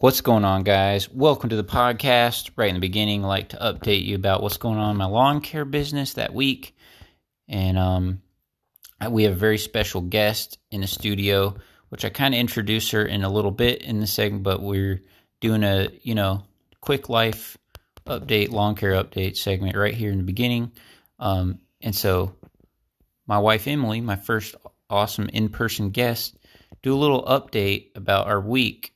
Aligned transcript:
What's 0.00 0.20
going 0.20 0.44
on, 0.44 0.62
guys? 0.62 1.10
Welcome 1.10 1.50
to 1.50 1.56
the 1.56 1.64
podcast. 1.64 2.52
Right 2.54 2.68
in 2.68 2.76
the 2.76 2.80
beginning, 2.80 3.24
I 3.24 3.26
like 3.26 3.48
to 3.48 3.56
update 3.56 4.04
you 4.04 4.14
about 4.14 4.44
what's 4.44 4.56
going 4.56 4.78
on 4.78 4.92
in 4.92 4.96
my 4.96 5.06
lawn 5.06 5.40
care 5.40 5.64
business 5.64 6.12
that 6.12 6.32
week. 6.32 6.76
And 7.48 7.76
um, 7.76 8.22
we 9.10 9.24
have 9.24 9.32
a 9.32 9.36
very 9.36 9.58
special 9.58 10.00
guest 10.00 10.60
in 10.70 10.82
the 10.82 10.86
studio, 10.86 11.56
which 11.88 12.04
I 12.04 12.10
kind 12.10 12.32
of 12.32 12.38
introduce 12.38 12.92
her 12.92 13.04
in 13.04 13.24
a 13.24 13.28
little 13.28 13.50
bit 13.50 13.82
in 13.82 13.98
the 13.98 14.06
segment, 14.06 14.44
but 14.44 14.62
we're 14.62 15.02
doing 15.40 15.64
a, 15.64 15.88
you 16.02 16.14
know, 16.14 16.44
quick 16.80 17.08
life 17.08 17.58
update, 18.06 18.50
lawn 18.50 18.76
care 18.76 18.92
update 18.92 19.36
segment 19.36 19.76
right 19.76 19.94
here 19.94 20.12
in 20.12 20.18
the 20.18 20.22
beginning. 20.22 20.70
Um, 21.18 21.58
and 21.80 21.92
so 21.92 22.36
my 23.26 23.38
wife 23.40 23.66
Emily, 23.66 24.00
my 24.00 24.14
first 24.14 24.54
awesome 24.88 25.28
in 25.30 25.48
person 25.48 25.90
guest, 25.90 26.38
do 26.84 26.94
a 26.94 26.96
little 26.96 27.24
update 27.24 27.96
about 27.96 28.28
our 28.28 28.40
week 28.40 28.92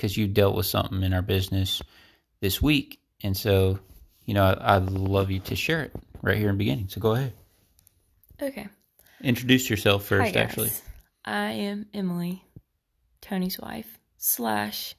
because 0.00 0.16
you 0.16 0.26
dealt 0.26 0.56
with 0.56 0.64
something 0.64 1.02
in 1.02 1.12
our 1.12 1.20
business 1.20 1.82
this 2.40 2.62
week. 2.62 3.00
And 3.22 3.36
so, 3.36 3.78
you 4.24 4.32
know, 4.32 4.44
I, 4.44 4.78
would 4.78 4.90
love 4.90 5.30
you 5.30 5.40
to 5.40 5.54
share 5.54 5.82
it 5.82 5.92
right 6.22 6.38
here 6.38 6.48
in 6.48 6.54
the 6.54 6.58
beginning. 6.58 6.88
So 6.88 7.02
go 7.02 7.12
ahead. 7.12 7.34
Okay. 8.40 8.66
Introduce 9.22 9.68
yourself 9.68 10.06
first, 10.06 10.34
Hi, 10.34 10.40
actually. 10.40 10.70
I 11.22 11.50
am 11.50 11.84
Emily, 11.92 12.42
Tony's 13.20 13.60
wife, 13.60 13.98
slash 14.16 14.94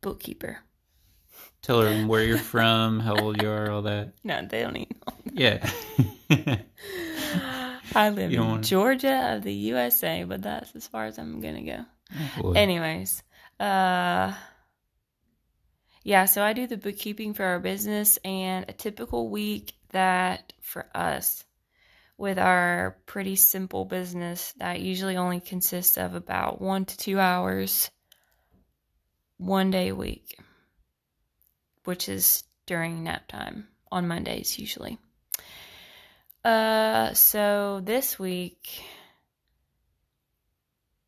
bookkeeper. 0.00 0.60
Tell 1.60 1.82
her 1.82 2.06
where 2.06 2.24
you're 2.24 2.38
from, 2.54 3.00
how 3.00 3.18
old 3.18 3.42
you 3.42 3.50
are, 3.50 3.70
all 3.70 3.82
that. 3.82 4.14
No, 4.24 4.46
they 4.48 4.62
don't 4.62 4.76
even 4.76 4.96
know. 5.06 5.14
Yeah. 5.34 5.70
I 7.94 8.08
live 8.08 8.32
in 8.32 8.40
wanna... 8.40 8.62
Georgia 8.62 9.34
of 9.34 9.42
the 9.42 9.52
USA, 9.52 10.24
but 10.24 10.40
that's 10.40 10.74
as 10.74 10.86
far 10.86 11.04
as 11.04 11.18
I'm 11.18 11.42
gonna 11.42 11.64
go. 11.64 11.84
Oh, 12.42 12.52
Anyways, 12.52 13.22
uh, 13.60 14.34
yeah. 16.02 16.24
So 16.26 16.42
I 16.42 16.52
do 16.52 16.66
the 16.66 16.76
bookkeeping 16.76 17.34
for 17.34 17.44
our 17.44 17.60
business, 17.60 18.18
and 18.24 18.66
a 18.68 18.72
typical 18.72 19.28
week 19.28 19.72
that 19.90 20.52
for 20.60 20.86
us 20.94 21.44
with 22.16 22.38
our 22.38 22.96
pretty 23.06 23.36
simple 23.36 23.84
business 23.84 24.52
that 24.58 24.80
usually 24.80 25.16
only 25.16 25.40
consists 25.40 25.96
of 25.96 26.14
about 26.14 26.60
one 26.60 26.84
to 26.84 26.96
two 26.96 27.18
hours, 27.20 27.90
one 29.36 29.70
day 29.70 29.88
a 29.88 29.94
week, 29.94 30.38
which 31.84 32.08
is 32.08 32.42
during 32.66 33.04
nap 33.04 33.28
time 33.28 33.68
on 33.90 34.08
Mondays 34.08 34.58
usually. 34.58 34.98
Uh, 36.44 37.12
so 37.14 37.80
this 37.84 38.18
week 38.18 38.82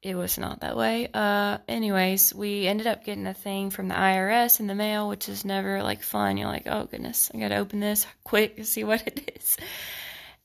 it 0.03 0.15
was 0.15 0.39
not 0.39 0.61
that 0.61 0.77
way. 0.77 1.09
Uh, 1.13 1.59
anyways, 1.69 2.35
we 2.35 2.67
ended 2.67 2.87
up 2.87 3.05
getting 3.05 3.27
a 3.27 3.35
thing 3.35 3.71
from 3.71 3.89
the 3.89 3.95
IRS 3.95 4.59
in 4.59 4.67
the 4.67 4.75
mail, 4.75 5.09
which 5.09 5.29
is 5.29 5.45
never 5.45 5.83
like 5.83 6.03
fun. 6.03 6.39
You're 6.39 6.49
like, 6.49 6.67
oh 6.67 6.85
goodness, 6.85 7.31
I 7.35 7.39
gotta 7.39 7.57
open 7.57 7.81
this 7.81 8.07
quick 8.25 8.57
to 8.57 8.65
see 8.65 8.85
what 8.85 9.07
it 9.07 9.37
is. 9.37 9.57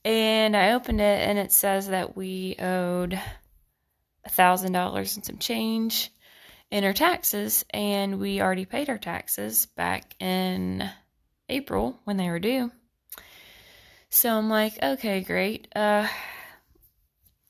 And 0.04 0.56
I 0.56 0.74
opened 0.74 1.02
it, 1.02 1.28
and 1.28 1.40
it 1.40 1.52
says 1.52 1.88
that 1.88 2.16
we 2.16 2.56
owed 2.60 3.20
a 4.24 4.30
thousand 4.30 4.74
dollars 4.74 5.16
and 5.16 5.26
some 5.26 5.38
change 5.38 6.12
in 6.70 6.84
our 6.84 6.94
taxes, 6.94 7.64
and 7.70 8.20
we 8.20 8.42
already 8.42 8.66
paid 8.66 8.90
our 8.90 8.98
taxes 8.98 9.68
back 9.68 10.16
in 10.20 10.88
April 11.48 12.00
when 12.04 12.18
they 12.18 12.30
were 12.30 12.40
due. 12.40 12.72
So 14.10 14.30
I'm 14.30 14.50
like, 14.50 14.82
okay, 14.82 15.22
great. 15.22 15.68
Uh, 15.76 16.08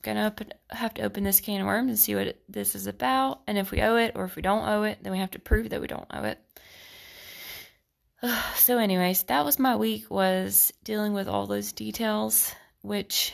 gonna 0.06 0.28
open, 0.28 0.54
have 0.70 0.94
to 0.94 1.02
open 1.02 1.24
this 1.24 1.42
can 1.42 1.62
of 1.62 1.68
worms 1.68 1.90
and 1.90 2.00
see 2.00 2.16
what 2.16 2.28
it, 2.28 2.44
this 2.48 2.76
is 2.76 2.88
about. 2.88 3.42
And 3.48 3.58
if 3.58 3.72
we 3.72 3.82
owe 3.82 3.98
it 3.98 4.14
or 4.16 4.24
if 4.24 4.36
we 4.36 4.42
don't 4.42 4.68
owe 4.68 4.84
it, 4.84 5.00
then 5.02 5.12
we 5.12 5.18
have 5.18 5.32
to 5.32 5.40
prove 5.40 5.70
that 5.70 5.82
we 5.82 5.88
don't 5.88 6.08
owe 6.12 6.24
it. 6.24 6.40
so, 8.56 8.78
anyways, 8.78 9.24
that 9.24 9.44
was 9.44 9.60
my 9.60 9.76
week 9.76 10.10
was 10.10 10.72
dealing 10.84 11.14
with 11.14 11.28
all 11.28 11.48
those 11.48 11.74
details, 11.74 12.54
which 12.82 13.34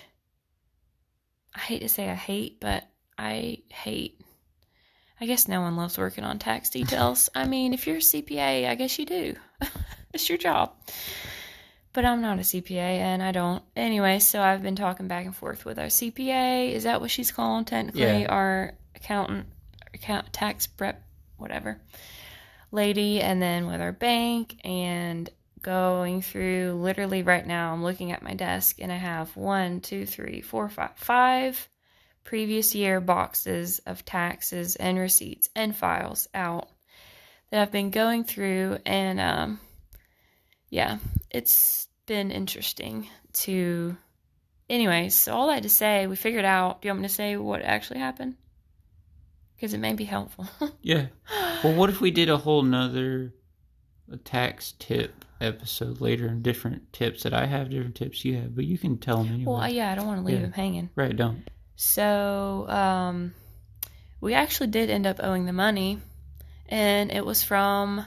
I 1.54 1.60
hate 1.60 1.82
to 1.82 1.90
say 1.90 2.10
I 2.10 2.16
hate, 2.16 2.60
but 2.60 2.88
I 3.18 3.60
hate. 3.70 4.20
I 5.20 5.28
guess 5.28 5.48
no 5.48 5.62
one 5.62 5.76
loves 5.76 5.98
working 5.98 6.24
on 6.24 6.40
tax 6.40 6.70
details. 6.72 7.30
I 7.36 7.46
mean, 7.46 7.74
if 7.74 7.86
you're 7.86 7.98
a 7.98 8.00
CPA, 8.00 8.68
I 8.68 8.76
guess 8.76 8.98
you 8.98 9.06
do. 9.06 9.36
it's 10.14 10.30
your 10.30 10.38
job 10.38 10.74
but 11.94 12.06
I'm 12.06 12.22
not 12.22 12.40
a 12.40 12.42
CPA 12.42 12.78
and 12.78 13.22
I 13.22 13.32
don't. 13.32 13.64
Anyway, 13.76 14.20
so 14.20 14.42
I've 14.42 14.62
been 14.64 14.76
talking 14.76 15.08
back 15.08 15.26
and 15.26 15.36
forth 15.36 15.66
with 15.66 15.80
our 15.80 15.88
CPA. 15.88 16.72
Is 16.72 16.84
that 16.84 17.02
what 17.02 17.12
she's 17.12 17.32
calling 17.32 17.66
technically? 17.66 18.02
Yeah. 18.02 18.28
Our 18.30 18.74
accountant, 18.96 19.48
account 19.94 20.32
tax 20.32 20.68
prep, 20.68 21.04
whatever 21.38 21.80
lady, 22.72 23.22
and 23.22 23.42
then 23.42 23.68
with 23.68 23.82
our 23.82 23.92
bank 23.92 24.58
and 24.64 25.30
going 25.62 26.22
through 26.22 26.80
literally 26.82 27.24
right 27.24 27.46
now. 27.46 27.74
I'm 27.74 27.84
looking 27.84 28.12
at 28.12 28.24
my 28.24 28.34
desk 28.34 28.78
and 28.80 28.92
I 28.92 28.96
have 28.96 29.36
one, 29.36 29.82
two, 29.82 30.06
three, 30.06 30.42
four, 30.42 30.70
five, 30.70 30.92
five 30.96 31.70
previous 32.24 32.76
year 32.76 33.02
boxes 33.02 33.80
of 33.86 34.06
taxes 34.06 34.76
and 34.76 34.98
receipts 34.98 35.50
and 35.56 35.76
files 35.76 36.28
out 36.34 36.70
that 37.50 37.62
I've 37.62 37.72
been 37.72 37.90
going 37.90 38.24
through 38.24 38.78
and 38.86 39.20
um 39.20 39.60
yeah, 40.72 40.98
it's 41.30 41.88
been 42.08 42.32
interesting 42.32 43.08
to. 43.34 43.96
Anyways, 44.70 45.14
so 45.14 45.34
all 45.34 45.48
that 45.48 45.64
to 45.64 45.70
say, 45.70 46.08
we 46.08 46.16
figured 46.16 46.46
out. 46.46 46.82
Do 46.82 46.88
you 46.88 46.94
want 46.94 47.02
me 47.02 47.08
to 47.10 47.14
say 47.14 47.36
what 47.36 47.62
actually 47.62 48.00
happened? 48.00 48.36
Because 49.56 49.74
it 49.74 49.80
may 49.80 49.94
be 49.94 50.06
helpful. 50.06 50.48
yeah. 50.82 51.08
Well, 51.64 51.76
what 51.76 51.90
if 51.90 52.02
we 52.02 52.10
did 52.10 52.30
a 52.30 52.38
whole 52.38 52.64
nother 52.64 53.34
tax 54.24 54.74
tip 54.80 55.26
episode 55.42 56.00
later 56.00 56.28
and 56.28 56.42
different 56.42 56.94
tips 56.94 57.24
that 57.24 57.34
I 57.34 57.46
have, 57.46 57.70
different 57.70 57.96
tips 57.96 58.24
you 58.24 58.38
have, 58.38 58.56
but 58.56 58.64
you 58.64 58.78
can 58.78 58.98
tell 58.98 59.18
them 59.18 59.34
anyway. 59.34 59.52
Well, 59.52 59.70
yeah, 59.70 59.92
I 59.92 59.96
don't 59.96 60.08
want 60.08 60.22
to 60.22 60.26
leave 60.26 60.38
yeah. 60.38 60.44
them 60.44 60.54
hanging. 60.54 60.90
Right, 60.96 61.16
don't. 61.16 61.50
So, 61.76 62.66
um, 62.70 63.34
we 64.22 64.36
actually 64.36 64.68
did 64.68 64.90
end 64.90 65.06
up 65.06 65.20
owing 65.22 65.46
the 65.46 65.54
money, 65.54 66.00
and 66.70 67.12
it 67.12 67.26
was 67.26 67.44
from 67.44 68.06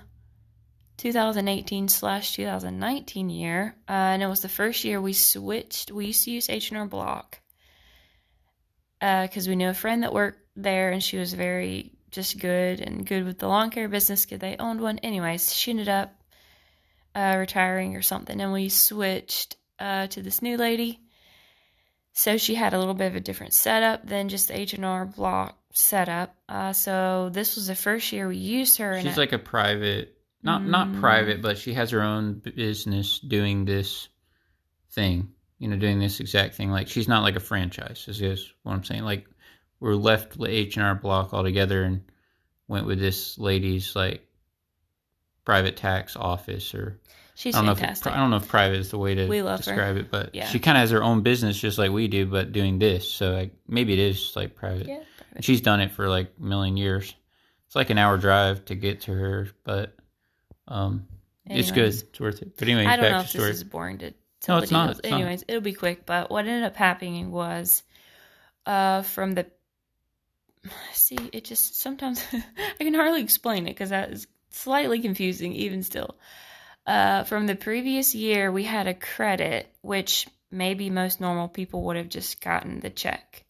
2018 0.97 1.89
slash 1.89 2.35
2019 2.37 3.31
year, 3.31 3.77
uh, 3.89 3.93
and 3.93 4.23
it 4.23 4.27
was 4.27 4.43
the 4.43 4.49
first 4.49 4.85
year 4.85 5.01
we 5.01 5.13
switched. 5.13 5.91
We 5.91 6.07
used 6.07 6.25
to 6.25 6.31
use 6.31 6.49
H&R 6.49 6.87
Block 6.87 7.41
because 9.01 9.47
uh, 9.47 9.51
we 9.51 9.57
knew 9.57 9.69
a 9.69 9.75
friend 9.75 10.03
that 10.03 10.13
worked 10.13 10.41
there, 10.57 10.91
and 10.91 11.03
she 11.03 11.19
was 11.19 11.35
very 11.35 11.93
just 12.11 12.39
good 12.39 12.81
and 12.81 13.05
good 13.05 13.25
with 13.25 13.39
the 13.39 13.49
lawn 13.49 13.71
care 13.71 13.89
business 13.89 14.25
because 14.25 14.39
they 14.39 14.57
owned 14.57 14.81
one. 14.81 14.99
Anyways, 14.99 15.53
she 15.53 15.73
ended 15.73 15.89
up 15.89 16.15
uh, 17.15 17.37
retiring 17.39 17.97
or 17.97 18.03
something, 18.03 18.41
and 18.41 18.53
we 18.53 18.69
switched 18.69 19.57
uh, 19.79 20.07
to 20.09 20.23
this 20.23 20.43
new 20.43 20.57
lady. 20.57 21.01
So 22.13 22.37
she 22.37 22.55
had 22.55 22.75
a 22.75 22.79
little 22.79 22.95
bit 22.95 23.09
of 23.09 23.17
a 23.17 23.21
different 23.21 23.53
setup 23.55 24.07
than 24.07 24.29
just 24.29 24.47
the 24.47 24.57
H&R 24.57 25.05
Block 25.05 25.59
setup. 25.73 26.37
Uh, 26.49 26.73
so 26.73 27.29
this 27.33 27.57
was 27.57 27.67
the 27.67 27.75
first 27.75 28.13
year 28.13 28.29
we 28.29 28.37
used 28.37 28.79
her. 28.79 29.01
She's 29.01 29.19
like 29.19 29.33
a 29.33 29.39
private 29.39 30.14
not 30.45 30.63
mm. 30.63 30.69
not 30.69 30.95
private, 31.01 31.43
but 31.43 31.59
she 31.59 31.75
has 31.75 31.91
her 31.91 32.03
own 32.03 32.35
business 32.35 33.19
doing 33.19 33.65
this 33.65 34.09
thing. 34.93 35.31
You 35.59 35.69
know, 35.69 35.77
doing 35.77 35.99
this 35.99 36.21
exact 36.21 36.55
thing. 36.55 36.71
Like 36.71 36.89
she's 36.89 37.09
not 37.09 37.23
like 37.23 37.37
a 37.37 37.41
franchise. 37.41 38.05
Is 38.07 38.19
this 38.19 38.53
what 38.63 38.73
I'm 38.73 38.85
saying? 38.85 39.05
Like 39.05 39.27
we're 39.81 39.95
left 39.95 40.37
H 40.41 40.77
and 40.77 40.85
R 40.85 40.95
Block 40.95 41.33
altogether 41.33 41.83
and 41.83 42.03
went 42.69 42.87
with 42.87 42.99
this 42.99 43.39
lady's 43.39 43.97
like 43.97 44.27
private 45.45 45.77
tax 45.77 46.17
office 46.17 46.75
or 46.75 47.01
She's 47.37 47.57
I 47.57 47.65
don't 47.65 47.75
fantastic. 47.75 48.07
Know 48.07 48.13
if, 48.13 48.17
I 48.17 48.21
don't 48.21 48.31
know 48.31 48.37
if 48.37 48.49
private 48.49 48.79
is 48.79 48.91
the 48.91 48.99
way 48.99 49.17
to 49.17 49.27
describe 49.27 49.97
her. 49.97 50.01
it, 50.01 50.11
but 50.11 50.35
yeah. 50.35 50.47
she 50.47 50.61
kind 50.61 50.77
of 50.79 50.83
has 50.83 50.91
her 50.93 51.03
own 51.03 51.23
business 51.23 51.59
just 51.59 51.79
like 51.79 51.91
we 51.91 52.07
do, 52.07 52.27
but 52.27 52.53
doing 52.53 52.79
this. 52.79 53.11
So 53.13 53.33
like, 53.33 53.53
maybe 53.67 53.93
it 53.93 53.99
is 53.99 54.35
like 54.37 54.55
private. 54.55 54.87
Yeah, 54.87 55.01
private. 55.19 55.45
She's 55.45 55.61
done 55.61 55.81
it 55.81 55.91
for 55.91 56.09
like 56.09 56.33
a 56.39 56.45
million 56.45 56.77
years. 56.77 57.13
It's 57.67 57.75
like 57.75 57.91
an 57.91 57.99
hour 57.99 58.19
drive 58.19 58.65
to 58.67 58.77
get 58.77 59.03
to 59.03 59.13
her, 59.13 59.49
but 59.65 59.97
um, 60.69 61.07
it's 61.47 61.71
good. 61.71 61.89
It's 61.89 62.21
worth 62.21 62.43
it. 62.43 62.57
But 62.57 62.69
anyway, 62.69 62.87
I 62.87 62.97
don't 62.97 63.11
know 63.11 63.21
if 63.21 63.29
story. 63.29 63.49
this 63.49 63.57
is 63.57 63.65
boring 63.65 63.99
to 63.99 64.13
tell 64.41 64.57
no, 64.57 64.63
it's 64.63 64.73
not, 64.73 64.91
it's 64.91 65.01
Anyways, 65.05 65.41
not. 65.41 65.45
it'll 65.49 65.61
be 65.61 65.75
quick. 65.75 66.07
But 66.07 66.31
what 66.31 66.47
ended 66.47 66.65
up 66.65 66.77
happening 66.77 67.31
was, 67.31 67.83
uh, 68.67 69.03
from 69.03 69.33
the 69.33 69.47
see, 70.93 71.19
it 71.33 71.45
just 71.45 71.81
sometimes 71.81 72.25
I 72.33 72.85
can 72.85 72.95
hardly 72.95 73.23
explain 73.23 73.67
it 73.67 73.71
because 73.71 73.91
that 73.91 74.11
is 74.11 74.27
slightly 74.51 75.01
confusing 75.01 75.53
even 75.53 75.83
still. 75.83 76.17
Uh, 76.87 77.25
from 77.25 77.47
the 77.47 77.55
previous 77.55 78.15
year, 78.15 78.53
we 78.53 78.65
had 78.65 78.87
a 78.87 78.95
credit, 78.95 79.69
which 79.81 80.27
maybe 80.51 80.91
most 80.91 81.21
normal 81.21 81.49
people 81.49 81.83
would 81.85 81.97
have 81.97 82.09
just 82.09 82.41
gotten 82.41 82.81
the 82.81 82.91
check. 82.91 83.45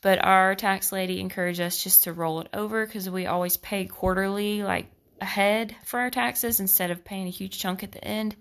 But 0.00 0.22
our 0.22 0.54
tax 0.54 0.92
lady 0.92 1.20
encouraged 1.20 1.60
us 1.60 1.82
just 1.82 2.04
to 2.04 2.12
roll 2.12 2.40
it 2.40 2.48
over 2.52 2.84
because 2.84 3.08
we 3.08 3.26
always 3.26 3.56
pay 3.56 3.86
quarterly, 3.86 4.62
like 4.62 4.86
ahead 5.24 5.74
for 5.84 5.98
our 5.98 6.10
taxes 6.10 6.60
instead 6.60 6.90
of 6.90 7.04
paying 7.04 7.26
a 7.26 7.30
huge 7.30 7.58
chunk 7.58 7.82
at 7.82 7.92
the 7.92 8.04
end. 8.04 8.36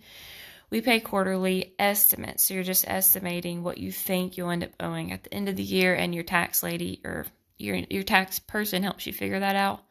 We 0.69 0.81
pay 0.81 1.00
quarterly 1.00 1.74
estimates. 1.80 2.44
So 2.44 2.53
you're 2.53 2.63
just 2.63 2.88
estimating 2.88 3.63
what 3.63 3.77
you 3.77 3.91
think 3.91 4.38
you'll 4.38 4.51
end 4.51 4.63
up 4.63 4.71
owing 4.80 5.12
at 5.12 5.24
the 5.24 5.33
end 5.33 5.50
of 5.50 5.56
the 5.56 5.63
year, 5.63 5.95
and 5.95 6.13
your 6.13 6.24
tax 6.24 6.63
lady 6.63 7.01
or 7.03 7.25
your 7.57 7.77
your 7.89 8.03
tax 8.03 8.39
person 8.39 8.83
helps 8.83 9.06
you 9.06 9.13
figure 9.13 9.39
that 9.39 9.56
out. 9.56 9.81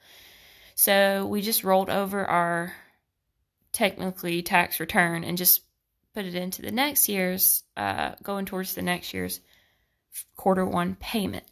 So 0.75 1.27
we 1.27 1.43
just 1.43 1.65
rolled 1.65 1.91
over 1.91 2.25
our 2.25 2.73
technically 3.73 4.43
tax 4.43 4.81
return 4.81 5.25
and 5.25 5.39
just 5.39 5.63
put 6.15 6.27
it 6.27 6.35
into 6.35 6.63
the 6.63 6.73
next 6.73 7.09
year's, 7.09 7.63
uh, 7.77 8.13
going 8.23 8.45
towards 8.45 8.75
the 8.75 8.83
next 8.83 9.15
year's 9.15 9.41
quarter 10.37 10.67
one 10.67 10.97
payment. 10.97 11.45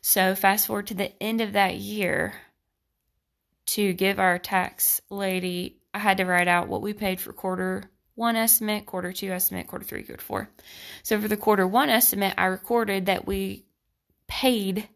So 0.00 0.34
fast 0.34 0.66
forward 0.66 0.88
to 0.88 0.94
the 0.94 1.10
end 1.20 1.40
of 1.40 1.54
that 1.54 1.76
year 1.76 2.34
to 3.66 3.92
give 3.92 4.18
our 4.18 4.38
tax 4.38 5.00
lady, 5.10 5.78
I 5.92 5.98
had 5.98 6.18
to 6.18 6.24
write 6.24 6.48
out 6.48 6.68
what 6.68 6.82
we 6.82 6.92
paid 6.92 7.20
for 7.20 7.32
quarter 7.32 7.90
one 8.14 8.36
estimate, 8.36 8.86
quarter 8.86 9.12
two 9.12 9.30
estimate, 9.30 9.66
quarter 9.66 9.84
three, 9.84 10.02
quarter 10.02 10.22
four. 10.22 10.48
So 11.02 11.20
for 11.20 11.28
the 11.28 11.36
quarter 11.36 11.66
one 11.66 11.90
estimate, 11.90 12.34
I 12.38 12.46
recorded 12.46 13.06
that 13.06 13.26
we 13.26 13.66
paid 14.26 14.88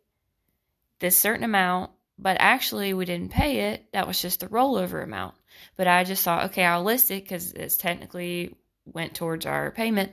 this 1.01 1.19
certain 1.19 1.45
amount, 1.45 1.91
but 2.19 2.37
actually 2.41 2.95
we 2.95 3.05
didn't 3.05 3.33
pay 3.33 3.73
it. 3.73 3.87
That 3.93 4.07
was 4.07 4.21
just 4.21 4.41
the 4.41 4.49
rollover 4.49 5.03
amount. 5.03 5.35
But 5.77 5.87
I 5.87 6.05
just 6.05 6.23
thought, 6.23 6.47
okay, 6.47 6.65
I'll 6.65 6.85
list 6.85 7.11
it 7.11 7.25
because 7.25 7.53
it's 7.53 7.77
technically 7.77 8.55
went 8.87 9.15
towards 9.15 9.47
our 9.47 9.71
payment. 9.71 10.13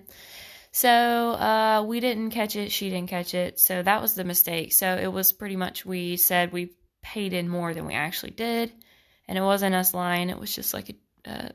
So 0.72 0.90
uh, 0.90 1.84
we 1.88 2.00
didn't 2.00 2.32
catch 2.32 2.56
it. 2.56 2.72
She 2.72 2.90
didn't 2.90 3.10
catch 3.10 3.34
it. 3.34 3.60
So 3.60 3.82
that 3.82 4.02
was 4.02 4.16
the 4.16 4.24
mistake. 4.24 4.74
So 4.74 4.96
it 4.96 5.12
was 5.12 5.32
pretty 5.32 5.56
much 5.56 5.86
we 5.86 6.18
said 6.18 6.52
we 6.52 6.72
paid 7.18 7.34
in 7.34 7.50
more 7.50 7.74
than 7.74 7.88
we 7.88 7.96
actually 7.96 8.30
did. 8.30 8.72
And 9.28 9.40
it 9.40 9.42
wasn't 9.42 9.74
us 9.74 9.96
lying. 9.96 10.30
It 10.30 10.40
was 10.40 10.54
just 10.54 10.72
like 10.72 10.92
a, 10.92 11.30
a 11.32 11.52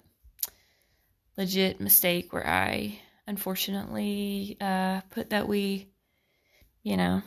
legit 1.38 1.80
mistake 1.80 2.32
where 2.32 2.44
I 2.44 2.98
unfortunately 3.28 4.56
uh, 4.60 5.02
put 5.10 5.30
that 5.30 5.46
we, 5.46 5.86
you 6.82 6.96
know, 6.96 7.22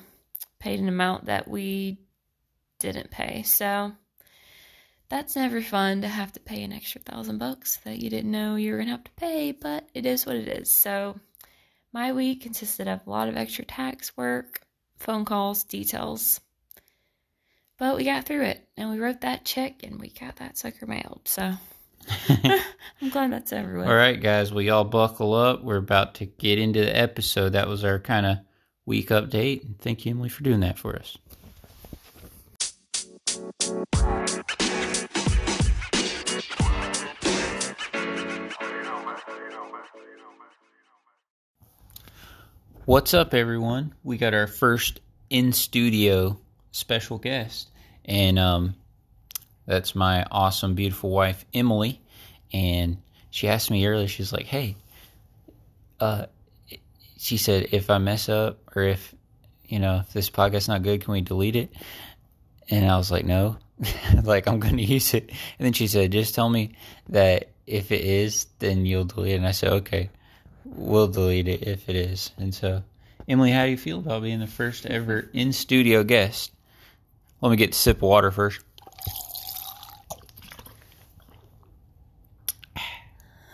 paid 0.59 0.81
an 0.81 0.89
amount 0.89 1.27
that 1.27 1.47
we 1.47 1.97
didn't 2.79 3.09
pay. 3.09 3.43
So 3.43 3.93
that's 5.07 5.37
never 5.37 5.61
fun 5.61 6.01
to 6.01 6.09
have 6.09 6.33
to 6.33 6.41
pay 6.41 6.61
an 6.63 6.73
extra 6.73 6.99
thousand 6.99 7.37
bucks 7.37 7.77
that 7.85 7.99
you 7.99 8.09
didn't 8.09 8.31
know 8.31 8.57
you 8.57 8.73
were 8.73 8.83
to 8.83 8.89
have 8.89 9.05
to 9.05 9.11
pay, 9.11 9.53
but 9.53 9.87
it 9.93 10.05
is 10.05 10.25
what 10.25 10.35
it 10.35 10.49
is. 10.49 10.69
So 10.69 11.17
my 11.93 12.11
week 12.11 12.41
consisted 12.41 12.89
of 12.89 12.99
a 13.07 13.09
lot 13.09 13.29
of 13.29 13.37
extra 13.37 13.63
tax 13.63 14.17
work, 14.17 14.59
phone 14.97 15.23
calls, 15.23 15.63
details. 15.63 16.41
But 17.77 17.97
we 17.97 18.05
got 18.05 18.25
through 18.25 18.43
it 18.43 18.65
and 18.77 18.89
we 18.89 18.99
wrote 18.99 19.21
that 19.21 19.43
check 19.43 19.83
and 19.83 19.99
we 19.99 20.07
got 20.09 20.37
that 20.37 20.57
sucker 20.57 20.85
mailed. 20.85 21.21
So 21.25 21.55
I'm 22.29 23.09
glad 23.09 23.33
that's 23.33 23.51
over 23.51 23.79
with. 23.79 23.87
All 23.87 23.95
right, 23.95 24.19
guys. 24.19 24.53
Well, 24.53 24.61
y'all 24.61 24.85
buckle 24.85 25.33
up. 25.33 25.61
We're 25.61 25.75
about 25.75 26.15
to 26.15 26.25
get 26.25 26.57
into 26.57 26.79
the 26.79 26.97
episode. 26.97 27.49
That 27.49 27.67
was 27.67 27.83
our 27.83 27.99
kind 27.99 28.25
of 28.25 28.37
week 28.85 29.09
update. 29.09 29.79
Thank 29.79 30.05
you, 30.05 30.11
Emily, 30.11 30.29
for 30.29 30.43
doing 30.43 30.61
that 30.61 30.79
for 30.79 30.95
us. 30.95 31.17
What's 42.85 43.13
up, 43.13 43.33
everyone? 43.33 43.93
We 44.03 44.17
got 44.17 44.33
our 44.33 44.47
first 44.47 45.01
in 45.29 45.51
studio 45.51 46.39
special 46.75 47.17
guest, 47.17 47.69
and 48.03 48.37
um, 48.37 48.75
that's 49.65 49.95
my 49.95 50.25
awesome, 50.29 50.75
beautiful 50.75 51.09
wife, 51.09 51.45
Emily. 51.53 52.01
And 52.53 52.97
she 53.31 53.47
asked 53.47 53.71
me 53.71 53.85
earlier, 53.87 54.07
she's 54.07 54.33
like, 54.33 54.45
"Hey, 54.45 54.75
uh, 55.99 56.25
she 57.17 57.37
said, 57.37 57.69
if 57.71 57.89
I 57.89 57.97
mess 57.97 58.29
up 58.29 58.59
or 58.75 58.83
if 58.83 59.15
you 59.67 59.79
know 59.79 59.99
if 59.99 60.13
this 60.13 60.29
podcast's 60.29 60.67
not 60.67 60.83
good, 60.83 61.01
can 61.01 61.13
we 61.13 61.21
delete 61.21 61.55
it?" 61.55 61.71
And 62.69 62.89
I 62.89 62.97
was 62.97 63.09
like, 63.09 63.25
"No, 63.25 63.57
like 64.23 64.47
I'm 64.47 64.59
going 64.59 64.77
to 64.83 64.83
use 64.83 65.13
it." 65.13 65.29
And 65.29 65.65
then 65.65 65.73
she 65.73 65.87
said, 65.87 66.11
"Just 66.11 66.35
tell 66.35 66.49
me 66.49 66.75
that 67.09 67.49
if 67.65 67.91
it 67.91 68.01
is, 68.03 68.47
then 68.59 68.85
you'll 68.85 69.05
delete 69.05 69.33
it." 69.33 69.37
And 69.37 69.47
I 69.47 69.51
said, 69.51 69.71
"Okay." 69.71 70.09
We'll 70.65 71.07
delete 71.07 71.47
it 71.47 71.67
if 71.67 71.87
it 71.87 71.95
is. 71.95 72.31
And 72.37 72.53
so, 72.53 72.81
Emily, 73.29 73.51
how 73.51 73.65
do 73.65 73.71
you 73.71 73.77
feel 73.77 73.99
about 73.99 74.23
being 74.23 74.39
the 74.39 74.47
first 74.47 74.87
ever 74.87 75.29
in 75.31 75.53
studio 75.53 76.03
guest? 76.03 76.54
Let 77.41 77.49
me 77.49 77.57
get 77.57 77.71
a 77.71 77.73
sip 77.73 77.97
of 77.97 78.03
water 78.03 78.31
first. 78.31 78.61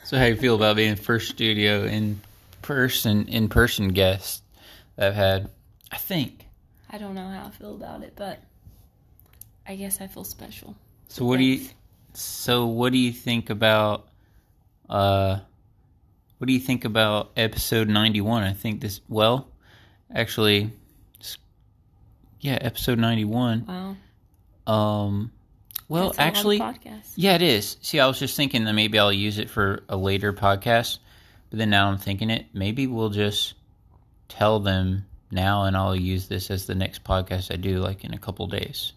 So, 0.04 0.18
how 0.18 0.26
you 0.26 0.36
feel 0.36 0.56
about 0.56 0.76
being 0.76 0.96
the 0.96 1.02
first 1.02 1.30
studio 1.30 1.86
in 1.86 2.20
person 2.62 3.30
in 3.30 3.48
person 3.48 3.90
guest 3.90 4.44
that 4.98 5.08
I've 5.08 5.16
had? 5.16 5.50
I 5.90 5.98
think. 5.98 6.48
I 6.90 6.98
don't 6.98 7.16
know 7.16 7.30
how 7.30 7.46
I 7.46 7.50
feel 7.50 7.76
about 7.76 8.04
it, 8.04 8.14
but 8.18 8.42
I 9.66 9.76
guess 9.76 10.02
I 10.02 10.08
feel 10.08 10.26
special. 10.26 10.76
So, 11.08 11.24
what 11.24 11.38
do 11.38 11.44
you? 11.44 11.66
So, 12.14 12.68
what 12.68 12.92
do 12.92 12.98
you 12.98 13.14
think 13.14 13.50
about? 13.50 14.10
Uh, 14.90 15.40
what 16.40 16.48
do 16.48 16.52
you 16.52 16.60
think 16.60 16.84
about 16.84 17.32
episode 17.38 17.88
ninety 17.88 18.20
one? 18.20 18.44
I 18.44 18.52
think 18.52 18.82
this. 18.82 19.00
Well, 19.08 19.48
actually, 20.14 20.74
yeah, 22.42 22.58
episode 22.62 23.00
ninety 23.00 23.26
one. 23.26 23.66
Wow. 23.66 23.96
Um, 24.68 25.32
well, 25.88 26.12
That's 26.12 26.18
a 26.18 26.22
lot 26.22 26.28
of 26.30 26.38
actually, 26.38 26.60
podcasts. 26.60 27.14
yeah, 27.16 27.36
it 27.36 27.42
is. 27.42 27.78
See, 27.82 28.00
I 28.00 28.08
was 28.08 28.20
just 28.20 28.36
thinking 28.38 28.64
that 28.66 28.74
maybe 28.74 28.98
I'll 29.00 29.12
use 29.12 29.38
it 29.40 29.50
for 29.50 29.84
a 29.90 29.98
later 29.98 30.32
podcast, 30.34 31.00
but 31.50 31.60
then 31.60 31.70
now 31.70 31.90
I'm 31.90 31.98
thinking 31.98 32.30
it. 32.30 32.46
Maybe 32.54 32.88
we'll 32.88 33.10
just 33.10 33.56
tell 34.30 34.60
them 34.60 35.06
now, 35.32 35.64
and 35.64 35.76
I'll 35.76 35.96
use 35.96 36.28
this 36.28 36.50
as 36.52 36.66
the 36.66 36.76
next 36.76 37.04
podcast 37.04 37.52
I 37.52 37.58
do, 37.58 37.80
like 37.80 38.04
in 38.06 38.14
a 38.14 38.18
couple 38.18 38.48
days. 38.48 38.94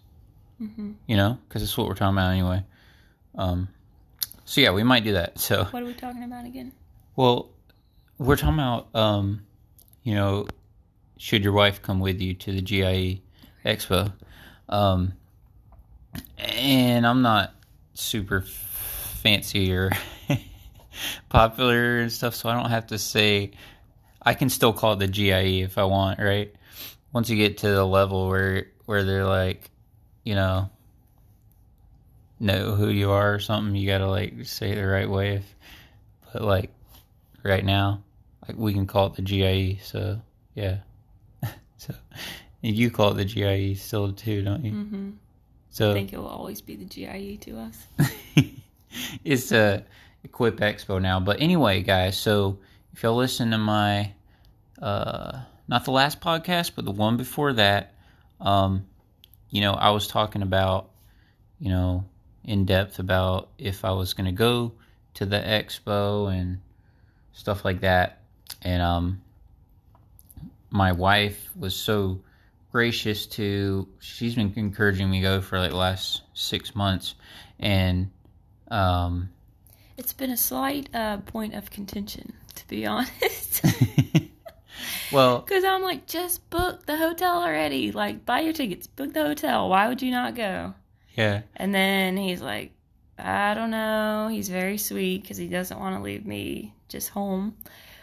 hmm 0.57 0.93
You 1.07 1.17
know, 1.17 1.37
because 1.47 1.63
it's 1.63 1.77
what 1.77 1.87
we're 1.87 1.95
talking 1.95 2.17
about 2.17 2.31
anyway. 2.31 2.63
Um, 3.37 3.67
so 4.45 4.61
yeah, 4.61 4.71
we 4.71 4.83
might 4.83 5.03
do 5.03 5.13
that. 5.13 5.37
So 5.39 5.65
What 5.65 5.83
are 5.83 5.85
we 5.85 5.93
talking 5.93 6.23
about 6.23 6.45
again? 6.45 6.71
well, 7.17 7.49
we're 8.17 8.37
talking 8.37 8.53
about, 8.53 8.87
um, 8.95 9.41
you 10.03 10.15
know, 10.15 10.47
should 11.17 11.43
your 11.43 11.51
wife 11.53 11.81
come 11.81 11.99
with 11.99 12.21
you 12.21 12.33
to 12.35 12.51
the 12.53 12.61
GIE 12.61 13.21
Expo? 13.65 14.13
Um, 14.69 15.13
and 16.37 17.05
I'm 17.05 17.21
not 17.21 17.53
super 17.93 18.41
fancy 18.41 19.73
or 19.73 19.91
popular 21.29 21.99
and 21.99 22.11
stuff, 22.11 22.35
so 22.35 22.49
I 22.49 22.53
don't 22.53 22.69
have 22.69 22.87
to 22.87 22.99
say. 22.99 23.51
I 24.27 24.33
can 24.33 24.49
still 24.49 24.73
call 24.73 24.93
it 24.93 24.99
the 24.99 25.07
GIE 25.07 25.61
if 25.61 25.77
I 25.77 25.83
want, 25.83 26.19
right? 26.19 26.53
Once 27.13 27.29
you 27.29 27.35
get 27.35 27.59
to 27.59 27.69
the 27.69 27.85
level 27.85 28.27
where 28.27 28.67
where 28.85 29.03
they're 29.03 29.25
like, 29.25 29.69
you 30.23 30.33
know, 30.33 30.69
know 32.39 32.75
who 32.75 32.89
you 32.89 33.11
are 33.11 33.35
or 33.35 33.39
something, 33.39 33.75
you 33.75 33.87
gotta 33.87 34.07
like 34.07 34.45
say 34.45 34.71
it 34.71 34.75
the 34.75 34.87
right 34.87 35.09
way. 35.09 35.35
If, 35.35 35.55
but 36.33 36.41
like 36.41 36.71
right 37.43 37.63
now, 37.63 38.03
like 38.47 38.57
we 38.57 38.73
can 38.73 38.87
call 38.87 39.07
it 39.07 39.13
the 39.15 39.21
GIE. 39.21 39.79
So 39.83 40.21
yeah, 40.55 40.77
so 41.77 41.93
you 42.73 42.89
call 42.89 43.11
it 43.11 43.15
the 43.15 43.25
GIE 43.25 43.75
still 43.75 44.11
too, 44.11 44.41
don't 44.41 44.63
you? 44.63 44.71
hmm 44.71 45.09
So 45.69 45.91
I 45.91 45.93
think 45.93 46.13
it 46.13 46.17
will 46.17 46.27
always 46.27 46.61
be 46.61 46.75
the 46.75 46.85
GIE 46.85 47.37
to 47.41 47.59
us. 47.59 47.85
it's 49.23 49.51
a 49.51 49.83
Equip 50.23 50.59
Expo 50.59 51.01
now. 51.01 51.19
But 51.19 51.39
anyway, 51.39 51.81
guys, 51.81 52.17
so 52.17 52.57
if 52.93 53.03
y'all 53.03 53.15
listen 53.15 53.51
to 53.51 53.57
my 53.57 54.11
uh 54.81 55.39
not 55.67 55.85
the 55.85 55.91
last 55.91 56.21
podcast, 56.21 56.71
but 56.75 56.85
the 56.85 56.91
one 56.91 57.17
before 57.17 57.53
that, 57.53 57.93
um, 58.39 58.85
you 59.49 59.61
know, 59.61 59.73
I 59.73 59.89
was 59.91 60.07
talking 60.07 60.41
about, 60.43 60.89
you 61.59 61.69
know, 61.69 62.05
in 62.43 62.65
depth 62.65 62.99
about 62.99 63.49
if 63.57 63.83
I 63.85 63.91
was 63.91 64.13
gonna 64.13 64.31
go 64.31 64.73
to 65.15 65.25
the 65.25 65.37
expo 65.37 66.33
and 66.33 66.59
stuff 67.33 67.63
like 67.63 67.81
that. 67.81 68.21
And 68.61 68.81
um 68.81 69.21
my 70.71 70.91
wife 70.91 71.49
was 71.55 71.75
so 71.75 72.19
gracious 72.75 73.25
to 73.25 73.87
she's 73.99 74.35
been 74.35 74.51
encouraging 74.57 75.09
me 75.09 75.21
to 75.21 75.23
go 75.23 75.39
for 75.39 75.57
like 75.57 75.71
the 75.71 75.77
last 75.77 76.23
six 76.33 76.75
months 76.75 77.15
and 77.57 78.11
um 78.69 79.29
It's 79.95 80.11
been 80.11 80.31
a 80.31 80.35
slight 80.35 80.89
uh, 80.93 81.19
point 81.19 81.53
of 81.53 81.71
contention, 81.71 82.33
to 82.55 82.67
be 82.67 82.85
honest. 82.85 83.63
well 85.09 85.39
Because 85.39 85.63
I'm 85.63 85.83
like, 85.83 86.05
just 86.05 86.49
book 86.49 86.85
the 86.85 86.97
hotel 86.97 87.41
already. 87.43 87.93
Like, 87.93 88.25
buy 88.25 88.41
your 88.41 88.51
tickets, 88.51 88.87
book 88.87 89.13
the 89.13 89.23
hotel. 89.23 89.69
Why 89.69 89.87
would 89.87 90.01
you 90.01 90.11
not 90.11 90.35
go? 90.35 90.73
yeah 91.15 91.43
And 91.55 91.73
then 91.73 92.17
he's 92.17 92.41
like, 92.41 92.71
I 93.17 93.53
don't 93.53 93.71
know. 93.71 94.27
He's 94.29 94.49
very 94.49 94.77
sweet 94.77 95.21
because 95.21 95.37
he 95.37 95.47
doesn't 95.47 95.79
want 95.79 95.95
to 95.95 96.01
leave 96.01 96.25
me 96.25 96.73
just 96.89 97.07
home 97.07 97.55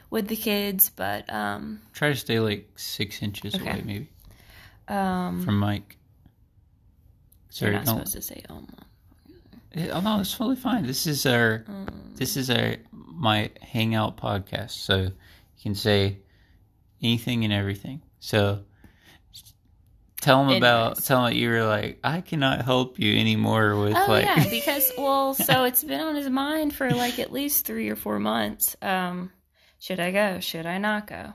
with 0.09 0.29
the 0.29 0.37
kids. 0.37 0.91
But 0.97 1.31
um, 1.31 1.83
try 1.93 2.09
to 2.09 2.17
stay 2.17 2.41
like 2.41 2.71
six 2.76 3.23
inches 3.23 3.55
Okay. 3.55 3.71
away 3.71 3.83
maybe 3.85 4.09
um, 4.88 5.44
from 5.44 5.58
mic 5.60 5.98
you're 7.54 7.70
sorry 7.70 7.72
not 7.72 7.84
don't 7.84 8.06
supposed 8.06 8.14
to 8.14 8.22
say, 8.22 8.42
oh, 8.48 8.62
oh 9.92 10.00
no 10.00 10.20
it's 10.20 10.36
totally 10.36 10.56
fine 10.56 10.86
this 10.86 11.06
is 11.06 11.26
our 11.26 11.64
this 12.14 12.36
is 12.36 12.50
our 12.50 12.76
my 12.92 13.50
hangout 13.60 14.16
podcast 14.16 14.70
so 14.70 14.96
you 14.96 15.12
can 15.62 15.74
say 15.74 16.18
anything 17.02 17.44
and 17.44 17.52
everything 17.52 18.00
so 18.20 18.64
tell 20.22 20.48
him 20.48 20.56
about 20.56 21.02
tell 21.04 21.26
him 21.26 21.32
that 21.32 21.36
you 21.38 21.50
were 21.50 21.64
like 21.64 21.98
I 22.02 22.20
cannot 22.20 22.64
help 22.64 22.98
you 22.98 23.18
anymore 23.18 23.76
with 23.76 23.94
Oh 23.94 24.06
like 24.08 24.24
yeah, 24.24 24.48
because 24.48 24.90
well, 24.96 25.34
so 25.48 25.64
it's 25.64 25.84
been 25.84 26.00
on 26.00 26.14
his 26.14 26.30
mind 26.30 26.74
for 26.74 26.88
like 26.90 27.18
at 27.18 27.32
least 27.32 27.66
three 27.66 27.90
or 27.90 27.96
four 27.96 28.18
months. 28.18 28.76
Um, 28.80 29.30
should 29.78 30.00
I 30.00 30.12
go? 30.12 30.40
Should 30.40 30.64
I 30.64 30.78
not 30.78 31.06
go? 31.08 31.34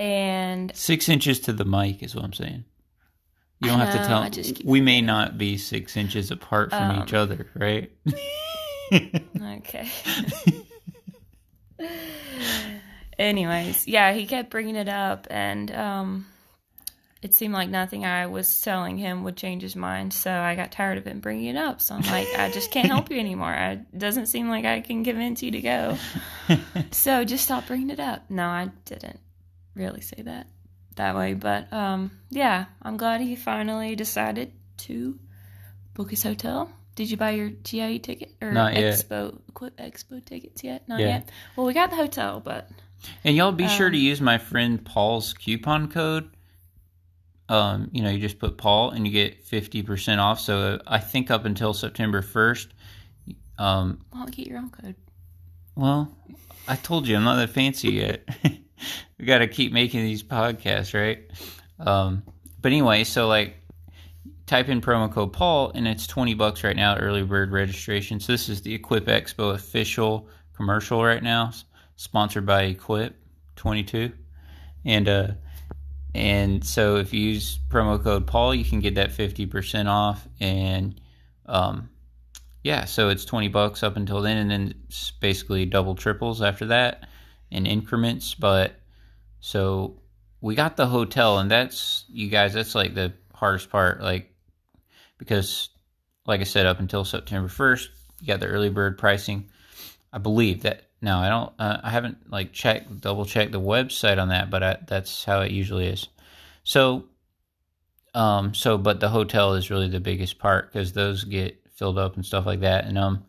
And 0.00 0.74
six 0.74 1.10
inches 1.10 1.40
to 1.40 1.52
the 1.52 1.66
mic 1.66 2.02
is 2.02 2.14
what 2.14 2.24
I'm 2.24 2.32
saying. 2.32 2.64
You 3.60 3.68
don't 3.68 3.80
have 3.80 3.92
to 3.92 3.98
tell. 4.06 4.64
We 4.64 4.80
may 4.80 5.02
not 5.02 5.36
be 5.36 5.58
six 5.58 5.94
inches 5.94 6.30
apart 6.30 6.70
from 6.70 6.90
Um, 6.90 7.02
each 7.02 7.12
other, 7.12 7.46
right? 7.54 7.92
okay. 8.90 9.86
Anyways, 13.18 13.86
yeah, 13.86 14.14
he 14.14 14.24
kept 14.24 14.48
bringing 14.48 14.76
it 14.76 14.88
up, 14.88 15.26
and 15.28 15.70
um, 15.74 16.26
it 17.20 17.34
seemed 17.34 17.52
like 17.52 17.68
nothing 17.68 18.06
I 18.06 18.26
was 18.28 18.62
telling 18.62 18.96
him 18.96 19.24
would 19.24 19.36
change 19.36 19.60
his 19.60 19.76
mind. 19.76 20.14
So 20.14 20.32
I 20.32 20.54
got 20.54 20.72
tired 20.72 20.96
of 20.96 21.04
him 21.06 21.20
bringing 21.20 21.54
it 21.54 21.56
up. 21.58 21.82
So 21.82 21.94
I'm 21.96 22.00
like, 22.02 22.28
I 22.38 22.50
just 22.50 22.70
can't 22.70 22.86
help 22.86 23.10
you 23.10 23.18
anymore. 23.20 23.52
It 23.52 23.98
doesn't 23.98 24.26
seem 24.26 24.48
like 24.48 24.64
I 24.64 24.80
can 24.80 25.04
convince 25.04 25.42
you 25.42 25.50
to 25.50 25.60
go. 25.60 25.98
So 26.92 27.24
just 27.24 27.44
stop 27.44 27.66
bringing 27.66 27.90
it 27.90 28.00
up. 28.00 28.30
No, 28.30 28.46
I 28.46 28.70
didn't 28.86 29.20
really 29.74 30.00
say 30.00 30.22
that 30.22 30.46
that 30.96 31.14
way, 31.16 31.34
but 31.34 31.72
um, 31.72 32.10
yeah, 32.30 32.66
I'm 32.82 32.96
glad 32.96 33.20
he 33.20 33.36
finally 33.36 33.94
decided 33.96 34.52
to 34.78 35.18
book 35.94 36.10
his 36.10 36.22
hotel. 36.22 36.70
Did 36.96 37.10
you 37.10 37.16
buy 37.16 37.30
your 37.30 37.48
GIE 37.50 37.98
ticket 37.98 38.32
or 38.42 38.52
Not 38.52 38.74
yet. 38.74 38.94
Expo 38.94 39.40
Equip 39.48 39.76
Expo 39.78 40.22
tickets 40.24 40.62
yet? 40.64 40.86
Not 40.88 41.00
Yeah. 41.00 41.08
yet. 41.08 41.30
Well, 41.56 41.66
we 41.66 41.72
got 41.72 41.90
the 41.90 41.96
hotel, 41.96 42.40
but 42.40 42.68
and 43.24 43.34
y'all 43.36 43.52
be 43.52 43.68
sure 43.68 43.88
to 43.88 43.96
Um, 43.96 44.02
use 44.02 44.20
my 44.20 44.36
friend 44.38 44.84
Paul's 44.84 45.32
coupon 45.32 45.88
code. 45.88 46.30
Um, 47.48 47.88
you 47.92 48.02
know, 48.02 48.10
you 48.10 48.18
just 48.20 48.38
put 48.38 48.58
Paul 48.58 48.90
and 48.90 49.06
you 49.06 49.12
get 49.12 49.42
fifty 49.44 49.82
percent 49.82 50.20
off. 50.20 50.40
So 50.40 50.58
uh, 50.58 50.78
I 50.86 50.98
think 50.98 51.30
up 51.30 51.44
until 51.44 51.72
September 51.72 52.20
first. 52.22 52.68
Um, 53.58 54.00
why 54.10 54.20
don't 54.20 54.30
get 54.34 54.46
your 54.46 54.58
own 54.58 54.70
code? 54.70 54.96
well, 55.76 56.14
I 56.68 56.76
told 56.76 57.06
you 57.08 57.16
I'm 57.16 57.24
not 57.24 57.36
that 57.36 57.50
fancy 57.50 57.92
yet. 57.92 58.28
we 59.18 59.24
got 59.24 59.38
to 59.38 59.46
keep 59.46 59.72
making 59.72 60.02
these 60.02 60.22
podcasts, 60.22 60.98
right? 60.98 61.30
Um, 61.78 62.22
but 62.60 62.72
anyway, 62.72 63.04
so 63.04 63.26
like, 63.28 63.56
type 64.46 64.68
in 64.68 64.80
promo 64.80 65.10
code 65.10 65.32
Paul, 65.32 65.72
and 65.74 65.86
it's 65.86 66.06
twenty 66.06 66.34
bucks 66.34 66.64
right 66.64 66.76
now 66.76 66.96
early 66.96 67.22
bird 67.22 67.52
registration. 67.52 68.20
So 68.20 68.32
this 68.32 68.48
is 68.48 68.62
the 68.62 68.74
Equip 68.74 69.06
Expo 69.06 69.54
official 69.54 70.28
commercial 70.54 71.02
right 71.04 71.22
now, 71.22 71.52
sponsored 71.96 72.46
by 72.46 72.64
Equip 72.64 73.14
Twenty 73.56 73.82
Two, 73.82 74.12
and 74.84 75.08
uh, 75.08 75.28
and 76.14 76.64
so 76.64 76.96
if 76.96 77.14
you 77.14 77.20
use 77.20 77.58
promo 77.68 78.02
code 78.02 78.26
Paul, 78.26 78.54
you 78.54 78.64
can 78.64 78.80
get 78.80 78.96
that 78.96 79.12
fifty 79.12 79.46
percent 79.46 79.88
off, 79.88 80.26
and 80.40 81.00
um, 81.46 81.88
yeah, 82.62 82.84
so 82.84 83.08
it's 83.08 83.24
20 83.24 83.48
bucks 83.48 83.82
up 83.82 83.96
until 83.96 84.20
then, 84.20 84.36
and 84.36 84.50
then 84.50 84.74
it's 84.86 85.12
basically 85.12 85.64
double 85.64 85.94
triples 85.94 86.42
after 86.42 86.66
that 86.66 87.08
in 87.50 87.66
increments. 87.66 88.34
But 88.34 88.72
so 89.40 90.00
we 90.40 90.54
got 90.54 90.76
the 90.76 90.86
hotel, 90.86 91.38
and 91.38 91.50
that's, 91.50 92.04
you 92.08 92.28
guys, 92.28 92.54
that's 92.54 92.74
like 92.74 92.94
the 92.94 93.12
hardest 93.34 93.70
part. 93.70 94.00
Like, 94.00 94.32
because, 95.18 95.68
like 96.26 96.40
I 96.40 96.44
said, 96.44 96.66
up 96.66 96.80
until 96.80 97.04
September 97.04 97.48
1st, 97.48 97.88
you 98.20 98.26
got 98.26 98.40
the 98.40 98.46
early 98.46 98.70
bird 98.70 98.98
pricing. 98.98 99.50
I 100.12 100.18
believe 100.18 100.62
that. 100.62 100.84
Now, 101.02 101.20
I 101.20 101.28
don't, 101.30 101.52
uh, 101.58 101.80
I 101.82 101.90
haven't 101.90 102.30
like 102.30 102.52
checked, 102.52 103.00
double 103.00 103.24
checked 103.24 103.52
the 103.52 103.60
website 103.60 104.20
on 104.20 104.28
that, 104.28 104.50
but 104.50 104.62
I, 104.62 104.76
that's 104.86 105.24
how 105.24 105.40
it 105.40 105.50
usually 105.50 105.86
is. 105.86 106.08
So, 106.62 107.04
um, 108.14 108.52
so, 108.52 108.76
but 108.76 109.00
the 109.00 109.08
hotel 109.08 109.54
is 109.54 109.70
really 109.70 109.88
the 109.88 110.00
biggest 110.00 110.38
part 110.38 110.70
because 110.70 110.92
those 110.92 111.24
get 111.24 111.58
filled 111.74 111.96
up 111.96 112.16
and 112.16 112.26
stuff 112.26 112.44
like 112.44 112.60
that. 112.60 112.84
And, 112.84 112.98
um, 112.98 113.24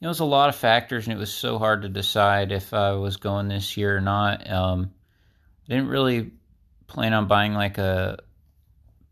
it 0.00 0.06
was 0.06 0.20
a 0.20 0.24
lot 0.24 0.48
of 0.48 0.56
factors 0.56 1.06
and 1.06 1.16
it 1.16 1.18
was 1.18 1.32
so 1.32 1.58
hard 1.58 1.82
to 1.82 1.88
decide 1.88 2.52
if 2.52 2.72
I 2.72 2.92
was 2.92 3.16
going 3.16 3.48
this 3.48 3.76
year 3.76 3.96
or 3.96 4.00
not. 4.00 4.48
Um, 4.48 4.92
I 5.68 5.74
didn't 5.74 5.88
really 5.88 6.30
plan 6.86 7.12
on 7.12 7.26
buying 7.26 7.54
like 7.54 7.78
a 7.78 8.18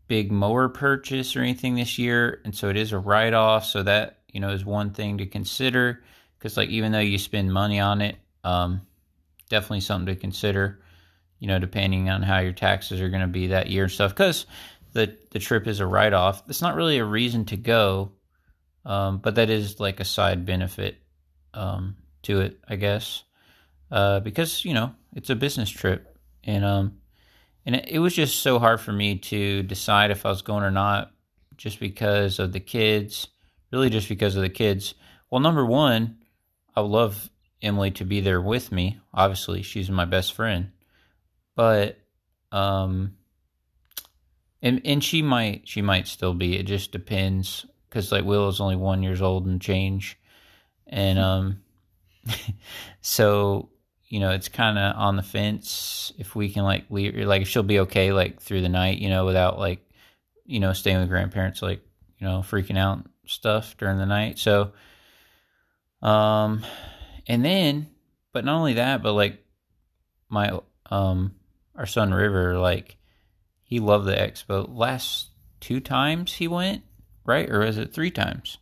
big 0.07 0.31
mower 0.31 0.69
purchase 0.69 1.35
or 1.35 1.41
anything 1.41 1.75
this 1.75 1.97
year. 1.97 2.41
And 2.45 2.55
so 2.55 2.69
it 2.69 2.77
is 2.77 2.93
a 2.93 2.99
write 2.99 3.33
off. 3.33 3.65
So 3.65 3.83
that, 3.83 4.19
you 4.31 4.39
know, 4.39 4.49
is 4.51 4.63
one 4.63 4.91
thing 4.91 5.17
to 5.17 5.25
consider 5.25 6.03
because 6.39 6.55
like, 6.55 6.69
even 6.69 6.93
though 6.93 6.99
you 6.99 7.17
spend 7.17 7.51
money 7.51 7.79
on 7.79 8.01
it, 8.01 8.15
um, 8.45 8.81
definitely 9.49 9.81
something 9.81 10.13
to 10.13 10.19
consider, 10.19 10.79
you 11.39 11.47
know, 11.47 11.59
depending 11.59 12.09
on 12.09 12.21
how 12.21 12.39
your 12.39 12.53
taxes 12.53 13.01
are 13.01 13.09
going 13.09 13.21
to 13.21 13.27
be 13.27 13.47
that 13.47 13.69
year 13.69 13.83
and 13.83 13.91
stuff. 13.91 14.15
Cause 14.15 14.45
the, 14.93 15.17
the 15.31 15.39
trip 15.39 15.67
is 15.67 15.81
a 15.81 15.85
write 15.85 16.13
off. 16.13 16.43
It's 16.47 16.61
not 16.61 16.75
really 16.75 16.97
a 16.97 17.05
reason 17.05 17.43
to 17.45 17.57
go. 17.57 18.13
Um, 18.87 19.17
but 19.17 19.35
that 19.35 19.49
is 19.49 19.81
like 19.81 19.99
a 19.99 20.05
side 20.05 20.45
benefit 20.45 20.95
um, 21.53 21.97
to 22.23 22.39
it, 22.39 22.57
I 22.69 22.77
guess, 22.77 23.23
uh, 23.91 24.21
because 24.21 24.63
you 24.63 24.73
know 24.73 24.95
it's 25.13 25.29
a 25.29 25.35
business 25.35 25.69
trip, 25.69 26.17
and 26.45 26.63
um, 26.63 26.97
and 27.65 27.75
it, 27.75 27.85
it 27.89 27.99
was 27.99 28.15
just 28.15 28.39
so 28.39 28.59
hard 28.59 28.79
for 28.79 28.93
me 28.93 29.17
to 29.17 29.61
decide 29.63 30.09
if 30.09 30.25
I 30.25 30.29
was 30.29 30.41
going 30.41 30.63
or 30.63 30.71
not, 30.71 31.11
just 31.57 31.81
because 31.81 32.39
of 32.39 32.53
the 32.53 32.61
kids, 32.61 33.27
really 33.73 33.89
just 33.89 34.07
because 34.07 34.37
of 34.37 34.41
the 34.41 34.49
kids. 34.49 34.95
Well, 35.29 35.41
number 35.41 35.65
one, 35.65 36.19
I 36.73 36.79
would 36.79 36.91
love 36.91 37.29
Emily 37.61 37.91
to 37.91 38.05
be 38.05 38.21
there 38.21 38.41
with 38.41 38.71
me. 38.71 39.01
Obviously, 39.13 39.63
she's 39.63 39.89
my 39.89 40.05
best 40.05 40.31
friend, 40.31 40.71
but 41.55 41.99
um, 42.53 43.17
and 44.61 44.81
and 44.85 45.03
she 45.03 45.21
might 45.21 45.67
she 45.67 45.81
might 45.81 46.07
still 46.07 46.33
be. 46.33 46.57
It 46.57 46.67
just 46.67 46.93
depends 46.93 47.65
because 47.97 48.11
like 48.11 48.25
Willow's 48.25 48.61
only 48.61 48.75
one 48.75 49.01
years 49.01 49.23
old 49.23 49.47
and 49.47 49.59
change, 49.59 50.19
and 50.85 51.17
um, 51.17 51.63
so 53.01 53.69
you 54.05 54.19
know 54.19 54.29
it's 54.29 54.49
kind 54.49 54.77
of 54.77 54.95
on 54.95 55.15
the 55.15 55.23
fence 55.23 56.13
if 56.19 56.35
we 56.35 56.49
can 56.49 56.63
like 56.63 56.85
leave 56.91 57.15
like 57.15 57.41
if 57.41 57.47
she'll 57.47 57.63
be 57.63 57.79
okay 57.79 58.11
like 58.11 58.39
through 58.39 58.61
the 58.61 58.69
night, 58.69 58.99
you 58.99 59.09
know, 59.09 59.25
without 59.25 59.57
like 59.57 59.79
you 60.45 60.59
know 60.59 60.73
staying 60.73 60.99
with 60.99 61.09
grandparents 61.09 61.63
like 61.63 61.81
you 62.19 62.27
know 62.27 62.41
freaking 62.41 62.77
out 62.77 63.03
stuff 63.25 63.75
during 63.77 63.97
the 63.97 64.05
night. 64.05 64.37
So, 64.37 64.73
um, 66.03 66.63
and 67.27 67.43
then 67.43 67.87
but 68.31 68.45
not 68.45 68.59
only 68.59 68.73
that, 68.73 69.01
but 69.01 69.13
like 69.13 69.43
my 70.29 70.59
um 70.91 71.33
our 71.75 71.87
son 71.87 72.13
River 72.13 72.59
like 72.59 72.97
he 73.63 73.79
loved 73.79 74.05
the 74.05 74.13
expo 74.13 74.67
last 74.69 75.29
two 75.59 75.79
times 75.79 76.33
he 76.33 76.47
went 76.47 76.83
right? 77.27 77.47
Or 77.49 77.61
is 77.61 77.77
it 77.77 77.93
three 77.93 78.09
times? 78.09 78.57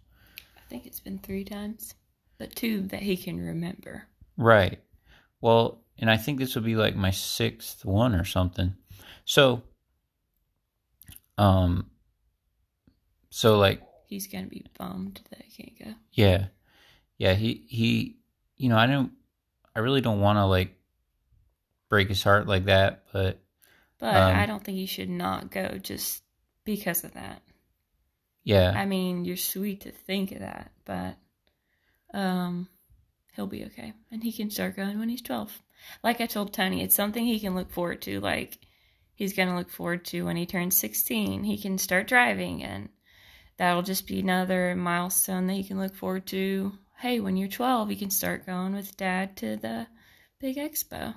I 0.58 0.62
think 0.70 0.86
it's 0.86 1.00
been 1.00 1.20
three 1.20 1.46
times, 1.46 1.96
but 2.38 2.54
two 2.56 2.82
that 2.88 3.02
he 3.02 3.16
can 3.16 3.40
remember. 3.40 4.08
Right. 4.36 4.80
Well, 5.40 5.84
and 5.98 6.10
I 6.12 6.18
think 6.18 6.40
this 6.40 6.56
will 6.56 6.64
be 6.64 6.76
like 6.76 6.96
my 6.98 7.12
sixth 7.12 7.86
one 7.86 8.14
or 8.16 8.26
something. 8.26 8.76
So, 9.24 9.64
um, 11.38 11.90
so 13.30 13.58
like, 13.58 13.82
He's 14.08 14.28
gonna 14.28 14.48
be 14.48 14.66
bummed 14.78 15.22
that 15.30 15.42
he 15.44 15.64
can't 15.64 15.80
go. 15.80 15.96
yeah, 16.12 16.46
yeah, 17.18 17.34
he, 17.34 17.66
he, 17.68 18.18
you 18.58 18.70
know, 18.70 18.78
I 18.78 18.86
don't, 18.88 19.12
I 19.76 19.80
really 19.80 20.02
don't 20.02 20.22
want 20.22 20.38
to 20.38 20.46
like 20.46 20.76
break 21.90 22.10
his 22.10 22.24
heart 22.24 22.48
like 22.48 22.66
that, 22.66 23.04
but 23.12 23.40
But 24.00 24.16
Um, 24.16 24.36
I 24.38 24.46
don't 24.46 24.64
think 24.64 24.78
you 24.78 24.88
should 24.88 25.10
not 25.10 25.50
go 25.52 25.78
just 25.82 26.24
because 26.66 27.04
of 27.04 27.14
that. 27.14 27.42
Yeah, 28.46 28.72
I 28.76 28.86
mean, 28.86 29.26
you're 29.26 29.38
sweet 29.38 29.82
to 29.82 29.92
think 29.92 30.32
of 30.32 30.40
that, 30.40 30.72
but 30.86 31.18
um, 32.14 32.70
he'll 33.36 33.48
be 33.48 33.66
okay, 33.66 33.92
and 34.12 34.24
he 34.24 34.32
can 34.32 34.52
start 34.52 34.76
going 34.78 35.00
when 35.00 35.10
he's 35.10 35.24
twelve. 35.24 35.52
Like 36.04 36.22
I 36.22 36.28
told 36.28 36.54
Tony, 36.54 36.84
it's 36.84 36.96
something 36.96 37.26
he 37.26 37.40
can 37.40 37.56
look 37.56 37.72
forward 37.72 38.04
to. 38.04 38.20
Like 38.20 38.60
he's 39.16 39.34
gonna 39.34 39.58
look 39.58 39.72
forward 39.72 40.06
to 40.06 40.26
when 40.26 40.38
he 40.38 40.46
turns 40.46 40.78
sixteen. 40.78 41.44
He 41.44 41.58
can 41.58 41.80
start 41.80 42.08
driving, 42.08 42.64
and 42.64 42.90
that'll 43.58 43.82
just 43.82 44.06
be 44.08 44.20
another 44.20 44.76
milestone 44.76 45.48
that 45.48 45.54
he 45.54 45.64
can 45.64 45.80
look 45.80 45.96
forward 45.96 46.28
to. 46.28 46.72
Hey, 47.00 47.20
when 47.20 47.38
you're 47.38 47.50
twelve, 47.50 47.90
you 47.90 47.98
can 47.98 48.12
start 48.12 48.46
going 48.46 48.74
with 48.74 48.96
Dad 48.96 49.36
to 49.38 49.58
the 49.58 49.88
big 50.40 50.58
expo. 50.58 51.16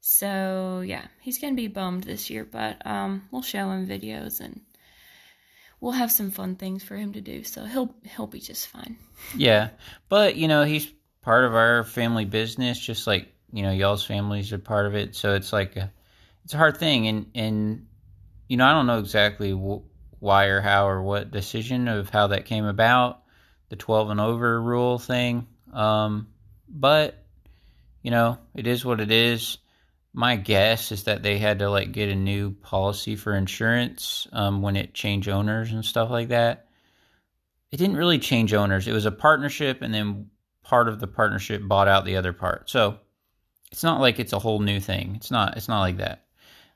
So 0.00 0.82
yeah, 0.84 1.06
he's 1.20 1.38
gonna 1.38 1.54
be 1.54 1.68
bummed 1.68 2.02
this 2.02 2.30
year, 2.30 2.44
but 2.44 2.84
um, 2.84 3.28
we'll 3.30 3.42
show 3.42 3.70
him 3.70 3.86
videos 3.86 4.40
and 4.40 4.60
we'll 5.82 5.92
have 5.92 6.12
some 6.12 6.30
fun 6.30 6.54
things 6.54 6.82
for 6.82 6.96
him 6.96 7.12
to 7.12 7.20
do. 7.20 7.44
So 7.44 7.64
he'll 7.66 7.94
he'll 8.04 8.28
be 8.28 8.40
just 8.40 8.68
fine. 8.68 8.96
yeah. 9.36 9.70
But 10.08 10.36
you 10.36 10.48
know, 10.48 10.64
he's 10.64 10.90
part 11.20 11.44
of 11.44 11.54
our 11.54 11.84
family 11.84 12.24
business, 12.24 12.78
just 12.78 13.06
like 13.06 13.28
you 13.52 13.62
know, 13.62 13.72
y'all's 13.72 14.06
families 14.06 14.52
are 14.54 14.58
part 14.58 14.86
of 14.86 14.94
it. 14.94 15.14
So 15.14 15.34
it's 15.34 15.52
like 15.52 15.76
a, 15.76 15.92
it's 16.44 16.54
a 16.54 16.56
hard 16.56 16.78
thing, 16.78 17.08
and 17.08 17.26
and 17.34 17.86
you 18.48 18.56
know, 18.56 18.64
I 18.64 18.72
don't 18.72 18.86
know 18.86 19.00
exactly 19.00 19.50
wh- 19.50 19.82
why 20.22 20.46
or 20.46 20.62
how 20.62 20.88
or 20.88 21.02
what 21.02 21.30
decision 21.30 21.88
of 21.88 22.08
how 22.08 22.28
that 22.28 22.46
came 22.46 22.64
about, 22.64 23.22
the 23.68 23.76
twelve 23.76 24.08
and 24.08 24.20
over 24.20 24.62
rule 24.62 24.98
thing. 24.98 25.48
Um, 25.72 26.28
but 26.68 27.22
you 28.02 28.10
know, 28.10 28.38
it 28.54 28.66
is 28.66 28.84
what 28.84 29.00
it 29.00 29.10
is. 29.10 29.58
My 30.14 30.36
guess 30.36 30.92
is 30.92 31.04
that 31.04 31.22
they 31.22 31.38
had 31.38 31.60
to 31.60 31.70
like 31.70 31.92
get 31.92 32.10
a 32.10 32.14
new 32.14 32.50
policy 32.50 33.16
for 33.16 33.34
insurance 33.34 34.26
um, 34.32 34.60
when 34.60 34.76
it 34.76 34.94
changed 34.94 35.28
owners 35.28 35.72
and 35.72 35.84
stuff 35.84 36.10
like 36.10 36.28
that. 36.28 36.66
It 37.70 37.78
didn't 37.78 37.96
really 37.96 38.18
change 38.18 38.52
owners. 38.52 38.86
It 38.86 38.92
was 38.92 39.06
a 39.06 39.10
partnership, 39.10 39.80
and 39.80 39.94
then 39.94 40.28
part 40.62 40.88
of 40.88 41.00
the 41.00 41.06
partnership 41.06 41.62
bought 41.64 41.88
out 41.88 42.04
the 42.04 42.16
other 42.16 42.34
part. 42.34 42.68
So 42.68 42.98
it's 43.70 43.82
not 43.82 44.00
like 44.00 44.18
it's 44.18 44.34
a 44.34 44.38
whole 44.38 44.60
new 44.60 44.80
thing. 44.80 45.14
It's 45.16 45.30
not. 45.30 45.56
It's 45.56 45.68
not 45.68 45.80
like 45.80 45.96
that. 45.96 46.26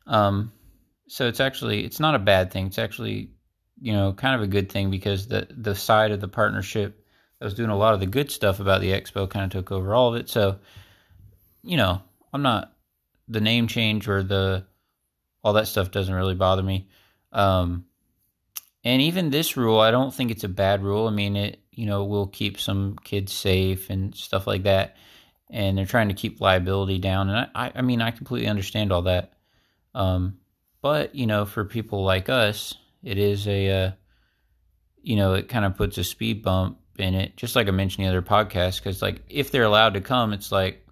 Um, 0.06 0.52
so 1.08 1.28
it's 1.28 1.40
actually 1.40 1.84
it's 1.84 2.00
not 2.00 2.14
a 2.14 2.18
bad 2.20 2.50
thing. 2.50 2.66
It's 2.66 2.78
actually 2.78 3.30
you 3.78 3.92
know 3.92 4.14
kind 4.14 4.34
of 4.34 4.40
a 4.40 4.46
good 4.46 4.72
thing 4.72 4.90
because 4.90 5.28
the 5.28 5.46
the 5.50 5.74
side 5.74 6.10
of 6.10 6.20
the 6.22 6.28
partnership 6.28 7.04
that 7.38 7.44
was 7.44 7.54
doing 7.54 7.68
a 7.68 7.76
lot 7.76 7.92
of 7.92 8.00
the 8.00 8.06
good 8.06 8.30
stuff 8.30 8.60
about 8.60 8.80
the 8.80 8.92
expo 8.92 9.28
kind 9.28 9.44
of 9.44 9.50
took 9.50 9.70
over 9.70 9.94
all 9.94 10.14
of 10.14 10.20
it. 10.20 10.30
So 10.30 10.58
you 11.62 11.76
know 11.76 12.00
I'm 12.32 12.42
not 12.42 12.72
the 13.28 13.40
name 13.40 13.66
change 13.66 14.08
or 14.08 14.22
the 14.22 14.66
all 15.42 15.54
that 15.54 15.68
stuff 15.68 15.90
doesn't 15.90 16.14
really 16.14 16.34
bother 16.34 16.62
me. 16.62 16.88
Um, 17.32 17.86
and 18.82 19.02
even 19.02 19.30
this 19.30 19.56
rule, 19.56 19.80
I 19.80 19.90
don't 19.90 20.14
think 20.14 20.30
it's 20.30 20.44
a 20.44 20.48
bad 20.48 20.82
rule. 20.82 21.06
I 21.06 21.10
mean, 21.10 21.36
it 21.36 21.60
you 21.72 21.86
know 21.86 22.04
will 22.04 22.26
keep 22.26 22.58
some 22.58 22.96
kids 23.02 23.32
safe 23.32 23.90
and 23.90 24.14
stuff 24.14 24.46
like 24.46 24.64
that. 24.64 24.96
And 25.48 25.78
they're 25.78 25.86
trying 25.86 26.08
to 26.08 26.14
keep 26.14 26.40
liability 26.40 26.98
down, 26.98 27.28
and 27.28 27.48
I, 27.54 27.72
I 27.76 27.82
mean, 27.82 28.02
I 28.02 28.10
completely 28.10 28.48
understand 28.48 28.90
all 28.90 29.02
that. 29.02 29.34
Um, 29.94 30.38
but 30.82 31.14
you 31.14 31.26
know, 31.26 31.44
for 31.44 31.64
people 31.64 32.04
like 32.04 32.28
us, 32.28 32.74
it 33.02 33.18
is 33.18 33.46
a, 33.46 33.70
uh, 33.70 33.90
you 35.02 35.16
know, 35.16 35.34
it 35.34 35.48
kind 35.48 35.64
of 35.64 35.76
puts 35.76 35.98
a 35.98 36.04
speed 36.04 36.42
bump 36.42 36.78
in 36.98 37.14
it. 37.14 37.36
Just 37.36 37.56
like 37.56 37.68
I 37.68 37.70
mentioned 37.70 38.04
the 38.04 38.08
other 38.08 38.22
podcast, 38.22 38.78
because 38.78 39.02
like 39.02 39.22
if 39.28 39.50
they're 39.50 39.62
allowed 39.62 39.94
to 39.94 40.00
come, 40.00 40.32
it's 40.32 40.50
like 40.50 40.85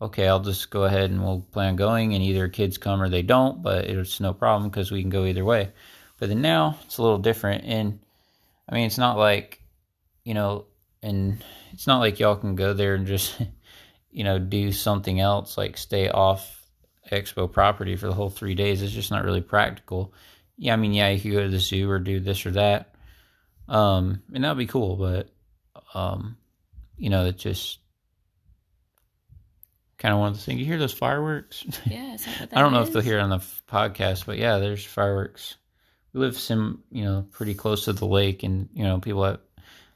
okay, 0.00 0.26
I'll 0.28 0.40
just 0.40 0.70
go 0.70 0.84
ahead 0.84 1.10
and 1.10 1.22
we'll 1.22 1.46
plan 1.52 1.76
going, 1.76 2.14
and 2.14 2.22
either 2.22 2.48
kids 2.48 2.78
come 2.78 3.00
or 3.00 3.08
they 3.08 3.22
don't, 3.22 3.62
but 3.62 3.84
it's 3.84 4.20
no 4.20 4.32
problem 4.34 4.70
because 4.70 4.90
we 4.90 5.00
can 5.00 5.10
go 5.10 5.24
either 5.24 5.44
way. 5.44 5.70
But 6.18 6.28
then 6.28 6.42
now 6.42 6.78
it's 6.84 6.98
a 6.98 7.02
little 7.02 7.18
different, 7.18 7.64
and 7.64 8.00
I 8.68 8.74
mean, 8.74 8.86
it's 8.86 8.98
not 8.98 9.16
like, 9.16 9.62
you 10.24 10.34
know, 10.34 10.66
and 11.02 11.42
it's 11.72 11.86
not 11.86 11.98
like 11.98 12.18
y'all 12.18 12.36
can 12.36 12.54
go 12.54 12.72
there 12.72 12.94
and 12.94 13.06
just, 13.06 13.40
you 14.10 14.24
know, 14.24 14.38
do 14.38 14.72
something 14.72 15.20
else 15.20 15.58
like 15.58 15.76
stay 15.76 16.08
off 16.08 16.62
expo 17.10 17.50
property 17.50 17.96
for 17.96 18.06
the 18.06 18.14
whole 18.14 18.30
three 18.30 18.54
days. 18.54 18.80
It's 18.82 18.92
just 18.92 19.10
not 19.10 19.24
really 19.24 19.42
practical. 19.42 20.14
Yeah, 20.56 20.72
I 20.72 20.76
mean, 20.76 20.92
yeah, 20.92 21.10
you 21.10 21.20
could 21.20 21.32
go 21.32 21.42
to 21.42 21.50
the 21.50 21.58
zoo 21.58 21.90
or 21.90 21.98
do 21.98 22.20
this 22.20 22.46
or 22.46 22.52
that, 22.52 22.94
um, 23.68 24.22
and 24.32 24.44
that'd 24.44 24.56
be 24.56 24.66
cool, 24.66 24.96
but, 24.96 25.30
um, 25.94 26.36
you 26.96 27.10
know, 27.10 27.26
it 27.26 27.38
just 27.38 27.78
kind 30.04 30.12
of 30.12 30.20
one 30.20 30.32
of 30.32 30.36
the 30.36 30.42
things. 30.42 30.60
You 30.60 30.66
hear 30.66 30.78
those 30.78 30.92
fireworks? 30.92 31.64
Yeah, 31.86 32.18
I 32.52 32.60
don't 32.60 32.74
know 32.74 32.82
is? 32.82 32.88
if 32.88 32.92
they'll 32.92 33.02
hear 33.02 33.16
it 33.16 33.22
on 33.22 33.30
the 33.30 33.38
podcast, 33.38 34.26
but 34.26 34.36
yeah, 34.36 34.58
there's 34.58 34.84
fireworks. 34.84 35.56
We 36.12 36.20
live 36.20 36.36
some, 36.36 36.82
you 36.90 37.04
know, 37.04 37.26
pretty 37.32 37.54
close 37.54 37.86
to 37.86 37.94
the 37.94 38.04
lake, 38.04 38.42
and 38.42 38.68
you 38.74 38.84
know, 38.84 39.00
people 39.00 39.24
at, 39.24 39.40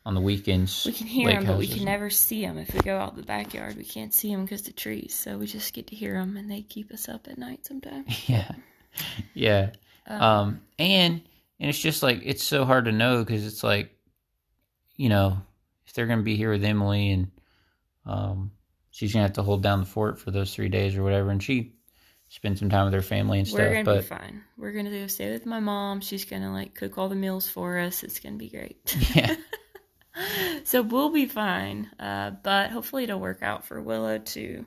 on 0.07 0.15
the 0.15 0.23
weekends. 0.23 0.87
We 0.87 0.93
can 0.93 1.07
hear 1.07 1.29
them, 1.29 1.45
but 1.45 1.59
we 1.59 1.67
can 1.67 1.85
never 1.85 2.09
see 2.09 2.41
them. 2.41 2.57
If 2.57 2.73
we 2.73 2.81
go 2.81 2.97
out 2.97 3.17
the 3.17 3.23
backyard, 3.23 3.77
we 3.77 3.85
can't 3.85 4.15
see 4.15 4.33
them 4.33 4.45
because 4.45 4.63
the 4.63 4.73
trees. 4.73 5.15
So 5.15 5.37
we 5.37 5.47
just 5.47 5.75
get 5.75 5.89
to 5.89 5.95
hear 5.95 6.15
them, 6.15 6.39
and 6.39 6.51
they 6.51 6.63
keep 6.63 6.91
us 6.91 7.07
up 7.07 7.29
at 7.29 7.37
night 7.37 7.67
sometimes. 7.67 8.07
Yeah, 8.29 8.51
yeah. 9.35 9.71
Um, 10.07 10.23
um 10.23 10.61
and 10.79 11.21
and 11.61 11.69
it's 11.69 11.79
just 11.79 12.03
like 12.03 12.23
it's 12.25 12.43
so 12.43 12.65
hard 12.65 12.87
to 12.87 12.93
know 12.93 13.23
because 13.23 13.47
it's 13.47 13.63
like, 13.63 13.95
you 14.97 15.11
know, 15.11 15.43
if 15.87 15.93
they're 15.93 16.07
gonna 16.07 16.23
be 16.23 16.37
here 16.37 16.51
with 16.51 16.65
Emily 16.65 17.11
and 17.11 17.31
um 18.07 18.53
she's 18.99 19.13
gonna 19.13 19.23
have 19.23 19.35
to 19.35 19.45
hold 19.45 19.63
down 19.63 19.79
the 19.79 19.87
fort 19.87 20.19
for 20.19 20.33
those 20.33 20.53
three 20.53 20.69
days 20.69 20.97
or 20.97 21.05
whatever, 21.05 21.31
and 21.31 21.41
she 21.41 21.73
spend 22.29 22.59
some 22.59 22.69
time 22.69 22.85
with 22.87 22.95
her 22.95 23.01
family 23.01 23.39
and 23.39 23.47
stuff. 23.47 23.61
We're 23.61 23.71
gonna 23.71 23.85
but... 23.85 24.01
be 24.01 24.07
fine. 24.07 24.43
We're 24.57 24.73
gonna 24.73 24.91
go 24.91 25.07
stay 25.07 25.31
with 25.31 25.47
my 25.47 25.61
mom. 25.61 26.01
She's 26.01 26.25
gonna 26.25 26.53
like 26.53 26.75
cook 26.75 26.99
all 26.99 27.09
the 27.09 27.15
meals 27.15 27.49
for 27.49 27.79
us. 27.79 28.03
It's 28.03 28.19
gonna 28.19 28.37
be 28.37 28.51
great. 28.51 28.77
Yeah. 29.15 29.37
so 30.65 30.83
we'll 30.83 31.11
be 31.11 31.27
fine. 31.27 31.89
Uh, 32.01 32.33
but 32.43 32.71
hopefully 32.71 33.05
it'll 33.05 33.21
work 33.21 33.41
out 33.41 33.67
for 33.67 33.81
Willow 33.81 34.19
to 34.19 34.67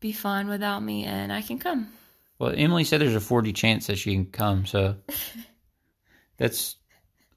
be 0.00 0.10
fine 0.10 0.48
without 0.48 0.82
me, 0.82 1.04
and 1.04 1.32
I 1.32 1.42
can 1.42 1.60
come. 1.60 1.92
Well, 2.40 2.52
Emily 2.52 2.82
said 2.82 3.00
there's 3.00 3.14
a 3.14 3.20
forty 3.20 3.52
chance 3.52 3.86
that 3.86 3.98
she 3.98 4.14
can 4.14 4.26
come, 4.26 4.66
so 4.66 4.96
that's 6.38 6.74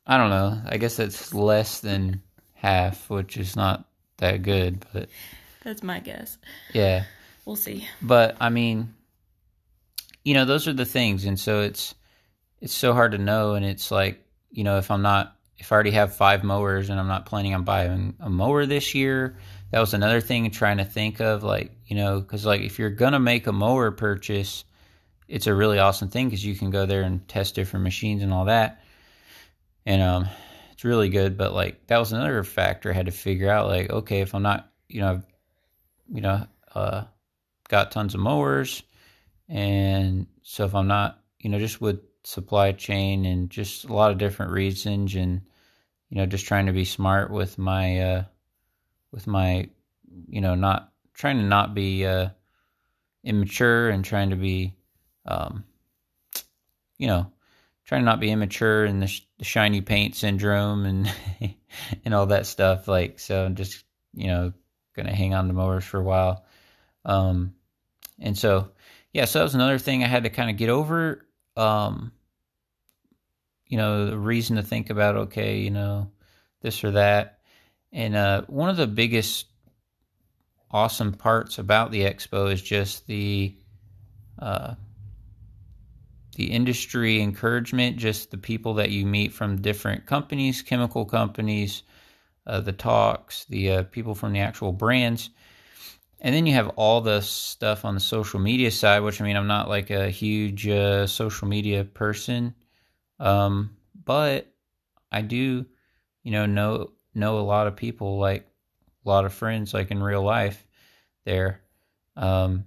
I 0.07 0.17
don't 0.17 0.31
know. 0.31 0.59
I 0.65 0.77
guess 0.77 0.97
that's 0.97 1.31
less 1.31 1.79
than 1.81 2.23
half, 2.55 3.07
which 3.07 3.37
is 3.37 3.55
not 3.55 3.87
that 4.17 4.41
good, 4.41 4.83
but 4.91 5.09
that's 5.65 5.83
my 5.83 5.99
guess. 5.99 6.37
Yeah. 6.71 7.03
We'll 7.43 7.57
see. 7.57 7.87
But 8.01 8.37
I 8.39 8.49
mean, 8.49 8.93
you 10.23 10.33
know, 10.33 10.45
those 10.45 10.67
are 10.67 10.73
the 10.73 10.85
things, 10.85 11.25
and 11.25 11.39
so 11.39 11.61
it's 11.61 11.93
it's 12.61 12.73
so 12.73 12.93
hard 12.93 13.11
to 13.11 13.17
know, 13.17 13.55
and 13.55 13.65
it's 13.65 13.91
like 13.91 14.23
you 14.49 14.63
know, 14.63 14.77
if 14.77 14.89
I'm 14.89 15.01
not 15.01 15.35
if 15.57 15.71
I 15.71 15.75
already 15.75 15.91
have 15.91 16.15
five 16.15 16.43
mowers 16.43 16.89
and 16.89 16.99
I'm 16.99 17.07
not 17.07 17.25
planning 17.25 17.53
on 17.53 17.63
buying 17.63 18.15
a 18.19 18.29
mower 18.29 18.65
this 18.65 18.93
year, 18.95 19.37
that 19.71 19.79
was 19.79 19.93
another 19.93 20.21
thing 20.21 20.49
trying 20.51 20.77
to 20.77 20.85
think 20.85 21.19
of, 21.19 21.43
like 21.43 21.71
you 21.87 21.95
know, 21.95 22.19
because 22.19 22.45
like 22.45 22.61
if 22.61 22.79
you're 22.79 22.89
gonna 22.89 23.19
make 23.19 23.47
a 23.47 23.51
mower 23.51 23.91
purchase, 23.91 24.65
it's 25.27 25.47
a 25.47 25.53
really 25.53 25.79
awesome 25.79 26.09
thing 26.09 26.27
because 26.27 26.45
you 26.45 26.55
can 26.55 26.69
go 26.69 26.85
there 26.85 27.01
and 27.01 27.27
test 27.27 27.55
different 27.55 27.83
machines 27.83 28.23
and 28.23 28.33
all 28.33 28.45
that, 28.45 28.83
and 29.85 30.01
um, 30.01 30.27
it's 30.73 30.83
really 30.83 31.09
good. 31.09 31.37
But 31.37 31.53
like 31.53 31.85
that 31.87 31.97
was 31.97 32.11
another 32.13 32.43
factor 32.43 32.89
I 32.89 32.93
had 32.93 33.05
to 33.05 33.11
figure 33.11 33.49
out, 33.49 33.67
like 33.67 33.91
okay, 33.91 34.21
if 34.21 34.33
I'm 34.33 34.43
not, 34.43 34.71
you 34.87 35.01
know, 35.01 35.21
you 36.11 36.21
know, 36.21 36.45
uh, 36.73 37.03
got 37.67 37.91
tons 37.91 38.13
of 38.13 38.21
mowers. 38.21 38.83
And 39.47 40.27
so 40.43 40.65
if 40.65 40.75
I'm 40.75 40.87
not, 40.87 41.19
you 41.39 41.49
know, 41.49 41.59
just 41.59 41.81
with 41.81 41.99
supply 42.23 42.71
chain 42.71 43.25
and 43.25 43.49
just 43.49 43.85
a 43.85 43.93
lot 43.93 44.11
of 44.11 44.17
different 44.17 44.51
reasons 44.51 45.15
and, 45.15 45.41
you 46.09 46.17
know, 46.17 46.25
just 46.25 46.45
trying 46.45 46.65
to 46.67 46.73
be 46.73 46.85
smart 46.85 47.31
with 47.31 47.57
my, 47.57 47.99
uh, 47.99 48.23
with 49.11 49.27
my, 49.27 49.69
you 50.27 50.41
know, 50.41 50.55
not 50.55 50.91
trying 51.13 51.37
to 51.37 51.43
not 51.43 51.73
be, 51.73 52.05
uh, 52.05 52.29
immature 53.23 53.89
and 53.89 54.05
trying 54.05 54.29
to 54.29 54.35
be, 54.35 54.75
um, 55.25 55.63
you 56.97 57.07
know, 57.07 57.31
trying 57.85 58.01
to 58.01 58.05
not 58.05 58.19
be 58.19 58.31
immature 58.31 58.85
and 58.85 59.01
the, 59.01 59.07
sh- 59.07 59.21
the 59.37 59.45
shiny 59.45 59.81
paint 59.81 60.15
syndrome 60.15 60.85
and, 60.85 61.11
and 62.05 62.13
all 62.13 62.27
that 62.27 62.45
stuff. 62.45 62.87
Like, 62.87 63.19
so 63.19 63.49
just, 63.49 63.83
you 64.13 64.27
know, 64.27 64.53
going 64.95 65.07
to 65.07 65.13
hang 65.13 65.33
on 65.33 65.47
to 65.47 65.53
mowers 65.53 65.83
for 65.83 65.99
a 65.99 66.03
while. 66.03 66.45
Um, 67.03 67.53
and 68.19 68.37
so, 68.37 68.69
yeah, 69.13 69.25
so 69.25 69.39
that 69.39 69.43
was 69.43 69.55
another 69.55 69.77
thing 69.77 70.03
I 70.03 70.07
had 70.07 70.23
to 70.23 70.29
kind 70.29 70.49
of 70.49 70.57
get 70.57 70.69
over. 70.69 71.25
Um, 71.55 72.11
you 73.67 73.77
know, 73.77 74.05
the 74.05 74.17
reason 74.17 74.55
to 74.55 74.63
think 74.63 74.89
about, 74.89 75.15
okay, 75.15 75.59
you 75.59 75.71
know, 75.71 76.11
this 76.61 76.83
or 76.83 76.91
that. 76.91 77.39
And 77.91 78.15
uh, 78.15 78.43
one 78.47 78.69
of 78.69 78.77
the 78.77 78.87
biggest 78.87 79.47
awesome 80.71 81.13
parts 81.13 81.57
about 81.57 81.91
the 81.91 82.01
expo 82.01 82.51
is 82.51 82.61
just 82.61 83.07
the 83.07 83.55
uh, 84.39 84.75
the 86.35 86.51
industry 86.51 87.21
encouragement, 87.21 87.95
just 87.95 88.29
the 88.29 88.37
people 88.37 88.73
that 88.73 88.89
you 88.89 89.05
meet 89.05 89.31
from 89.31 89.61
different 89.61 90.05
companies, 90.05 90.61
chemical 90.61 91.05
companies, 91.05 91.83
uh, 92.47 92.61
the 92.61 92.73
talks, 92.73 93.45
the 93.45 93.71
uh, 93.71 93.83
people 93.83 94.15
from 94.15 94.33
the 94.33 94.39
actual 94.39 94.71
brands. 94.71 95.29
And 96.19 96.33
then 96.33 96.45
you 96.45 96.53
have 96.53 96.69
all 96.69 97.01
the 97.01 97.21
stuff 97.21 97.85
on 97.85 97.93
the 97.93 97.99
social 97.99 98.39
media 98.39 98.71
side, 98.71 99.01
which 99.01 99.21
I 99.21 99.25
mean, 99.25 99.35
I'm 99.35 99.47
not 99.47 99.69
like 99.69 99.89
a 99.89 100.09
huge 100.09 100.67
uh, 100.67 101.07
social 101.07 101.47
media 101.47 101.83
person, 101.83 102.55
um, 103.19 103.75
but 104.05 104.51
I 105.11 105.21
do, 105.21 105.65
you 106.23 106.31
know, 106.31 106.45
know 106.45 106.91
know 107.13 107.39
a 107.39 107.41
lot 107.41 107.67
of 107.67 107.75
people, 107.75 108.17
like 108.17 108.47
a 109.05 109.09
lot 109.09 109.25
of 109.25 109.33
friends, 109.33 109.73
like 109.73 109.91
in 109.91 110.01
real 110.01 110.23
life, 110.23 110.65
there. 111.25 111.61
Um, 112.15 112.65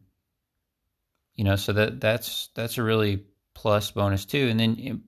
you 1.35 1.45
know, 1.45 1.57
so 1.57 1.73
that 1.73 2.01
that's 2.01 2.51
that's 2.55 2.79
a 2.79 2.83
really 2.83 3.25
plus 3.55 3.91
bonus 3.91 4.25
too. 4.25 4.49
And 4.49 4.61
then, 4.61 5.03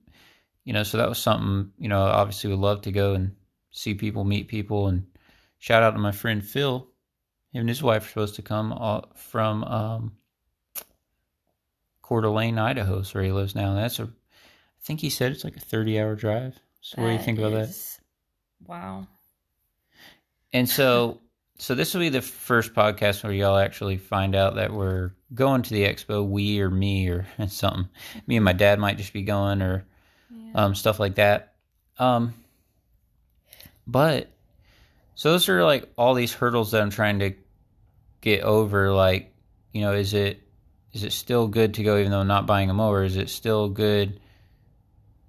you 0.63 0.73
know, 0.73 0.83
so 0.83 0.97
that 0.97 1.09
was 1.09 1.19
something, 1.19 1.71
you 1.77 1.89
know, 1.89 2.01
obviously 2.01 2.49
would 2.49 2.59
love 2.59 2.81
to 2.81 2.91
go 2.91 3.13
and 3.13 3.35
see 3.71 3.93
people, 3.93 4.23
meet 4.23 4.47
people, 4.47 4.87
and 4.87 5.05
shout 5.59 5.83
out 5.83 5.91
to 5.91 5.99
my 5.99 6.11
friend 6.11 6.45
Phil. 6.45 6.87
Him 7.53 7.61
and 7.61 7.69
his 7.69 7.83
wife 7.83 8.05
are 8.05 8.09
supposed 8.09 8.35
to 8.35 8.41
come 8.41 8.73
uh, 8.73 9.01
from 9.15 9.63
um, 9.63 10.11
Coeur 12.01 12.21
d'Alene, 12.21 12.57
Idaho, 12.57 13.01
so 13.01 13.19
where 13.19 13.23
he 13.23 13.31
lives 13.31 13.55
now. 13.55 13.73
That's 13.73 13.99
a, 13.99 14.03
I 14.03 14.83
think 14.83 14.99
he 14.99 15.09
said 15.09 15.31
it's 15.31 15.43
like 15.43 15.57
a 15.57 15.61
thirty-hour 15.61 16.15
drive. 16.15 16.57
So 16.81 16.95
that 16.95 17.01
what 17.01 17.07
do 17.09 17.13
you 17.13 17.19
think 17.19 17.39
is, 17.39 17.45
about 17.45 17.57
that? 17.57 17.99
Wow. 18.67 19.07
And 20.53 20.69
so, 20.69 21.19
so 21.57 21.75
this 21.75 21.93
will 21.93 22.01
be 22.01 22.09
the 22.09 22.21
first 22.21 22.73
podcast 22.73 23.23
where 23.23 23.33
y'all 23.33 23.57
actually 23.57 23.97
find 23.97 24.35
out 24.35 24.55
that 24.55 24.73
we're 24.73 25.11
going 25.33 25.61
to 25.61 25.73
the 25.73 25.83
expo. 25.83 26.27
We 26.27 26.61
or 26.61 26.69
me 26.69 27.09
or 27.09 27.27
something. 27.47 27.89
Me 28.27 28.37
and 28.37 28.45
my 28.45 28.53
dad 28.53 28.79
might 28.79 28.97
just 28.97 29.13
be 29.13 29.23
going, 29.23 29.61
or 29.61 29.85
yeah. 30.29 30.51
um, 30.55 30.75
stuff 30.75 30.99
like 30.99 31.15
that. 31.15 31.55
Um, 31.99 32.33
but 33.91 34.31
so 35.15 35.31
those 35.31 35.49
are 35.49 35.63
like 35.63 35.91
all 35.97 36.13
these 36.13 36.33
hurdles 36.33 36.71
that 36.71 36.81
I'm 36.81 36.89
trying 36.89 37.19
to 37.19 37.33
get 38.21 38.41
over. 38.43 38.91
Like, 38.91 39.33
you 39.73 39.81
know, 39.81 39.93
is 39.93 40.13
it 40.13 40.41
is 40.93 41.03
it 41.03 41.13
still 41.13 41.47
good 41.47 41.75
to 41.75 41.83
go 41.83 41.97
even 41.97 42.11
though 42.11 42.19
I'm 42.19 42.27
not 42.27 42.47
buying 42.47 42.69
a 42.69 42.73
mower? 42.73 43.03
Is 43.03 43.17
it 43.17 43.29
still 43.29 43.69
good 43.69 44.19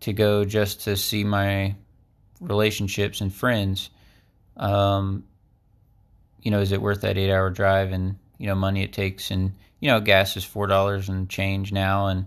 to 0.01 0.13
go 0.13 0.45
just 0.45 0.83
to 0.83 0.97
see 0.97 1.25
my 1.25 1.77
relationships 2.41 3.21
and 3.21 3.33
friends? 3.33 3.91
Um, 4.57 5.25
you 6.43 6.51
know, 6.51 6.61
is 6.61 6.73
it 6.73 6.83
worth 6.83 7.03
that 7.03 7.17
eight 7.17 7.33
hour 7.33 7.51
drive 7.51 7.93
and, 7.93 8.17
you 8.39 8.49
know, 8.49 8.55
money 8.55 8.83
it 8.83 8.93
takes? 8.93 9.31
And, 9.31 9.53
you 9.79 9.89
know, 9.89 10.01
gas 10.01 10.37
is 10.37 10.45
$4 10.45 11.09
and 11.09 11.29
change 11.29 11.73
now. 11.73 12.09
And, 12.09 12.27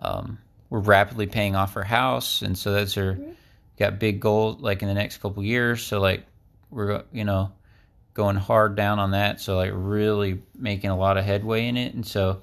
um, 0.00 0.38
we're 0.68 0.80
rapidly 0.80 1.26
paying 1.26 1.54
off 1.54 1.76
our 1.76 1.84
house. 1.84 2.42
And 2.42 2.58
so 2.58 2.72
that's 2.72 2.96
our, 2.96 3.16
got 3.78 3.98
big 3.98 4.20
goals 4.20 4.60
like 4.60 4.82
in 4.82 4.88
the 4.88 4.94
next 4.94 5.18
couple 5.18 5.42
years. 5.42 5.82
So 5.82 6.00
like 6.00 6.24
we're, 6.70 7.04
you 7.12 7.24
know, 7.24 7.52
going 8.14 8.36
hard 8.36 8.76
down 8.76 8.98
on 8.98 9.10
that. 9.10 9.40
So 9.40 9.56
like 9.56 9.72
really 9.74 10.42
making 10.56 10.90
a 10.90 10.96
lot 10.96 11.18
of 11.18 11.24
headway 11.24 11.68
in 11.68 11.76
it. 11.76 11.94
And 11.94 12.06
so, 12.06 12.40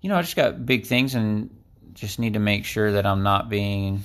you 0.00 0.08
know, 0.08 0.16
I 0.16 0.22
just 0.22 0.36
got 0.36 0.64
big 0.64 0.86
things 0.86 1.14
and 1.14 1.50
just 1.94 2.18
need 2.18 2.34
to 2.34 2.38
make 2.38 2.64
sure 2.64 2.92
that 2.92 3.06
I'm 3.06 3.22
not 3.22 3.48
being 3.48 4.04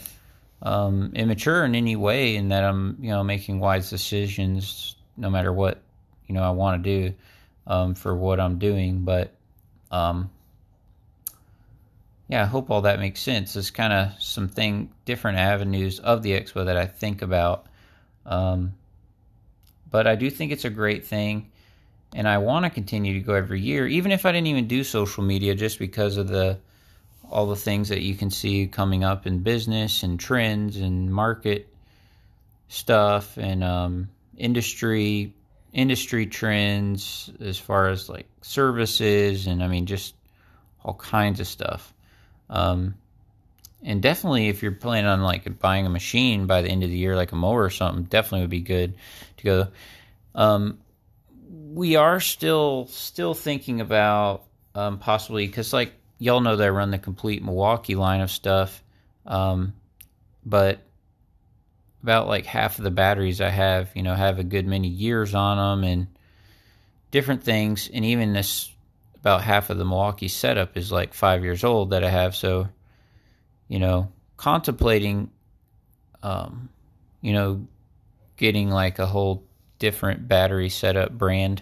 um, 0.62 1.12
immature 1.14 1.64
in 1.66 1.76
any 1.76 1.96
way 1.96 2.36
and 2.36 2.52
that 2.52 2.64
I'm, 2.64 2.98
you 3.00 3.10
know, 3.10 3.24
making 3.24 3.60
wise 3.60 3.90
decisions 3.90 4.96
no 5.16 5.30
matter 5.30 5.54
what, 5.54 5.82
you 6.28 6.34
know, 6.34 6.44
I 6.44 6.50
want 6.50 6.84
to 6.84 7.10
do 7.10 7.16
um, 7.68 7.96
for 7.96 8.16
what 8.16 8.40
I'm 8.40 8.58
doing. 8.58 9.04
But, 9.04 9.34
um, 9.92 10.30
yeah, 12.28 12.44
I 12.44 12.46
hope 12.46 12.70
all 12.70 12.82
that 12.82 13.00
makes 13.00 13.22
sense. 13.22 13.56
It's 13.56 13.72
kind 13.72 13.94
of 13.94 14.22
some 14.22 14.50
thing, 14.50 14.92
different 15.06 15.38
avenues 15.38 16.00
of 16.00 16.24
the 16.24 16.32
expo 16.32 16.66
that 16.66 16.78
I 16.78 16.86
think 16.86 17.22
about. 17.22 17.68
Um, 18.26 18.74
but 19.90 20.08
I 20.08 20.16
do 20.16 20.30
think 20.30 20.52
it's 20.52 20.66
a 20.66 20.70
great 20.70 21.06
thing 21.06 21.52
and 22.14 22.28
I 22.28 22.38
want 22.38 22.66
to 22.66 22.70
continue 22.70 23.14
to 23.14 23.20
go 23.20 23.34
every 23.34 23.62
year, 23.62 23.86
even 23.88 24.12
if 24.12 24.26
I 24.26 24.32
didn't 24.32 24.48
even 24.48 24.68
do 24.68 24.84
social 24.84 25.24
media, 25.24 25.56
just 25.56 25.80
because 25.80 26.18
of 26.18 26.28
the 26.28 26.60
all 27.30 27.48
the 27.48 27.58
things 27.58 27.90
that 27.90 28.02
you 28.02 28.16
can 28.16 28.32
see 28.32 28.68
coming 28.68 29.04
up 29.04 29.28
in 29.28 29.40
business 29.40 30.04
and 30.04 30.18
trends 30.18 30.78
and 30.78 31.12
market 31.12 31.68
stuff 32.70 33.38
and 33.38 33.64
um, 33.64 34.10
industry 34.38 35.34
industry 35.74 36.26
trends 36.26 37.30
as 37.42 37.58
far 37.58 37.90
as 37.90 38.08
like 38.08 38.28
services 38.42 39.48
and 39.48 39.62
I 39.62 39.68
mean 39.68 39.86
just 39.86 40.16
all 40.84 40.94
kinds 40.94 41.42
of 41.42 41.48
stuff. 41.48 41.94
Um, 42.50 42.96
and 43.84 44.02
definitely 44.02 44.50
if 44.50 44.64
you're 44.64 44.72
planning 44.72 45.10
on 45.10 45.22
like 45.22 45.60
buying 45.60 45.86
a 45.86 45.90
machine 45.90 46.48
by 46.48 46.62
the 46.62 46.70
end 46.70 46.84
of 46.84 46.90
the 46.90 46.98
year, 46.98 47.16
like 47.16 47.32
a 47.32 47.36
mower 47.36 47.64
or 47.64 47.70
something, 47.70 48.04
definitely 48.04 48.42
would 48.42 48.50
be 48.50 48.62
good 48.62 48.96
to 49.38 49.44
go. 49.44 49.68
Um, 50.36 50.80
we 51.50 51.96
are 51.96 52.20
still 52.20 52.88
still 52.88 53.34
thinking 53.34 53.82
about 53.82 54.44
um, 54.76 55.00
possibly 55.00 55.48
because 55.48 55.74
like 55.74 55.94
y'all 56.18 56.42
know 56.42 56.56
that 56.56 56.66
I 56.66 56.70
run 56.70 56.92
the 56.92 56.98
complete 56.98 57.44
Milwaukee 57.44 57.96
line 57.96 58.22
of 58.22 58.32
stuff, 58.32 58.84
um, 59.26 59.74
but 60.46 60.80
about 62.04 62.28
like 62.28 62.46
half 62.46 62.78
of 62.78 62.84
the 62.84 62.92
batteries 62.92 63.42
I 63.42 63.50
have, 63.50 63.90
you 63.96 64.04
know, 64.04 64.16
have 64.16 64.40
a 64.40 64.44
good 64.44 64.66
many 64.66 64.88
years 64.88 65.36
on 65.36 65.58
them 65.58 65.90
and 65.90 66.08
different 67.12 67.44
things, 67.44 67.90
and 67.94 68.06
even 68.06 68.34
this 68.34 68.72
about 69.20 69.42
half 69.42 69.70
of 69.70 69.78
the 69.78 69.86
Milwaukee 69.86 70.28
setup 70.28 70.78
is 70.78 70.92
like 70.92 71.14
five 71.14 71.44
years 71.44 71.64
old 71.64 71.92
that 71.92 72.04
I 72.04 72.10
have, 72.10 72.36
so 72.36 72.70
you 73.68 73.80
know, 73.80 74.12
contemplating, 74.38 75.30
um, 76.24 76.70
you 77.22 77.34
know, 77.34 77.68
getting 78.38 78.70
like 78.70 79.00
a 79.00 79.06
whole 79.06 79.44
different 79.80 80.28
battery 80.28 80.70
setup 80.70 81.12
brand. 81.12 81.62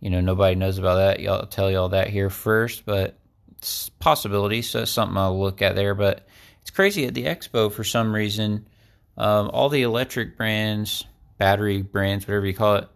You 0.00 0.10
know, 0.10 0.20
nobody 0.20 0.54
knows 0.54 0.78
about 0.78 0.96
that. 0.96 1.20
Y'all 1.20 1.46
tell 1.46 1.70
y'all 1.70 1.88
that 1.88 2.08
here 2.08 2.30
first, 2.30 2.86
but 2.86 3.18
it's 3.56 3.88
possibility. 3.88 4.62
So 4.62 4.82
it's 4.82 4.92
something 4.92 5.16
I'll 5.16 5.38
look 5.38 5.60
at 5.60 5.74
there. 5.74 5.94
But 5.94 6.26
it's 6.60 6.70
crazy 6.70 7.06
at 7.06 7.14
the 7.14 7.24
expo 7.24 7.72
for 7.72 7.82
some 7.82 8.14
reason. 8.14 8.68
Um, 9.16 9.50
all 9.52 9.68
the 9.68 9.82
electric 9.82 10.36
brands, 10.36 11.04
battery 11.38 11.82
brands, 11.82 12.28
whatever 12.28 12.46
you 12.46 12.54
call 12.54 12.76
it, 12.76 12.88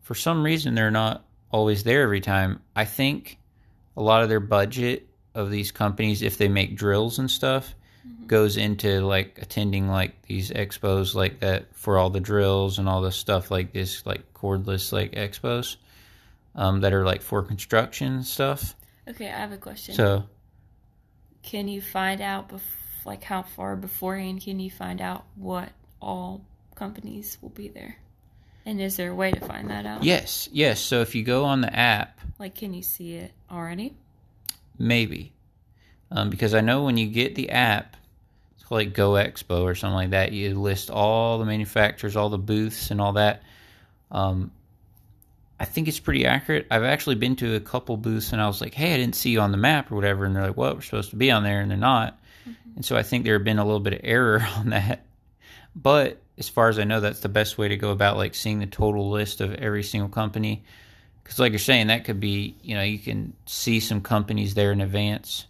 for 0.00 0.16
some 0.16 0.42
reason 0.42 0.74
they're 0.74 0.90
not 0.90 1.24
always 1.50 1.82
there 1.84 2.02
every 2.02 2.20
time. 2.20 2.60
I 2.74 2.84
think 2.84 3.38
a 3.96 4.02
lot 4.02 4.22
of 4.22 4.28
their 4.28 4.40
budget 4.40 5.06
of 5.34 5.50
these 5.50 5.72
companies, 5.72 6.22
if 6.22 6.38
they 6.38 6.48
make 6.48 6.76
drills 6.76 7.18
and 7.18 7.30
stuff, 7.30 7.74
goes 8.30 8.56
into 8.56 9.00
like 9.00 9.38
attending 9.42 9.88
like 9.88 10.22
these 10.22 10.50
expos 10.50 11.16
like 11.16 11.40
that 11.40 11.66
for 11.74 11.98
all 11.98 12.10
the 12.10 12.20
drills 12.20 12.78
and 12.78 12.88
all 12.88 13.00
the 13.00 13.10
stuff 13.10 13.50
like 13.50 13.72
this 13.72 14.06
like 14.06 14.32
cordless 14.34 14.92
like 14.92 15.10
expos 15.12 15.76
um, 16.54 16.80
that 16.80 16.92
are 16.92 17.04
like 17.04 17.22
for 17.22 17.42
construction 17.42 18.22
stuff. 18.22 18.76
Okay, 19.08 19.26
I 19.26 19.36
have 19.36 19.50
a 19.50 19.56
question. 19.56 19.96
So 19.96 20.24
can 21.42 21.66
you 21.66 21.80
find 21.80 22.20
out 22.20 22.50
bef- 22.50 22.60
like 23.04 23.24
how 23.24 23.42
far 23.42 23.74
beforehand 23.74 24.42
can 24.42 24.60
you 24.60 24.70
find 24.70 25.00
out 25.00 25.24
what 25.34 25.70
all 26.00 26.44
companies 26.76 27.36
will 27.40 27.48
be 27.50 27.68
there? 27.68 27.96
And 28.66 28.80
is 28.80 28.96
there 28.96 29.10
a 29.10 29.14
way 29.14 29.32
to 29.32 29.40
find 29.40 29.70
that 29.70 29.86
out? 29.86 30.02
yes, 30.04 30.48
yes. 30.52 30.80
So 30.80 31.00
if 31.00 31.14
you 31.14 31.22
go 31.22 31.44
on 31.44 31.60
the 31.62 31.74
app, 31.74 32.20
Like 32.38 32.54
can 32.54 32.72
you 32.74 32.82
see 32.82 33.14
it 33.14 33.32
already? 33.50 33.94
maybe 34.78 35.32
um, 36.10 36.30
because 36.30 36.54
I 36.54 36.60
know 36.62 36.84
when 36.84 36.96
you 36.96 37.06
get 37.06 37.34
the 37.34 37.50
app, 37.50 37.96
it's 38.54 38.64
called 38.64 38.80
like 38.80 38.94
Go 38.94 39.12
Expo 39.12 39.62
or 39.62 39.74
something 39.74 39.94
like 39.94 40.10
that. 40.10 40.32
You 40.32 40.58
list 40.58 40.90
all 40.90 41.38
the 41.38 41.44
manufacturers, 41.44 42.16
all 42.16 42.28
the 42.30 42.38
booths, 42.38 42.90
and 42.90 43.00
all 43.00 43.12
that. 43.12 43.42
Um, 44.10 44.50
I 45.60 45.66
think 45.66 45.86
it's 45.88 46.00
pretty 46.00 46.24
accurate. 46.26 46.66
I've 46.70 46.82
actually 46.84 47.16
been 47.16 47.36
to 47.36 47.54
a 47.54 47.60
couple 47.60 47.96
booths 47.96 48.32
and 48.32 48.40
I 48.42 48.46
was 48.46 48.60
like, 48.60 48.74
"Hey, 48.74 48.94
I 48.94 48.96
didn't 48.96 49.14
see 49.14 49.30
you 49.30 49.40
on 49.40 49.52
the 49.52 49.58
map 49.58 49.92
or 49.92 49.94
whatever," 49.94 50.24
and 50.24 50.34
they're 50.34 50.46
like, 50.48 50.56
"Well, 50.56 50.74
we're 50.74 50.80
supposed 50.80 51.10
to 51.10 51.16
be 51.16 51.30
on 51.30 51.42
there," 51.44 51.60
and 51.60 51.70
they're 51.70 51.78
not. 51.78 52.18
And 52.76 52.84
so 52.84 52.96
I 52.96 53.02
think 53.02 53.24
there 53.24 53.34
have 53.34 53.44
been 53.44 53.58
a 53.58 53.64
little 53.64 53.80
bit 53.80 53.92
of 53.92 54.00
error 54.02 54.44
on 54.56 54.70
that. 54.70 55.04
But 55.76 56.20
as 56.40 56.48
far 56.48 56.68
as 56.68 56.78
I 56.78 56.84
know, 56.84 56.98
that's 57.00 57.20
the 57.20 57.28
best 57.28 57.58
way 57.58 57.68
to 57.68 57.76
go 57.76 57.90
about 57.90 58.16
like 58.16 58.34
seeing 58.34 58.58
the 58.58 58.66
total 58.66 59.10
list 59.10 59.40
of 59.40 59.54
every 59.54 59.84
single 59.84 60.08
company. 60.08 60.64
Because, 61.22 61.38
like 61.38 61.52
you're 61.52 61.58
saying, 61.60 61.86
that 61.88 62.04
could 62.04 62.18
be, 62.18 62.56
you 62.62 62.74
know, 62.74 62.82
you 62.82 62.98
can 62.98 63.34
see 63.46 63.78
some 63.78 64.00
companies 64.00 64.54
there 64.54 64.72
in 64.72 64.80
advance, 64.80 65.46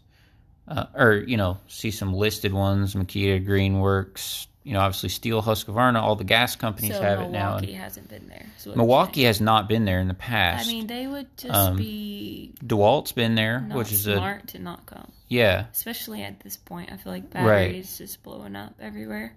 uh, 0.69 0.87
or 0.95 1.15
you 1.15 1.39
know, 1.39 1.57
see 1.69 1.91
some 1.91 2.13
listed 2.13 2.53
ones: 2.53 2.95
Makita, 2.95 3.47
Greenworks, 3.47 4.47
you 4.65 4.75
know, 4.75 4.81
obviously 4.81 5.09
Stihl, 5.09 5.43
Husqvarna. 5.43 6.03
All 6.03 6.17
the 6.17 6.25
gas 6.25 6.57
companies 6.57 6.97
so 6.97 7.01
have 7.01 7.21
it 7.21 7.31
now. 7.31 7.53
Milwaukee 7.55 7.73
hasn't 7.73 8.09
been 8.11 8.29
there. 8.29 8.47
Milwaukee 8.75 9.23
has 9.25 9.41
not 9.41 9.69
been 9.69 9.85
there 9.87 10.01
in 10.01 10.09
the 10.09 10.13
past. 10.15 10.69
I 10.69 10.73
mean, 10.73 10.87
they 10.87 11.07
would 11.07 11.35
just 11.39 11.55
Um, 11.55 11.77
be 11.77 12.53
Dewalt's 12.67 13.13
been 13.13 13.37
there, 13.37 13.61
which 13.73 13.93
is 13.93 14.07
a 14.07 14.17
smart 14.17 14.49
to 14.49 14.59
not 14.59 14.85
come. 14.87 15.11
yeah. 15.29 15.67
Especially 15.73 16.23
at 16.25 16.41
this 16.41 16.57
point, 16.59 16.91
I 16.93 16.97
feel 16.99 17.13
like 17.13 17.33
Right. 17.33 17.69
batteries 17.69 17.97
just 17.97 18.23
blowing 18.23 18.57
up 18.57 18.75
everywhere. 18.81 19.35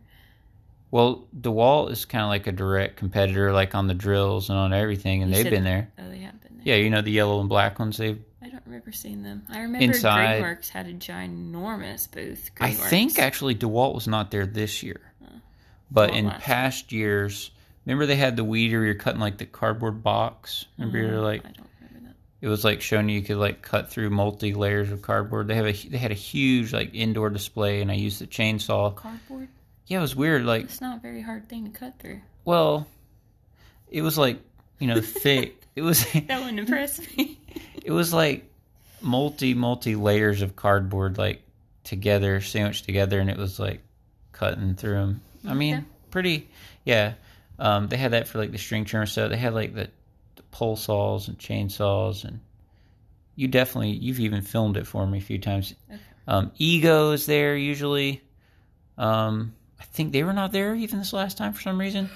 Well, 0.94 1.26
DeWalt 1.36 1.90
is 1.90 2.06
kind 2.06 2.24
of 2.24 2.30
like 2.30 2.46
a 2.46 2.52
direct 2.52 2.98
competitor, 2.98 3.52
like 3.52 3.74
on 3.74 3.88
the 3.88 3.96
drills 3.96 4.50
and 4.52 4.60
on 4.60 4.74
everything, 4.74 5.24
and 5.24 5.32
You 5.32 5.38
they've 5.38 5.44
said- 5.46 5.50
been 5.52 5.64
there. 5.64 5.92
Oh, 5.98 6.08
they 6.08 6.20
have 6.20 6.40
been 6.40 6.58
there. 6.58 6.62
Yeah, 6.66 6.76
you 6.76 6.92
know 6.92 7.02
the 7.02 7.10
yellow 7.10 7.40
and 7.40 7.50
black 7.50 7.80
ones. 7.80 7.98
They, 7.98 8.10
I 8.44 8.50
don't 8.50 8.62
remember 8.68 8.92
seeing 8.92 9.24
them. 9.24 9.42
I 9.50 9.62
remember 9.62 9.84
Inside- 9.86 10.44
Greenworks 10.44 10.70
had 10.70 10.86
a 10.86 10.94
ginormous 10.94 12.12
booth. 12.12 12.52
I 12.62 12.70
think 12.74 13.18
actually 13.18 13.56
DeWalt 13.56 13.96
was 13.96 14.08
not 14.08 14.30
there 14.30 14.46
this 14.46 14.84
year, 14.84 15.02
but 15.90 16.12
in 16.14 16.30
past 16.30 16.92
years, 16.92 17.50
remember 17.88 18.06
they 18.06 18.16
had 18.16 18.36
the 18.36 18.44
weeder. 18.44 18.86
You're 18.86 18.94
cutting 18.94 19.20
like 19.20 19.40
the 19.40 19.48
cardboard 19.48 20.04
box. 20.04 20.66
Remember 20.78 21.00
you're 21.00 21.10
Mm, 21.14 21.24
like 21.24 21.42
I 21.44 21.50
don't 21.54 21.68
remember 21.82 22.10
that. 22.10 22.16
it 22.40 22.50
was 22.50 22.64
like 22.64 22.82
showing 22.82 23.10
you 23.10 23.24
could 23.24 23.38
like 23.38 23.64
cut 23.64 23.90
through 23.90 24.12
multi 24.12 24.54
layers 24.54 24.92
of 24.92 25.02
cardboard. 25.02 25.48
They 25.48 25.56
have 25.56 25.66
a 25.66 25.72
they 25.74 25.98
had 25.98 26.12
a 26.12 26.14
huge 26.14 26.72
like 26.72 26.94
indoor 26.94 27.32
display, 27.32 27.82
and 27.82 27.90
I 27.90 27.96
used 27.96 28.22
the 28.22 28.28
chainsaw. 28.28 28.96
Cardboard? 28.96 29.48
Yeah, 29.88 30.00
it 30.00 30.02
was 30.02 30.16
weird. 30.16 30.44
Like 30.46 30.64
It's 30.66 30.82
not 30.82 30.98
a 30.98 31.00
very 31.02 31.22
hard 31.22 31.50
thing 31.50 31.66
to 31.66 31.72
cut 31.78 32.00
through. 32.00 32.22
well, 32.46 32.88
it 33.90 34.02
was 34.02 34.18
like 34.18 34.40
you 34.80 34.88
know 34.88 35.02
thick. 35.02 35.62
It 35.76 35.82
was 35.82 36.04
That 36.28 36.40
wouldn't 36.40 36.60
impress 36.60 37.00
me. 37.18 37.40
it 37.84 37.92
was 37.92 38.14
like 38.14 38.50
multi 39.02 39.54
multi 39.54 39.96
layers 39.96 40.42
of 40.42 40.56
cardboard 40.56 41.18
like 41.18 41.42
together 41.84 42.40
sandwiched 42.40 42.86
together 42.86 43.20
and 43.20 43.30
it 43.30 43.38
was 43.38 43.60
like 43.60 43.82
cutting 44.32 44.76
through 44.76 44.94
them 44.94 45.22
i 45.46 45.54
mean 45.54 45.76
Okay. 45.76 45.86
pretty 46.10 46.50
yeah 46.86 47.16
um, 47.60 47.90
they 47.90 47.98
had 47.98 48.12
that 48.12 48.30
for 48.30 48.38
like 48.40 48.54
the 48.54 48.58
string 48.58 48.86
trimmer 48.86 49.06
stuff 49.06 49.30
they 49.30 49.36
had 49.36 49.54
like 49.54 49.76
the, 49.76 49.90
the 50.38 50.44
pole 50.52 50.78
saws 50.78 51.28
and 51.28 51.38
chainsaws 51.38 52.24
and 52.24 52.40
you 53.36 53.50
definitely 53.50 53.92
you've 53.92 54.22
even 54.22 54.42
filmed 54.42 54.78
it 54.78 54.88
for 54.88 55.06
me 55.06 55.18
a 55.18 55.22
few 55.22 55.38
times 55.38 55.76
Okay. 55.92 56.00
um, 56.30 56.52
ego 56.58 57.12
is 57.12 57.26
there 57.26 57.58
usually 57.58 58.22
um, 58.98 59.54
i 59.84 59.86
think 59.94 60.12
they 60.12 60.24
were 60.24 60.34
not 60.34 60.52
there 60.52 60.74
even 60.74 60.98
this 60.98 61.14
last 61.14 61.38
time 61.38 61.54
for 61.54 61.62
some 61.62 61.80
reason 61.80 62.10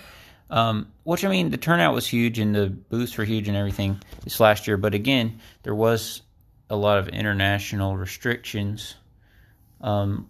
um, 0.50 0.88
which 1.04 1.26
I 1.26 1.30
mean, 1.30 1.50
the 1.50 1.58
turnout 1.58 1.94
was 1.94 2.08
huge 2.08 2.40
and 2.40 2.56
the 2.56 2.68
booths 2.68 3.18
were 3.18 3.26
huge 3.26 3.48
and 3.48 3.58
everything 3.58 4.02
this 4.24 4.40
last 4.40 4.68
year. 4.68 4.78
But 4.78 4.94
again, 4.94 5.40
there 5.64 5.76
was 5.76 6.22
a 6.70 6.76
lot 6.76 7.00
of 7.00 7.10
international 7.10 7.98
restrictions 7.98 8.96
um, 9.82 10.30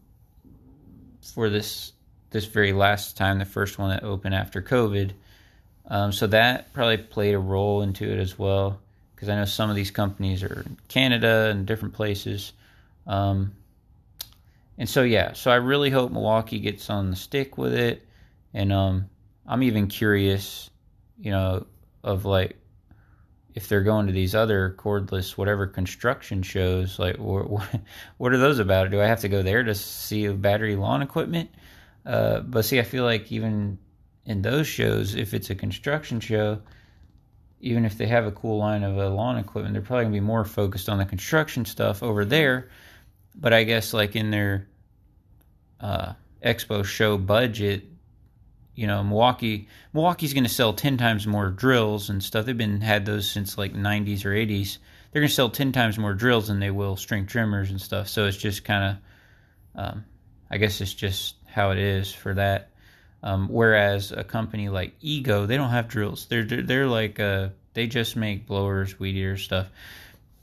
for 1.34 1.50
this 1.50 1.94
this 2.30 2.46
very 2.46 2.74
last 2.74 3.16
time, 3.16 3.40
the 3.40 3.46
first 3.46 3.80
one 3.80 3.90
that 3.90 4.04
opened 4.04 4.36
after 4.36 4.62
COVID. 4.62 5.12
Um, 5.88 6.12
so 6.12 6.28
that 6.28 6.74
probably 6.74 6.98
played 6.98 7.34
a 7.34 7.40
role 7.40 7.82
into 7.82 8.12
it 8.12 8.20
as 8.20 8.38
well. 8.38 8.82
because 9.16 9.30
I 9.30 9.36
know 9.36 9.46
some 9.46 9.70
of 9.70 9.76
these 9.76 9.92
companies 9.92 10.44
are 10.44 10.64
in 10.66 10.78
Canada 10.90 11.48
and 11.50 11.66
different 11.66 11.94
places. 11.94 12.52
Um, 13.06 13.54
and 14.78 14.88
so 14.88 15.04
yeah, 15.04 15.34
so 15.34 15.52
I 15.52 15.56
really 15.56 15.90
hope 15.90 16.12
Milwaukee 16.12 16.60
gets 16.60 16.90
on 16.90 17.10
the 17.10 17.16
stick 17.16 17.58
with 17.58 17.74
it, 17.74 18.08
and 18.54 18.72
um, 18.72 19.10
I'm 19.46 19.64
even 19.64 19.88
curious, 19.88 20.70
you 21.18 21.32
know, 21.32 21.66
of 22.04 22.26
like 22.26 22.58
if 23.56 23.68
they're 23.68 23.82
going 23.82 24.06
to 24.06 24.14
these 24.14 24.36
other 24.36 24.76
cordless 24.78 25.32
whatever 25.32 25.66
construction 25.66 26.44
shows, 26.44 27.00
like 27.00 27.16
what 27.18 27.64
what 28.18 28.34
are 28.34 28.38
those 28.38 28.60
about? 28.60 28.92
Do 28.92 29.02
I 29.02 29.08
have 29.08 29.22
to 29.22 29.30
go 29.30 29.42
there 29.42 29.64
to 29.64 29.74
see 29.74 30.28
battery 30.28 30.76
lawn 30.76 31.02
equipment? 31.02 31.50
Uh, 32.06 32.42
but 32.42 32.66
see, 32.66 32.80
I 32.80 32.84
feel 32.84 33.04
like 33.04 33.32
even 33.32 33.80
in 34.26 34.44
those 34.44 34.68
shows, 34.68 35.16
if 35.16 35.34
it's 35.34 35.50
a 35.50 35.56
construction 35.56 36.20
show, 36.20 36.62
even 37.60 37.84
if 37.84 37.98
they 37.98 38.06
have 38.06 38.28
a 38.28 38.32
cool 38.32 38.60
line 38.60 38.84
of 38.84 38.98
uh, 38.98 39.10
lawn 39.10 39.38
equipment, 39.38 39.74
they're 39.74 39.82
probably 39.82 40.06
gonna 40.06 40.14
be 40.14 40.20
more 40.20 40.46
focused 40.46 40.88
on 40.88 41.00
the 41.00 41.06
construction 41.06 41.66
stuff 41.66 42.04
over 42.04 42.26
there. 42.26 42.70
But 43.40 43.54
I 43.54 43.64
guess 43.64 43.94
like 43.94 44.16
in 44.16 44.32
their 44.32 44.68
uh, 45.80 46.14
expo 46.44 46.84
show 46.84 47.18
budget, 47.18 47.84
you 48.76 48.88
know, 48.88 49.04
Milwaukee 49.04 49.68
Milwaukee's 49.94 50.34
going 50.34 50.44
to 50.44 50.50
sell 50.50 50.74
10 50.74 50.98
times 50.98 51.28
more 51.28 51.50
drills 51.50 52.10
and 52.10 52.24
stuff. 52.24 52.46
They've 52.46 52.58
been 52.58 52.82
had 52.82 53.06
those 53.06 53.30
since 53.30 53.58
like 53.58 53.74
90s 53.74 54.26
or 54.26 54.30
80s. 54.30 54.78
They're 55.12 55.22
going 55.22 55.30
to 55.30 55.34
sell 55.34 55.50
10 55.50 55.72
times 55.72 55.98
more 55.98 56.14
drills 56.14 56.48
than 56.48 56.60
they 56.60 56.72
will 56.72 56.96
string 56.96 57.26
trimmers 57.26 57.70
and 57.72 57.82
stuff. 57.82 58.08
So 58.08 58.26
it's 58.26 58.38
just 58.38 58.64
kind 58.64 58.98
of 59.76 59.84
um, 59.84 60.06
I 60.50 60.58
guess 60.58 60.82
it's 60.82 60.94
just 60.94 61.36
how 61.46 61.72
it 61.72 61.78
is 61.78 62.12
for 62.12 62.34
that. 62.34 62.72
Um, 63.24 63.48
whereas 63.50 64.12
a 64.12 64.24
company 64.24 64.70
like 64.70 64.94
Ego, 65.02 65.46
they 65.46 65.58
don't 65.58 65.70
have 65.70 65.88
drills. 65.88 66.28
They're 66.28 66.44
they're, 66.44 66.62
they're 66.62 66.88
like 66.88 67.20
uh, 67.20 67.50
they 67.74 67.88
just 67.88 68.16
make 68.16 68.48
blowers, 68.48 69.00
weed 69.00 69.16
eater 69.16 69.38
stuff. 69.38 69.68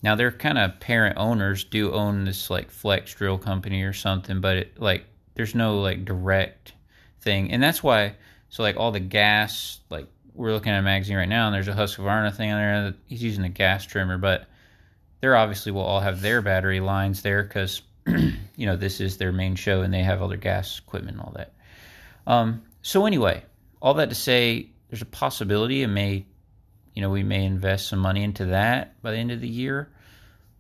Now 0.04 0.16
their 0.16 0.30
kind 0.30 0.58
of 0.58 0.80
parent 0.80 1.16
owners 1.16 1.64
do 1.64 1.90
own 1.92 2.26
this 2.26 2.50
like 2.50 2.70
flex 2.70 3.14
drill 3.14 3.38
company 3.38 3.84
or 3.84 3.94
something, 3.94 4.42
but 4.42 4.56
it, 4.58 4.78
like 4.78 5.06
there's 5.32 5.54
no 5.54 5.80
like 5.80 6.04
direct 6.04 6.74
thing, 7.22 7.50
and 7.50 7.62
that's 7.62 7.82
why. 7.82 8.16
So 8.50 8.62
like 8.62 8.76
all 8.76 8.92
the 8.92 9.00
gas, 9.00 9.80
like 9.88 10.06
we're 10.34 10.52
looking 10.52 10.72
at 10.72 10.80
a 10.80 10.82
magazine 10.82 11.16
right 11.16 11.28
now, 11.28 11.46
and 11.46 11.54
there's 11.54 11.68
a 11.68 11.72
Husqvarna 11.72 12.36
thing 12.36 12.52
on 12.52 12.58
there. 12.58 12.94
He's 13.06 13.22
using 13.22 13.44
a 13.44 13.48
gas 13.48 13.86
trimmer, 13.86 14.18
but 14.18 14.46
they're 15.22 15.36
obviously 15.36 15.72
will 15.72 15.80
all 15.80 16.00
have 16.00 16.20
their 16.20 16.42
battery 16.42 16.80
lines 16.80 17.22
there 17.22 17.42
because 17.42 17.80
you 18.06 18.66
know 18.66 18.76
this 18.76 19.00
is 19.00 19.16
their 19.16 19.32
main 19.32 19.54
show, 19.54 19.80
and 19.80 19.94
they 19.94 20.02
have 20.02 20.20
all 20.20 20.28
their 20.28 20.36
gas 20.36 20.80
equipment 20.80 21.16
and 21.16 21.26
all 21.26 21.32
that. 21.34 21.54
Um, 22.26 22.62
so 22.82 23.06
anyway, 23.06 23.42
all 23.80 23.94
that 23.94 24.10
to 24.10 24.14
say, 24.14 24.68
there's 24.90 25.00
a 25.00 25.06
possibility 25.06 25.82
it 25.82 25.88
may, 25.88 26.26
you 26.92 27.00
know, 27.00 27.08
we 27.08 27.22
may 27.22 27.46
invest 27.46 27.88
some 27.88 28.00
money 28.00 28.22
into 28.22 28.44
that 28.44 29.00
by 29.00 29.10
the 29.10 29.16
end 29.16 29.30
of 29.30 29.40
the 29.40 29.48
year. 29.48 29.88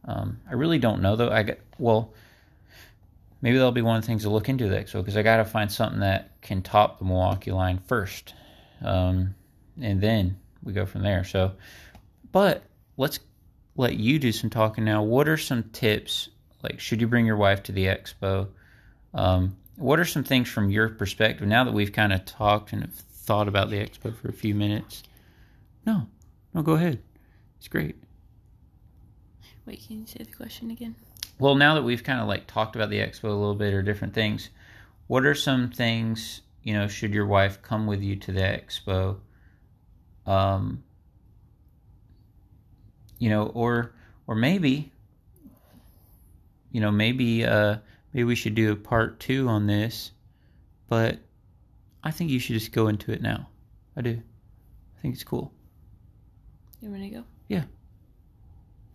Um, 0.06 0.40
I 0.48 0.54
really 0.54 0.78
don't 0.78 1.02
know 1.02 1.16
though. 1.16 1.30
I 1.30 1.42
got 1.42 1.58
well 1.78 2.12
maybe 3.44 3.58
that'll 3.58 3.72
be 3.72 3.82
one 3.82 3.96
of 3.96 4.02
the 4.02 4.06
things 4.06 4.22
to 4.22 4.30
look 4.30 4.48
into 4.48 4.68
the 4.68 4.74
expo 4.74 4.94
because 4.94 5.18
I 5.18 5.22
got 5.22 5.36
to 5.36 5.44
find 5.44 5.70
something 5.70 6.00
that 6.00 6.40
can 6.40 6.62
top 6.62 6.98
the 6.98 7.04
Milwaukee 7.04 7.52
line 7.52 7.78
first, 7.86 8.32
um, 8.82 9.34
and 9.80 10.00
then 10.00 10.38
we 10.62 10.72
go 10.72 10.86
from 10.86 11.02
there. 11.02 11.24
So, 11.24 11.52
but 12.32 12.62
let's 12.96 13.20
let 13.76 13.96
you 13.96 14.18
do 14.18 14.32
some 14.32 14.48
talking 14.48 14.84
now. 14.84 15.02
What 15.02 15.28
are 15.28 15.36
some 15.36 15.64
tips? 15.74 16.30
Like, 16.62 16.80
should 16.80 17.02
you 17.02 17.06
bring 17.06 17.26
your 17.26 17.36
wife 17.36 17.62
to 17.64 17.72
the 17.72 17.84
expo? 17.84 18.48
Um, 19.12 19.58
what 19.76 20.00
are 20.00 20.06
some 20.06 20.24
things 20.24 20.48
from 20.48 20.70
your 20.70 20.88
perspective 20.88 21.46
now 21.46 21.64
that 21.64 21.74
we've 21.74 21.92
kind 21.92 22.14
of 22.14 22.24
talked 22.24 22.72
and 22.72 22.80
have 22.80 22.94
thought 22.94 23.46
about 23.46 23.68
the 23.68 23.76
expo 23.76 24.16
for 24.16 24.28
a 24.28 24.32
few 24.32 24.54
minutes? 24.54 25.02
No, 25.84 26.06
no, 26.54 26.62
go 26.62 26.72
ahead. 26.72 27.02
It's 27.58 27.68
great. 27.68 27.96
Wait, 29.66 29.82
can 29.86 30.00
you 30.00 30.06
say 30.06 30.22
the 30.22 30.32
question 30.32 30.70
again? 30.70 30.94
well, 31.38 31.54
now 31.54 31.74
that 31.74 31.82
we've 31.82 32.04
kind 32.04 32.20
of 32.20 32.28
like 32.28 32.46
talked 32.46 32.76
about 32.76 32.90
the 32.90 32.98
expo 32.98 33.24
a 33.24 33.28
little 33.28 33.54
bit 33.54 33.74
or 33.74 33.82
different 33.82 34.14
things, 34.14 34.50
what 35.06 35.26
are 35.26 35.34
some 35.34 35.70
things 35.70 36.42
you 36.62 36.74
know? 36.74 36.88
Should 36.88 37.12
your 37.12 37.26
wife 37.26 37.60
come 37.62 37.86
with 37.86 38.02
you 38.02 38.16
to 38.16 38.32
the 38.32 38.40
expo? 38.40 39.18
Um, 40.26 40.82
you 43.18 43.28
know, 43.28 43.46
or 43.46 43.94
or 44.26 44.34
maybe, 44.34 44.92
you 46.72 46.80
know, 46.80 46.90
maybe 46.90 47.44
uh, 47.44 47.76
maybe 48.12 48.24
we 48.24 48.34
should 48.34 48.54
do 48.54 48.72
a 48.72 48.76
part 48.76 49.20
two 49.20 49.48
on 49.48 49.66
this, 49.66 50.12
but 50.88 51.18
I 52.02 52.10
think 52.10 52.30
you 52.30 52.38
should 52.38 52.54
just 52.54 52.72
go 52.72 52.88
into 52.88 53.12
it 53.12 53.20
now. 53.20 53.48
I 53.96 54.02
do. 54.02 54.20
I 54.96 55.00
think 55.00 55.14
it's 55.14 55.24
cool. 55.24 55.52
You 56.80 56.90
want 56.90 57.02
to 57.02 57.08
go? 57.08 57.24
Yeah. 57.48 57.64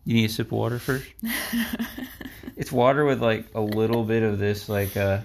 You 0.09 0.15
need 0.15 0.25
a 0.25 0.33
sip 0.33 0.47
of 0.47 0.53
water 0.53 0.79
first. 0.79 1.05
it's 2.57 2.71
water 2.71 3.05
with 3.05 3.21
like 3.21 3.45
a 3.53 3.61
little 3.61 4.03
bit 4.03 4.23
of 4.23 4.39
this, 4.39 4.67
like 4.67 4.97
uh. 4.97 5.19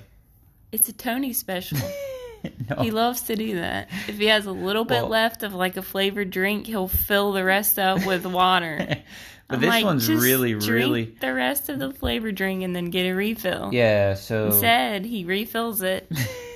It's 0.73 0.91
a 0.91 0.93
Tony 0.93 1.33
special. 1.33 1.79
no. 2.69 2.83
He 2.83 2.91
loves 2.91 3.23
to 3.23 3.35
do 3.35 3.55
that. 3.55 3.89
If 4.09 4.19
he 4.19 4.27
has 4.27 4.45
a 4.45 4.53
little 4.53 4.85
bit 4.85 5.01
Well- 5.01 5.09
left 5.09 5.43
of 5.43 5.55
like 5.55 5.79
a 5.79 5.83
flavored 5.83 6.31
drink, 6.31 6.67
he'll 6.67 6.89
fill 6.89 7.33
the 7.33 7.43
rest 7.43 7.79
up 7.79 8.05
with 8.05 8.27
water. 8.27 8.77
but 9.49 9.55
I'm 9.55 9.61
this 9.63 9.69
like, 9.71 9.85
one's 9.87 10.07
"Just 10.07 10.23
really, 10.23 10.55
really. 10.55 11.17
the 11.19 11.33
rest 11.33 11.71
of 11.71 11.79
the 11.79 11.91
flavored 11.91 12.35
drink 12.35 12.63
and 12.63 12.77
then 12.77 12.91
get 12.91 13.05
a 13.07 13.15
refill. 13.15 13.71
Yeah. 13.73 14.13
So. 14.13 14.49
Instead, 14.49 15.07
he 15.07 15.25
refills 15.25 15.81
it 15.81 16.07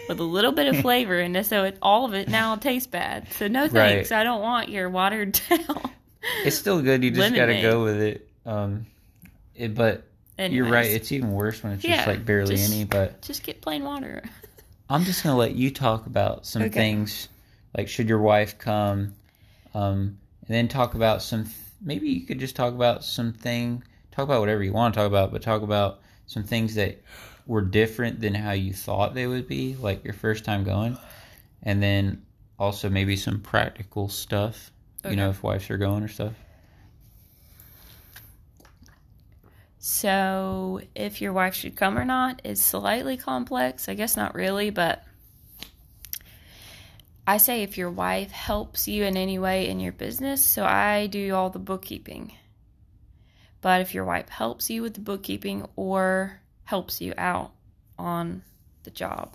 with 0.06 0.20
a 0.20 0.22
little 0.22 0.52
bit 0.52 0.68
of 0.68 0.82
flavor, 0.82 1.18
and 1.18 1.46
so 1.46 1.64
it 1.64 1.78
all 1.80 2.04
of 2.04 2.12
it 2.12 2.28
now 2.28 2.56
tastes 2.56 2.88
bad. 2.88 3.32
So 3.32 3.48
no 3.48 3.68
thanks. 3.68 4.12
I 4.12 4.22
don't 4.22 4.42
want 4.42 4.68
your 4.68 4.90
watered 4.90 5.40
down. 5.48 5.92
It's 6.44 6.56
still 6.56 6.82
good. 6.82 7.02
You 7.04 7.10
just 7.10 7.34
got 7.34 7.46
to 7.46 7.60
go 7.60 7.84
with 7.84 8.00
it. 8.00 8.28
Um, 8.44 8.86
it, 9.54 9.74
but 9.74 10.04
you're 10.38 10.68
right. 10.68 10.86
It's 10.90 11.12
even 11.12 11.32
worse 11.32 11.62
when 11.62 11.72
it's 11.72 11.84
Yeah, 11.84 11.96
just 11.96 12.08
like 12.08 12.24
barely 12.24 12.56
just- 12.56 12.72
any. 12.72 12.84
But 12.84 13.22
just 13.22 13.42
get 13.42 13.60
plain 13.60 13.84
water. 13.84 14.22
I'm 14.90 15.04
just 15.04 15.22
gonna 15.22 15.36
let 15.36 15.54
you 15.54 15.70
talk 15.70 16.06
about 16.06 16.46
some 16.46 16.62
Okay. 16.62 16.70
things, 16.70 17.28
like 17.76 17.88
should 17.88 18.08
your 18.08 18.20
wife 18.20 18.56
come, 18.56 19.12
um, 19.74 20.18
and 20.46 20.48
then 20.48 20.66
talk 20.68 20.94
about 20.94 21.20
some. 21.22 21.44
Maybe 21.82 22.08
you 22.08 22.24
could 22.26 22.40
just 22.40 22.56
talk 22.56 22.72
about 22.72 23.04
something. 23.04 23.82
Talk 24.12 24.24
about 24.24 24.40
whatever 24.40 24.62
you 24.62 24.72
want 24.72 24.94
to 24.94 24.98
talk 25.00 25.06
about, 25.06 25.30
but 25.30 25.42
talk 25.42 25.60
about 25.62 26.00
some 26.26 26.42
things 26.42 26.74
that 26.76 27.02
were 27.46 27.60
different 27.60 28.20
than 28.20 28.34
how 28.34 28.52
you 28.52 28.72
thought 28.72 29.12
they 29.14 29.26
would 29.26 29.46
be, 29.46 29.76
like 29.76 30.04
your 30.04 30.14
first 30.14 30.44
time 30.44 30.64
going, 30.64 30.96
and 31.62 31.82
then 31.82 32.22
also 32.58 32.88
maybe 32.88 33.14
some 33.14 33.40
practical 33.40 34.08
stuff. 34.08 34.70
You 35.04 35.16
know, 35.16 35.30
if 35.30 35.42
wives 35.42 35.70
are 35.70 35.78
going 35.78 36.02
or 36.02 36.08
stuff. 36.08 36.34
So, 39.78 40.80
if 40.94 41.22
your 41.22 41.32
wife 41.32 41.54
should 41.54 41.76
come 41.76 41.96
or 41.96 42.04
not 42.04 42.40
is 42.44 42.62
slightly 42.62 43.16
complex. 43.16 43.88
I 43.88 43.94
guess 43.94 44.16
not 44.16 44.34
really, 44.34 44.70
but 44.70 45.04
I 47.26 47.36
say 47.36 47.62
if 47.62 47.78
your 47.78 47.90
wife 47.90 48.30
helps 48.30 48.88
you 48.88 49.04
in 49.04 49.16
any 49.16 49.38
way 49.38 49.68
in 49.68 49.80
your 49.80 49.92
business, 49.92 50.44
so 50.44 50.64
I 50.64 51.06
do 51.06 51.34
all 51.34 51.50
the 51.50 51.58
bookkeeping. 51.58 52.32
But 53.60 53.80
if 53.80 53.94
your 53.94 54.04
wife 54.04 54.28
helps 54.28 54.70
you 54.70 54.82
with 54.82 54.94
the 54.94 55.00
bookkeeping 55.00 55.66
or 55.76 56.40
helps 56.64 57.00
you 57.00 57.14
out 57.16 57.52
on 57.98 58.42
the 58.84 58.90
job, 58.90 59.34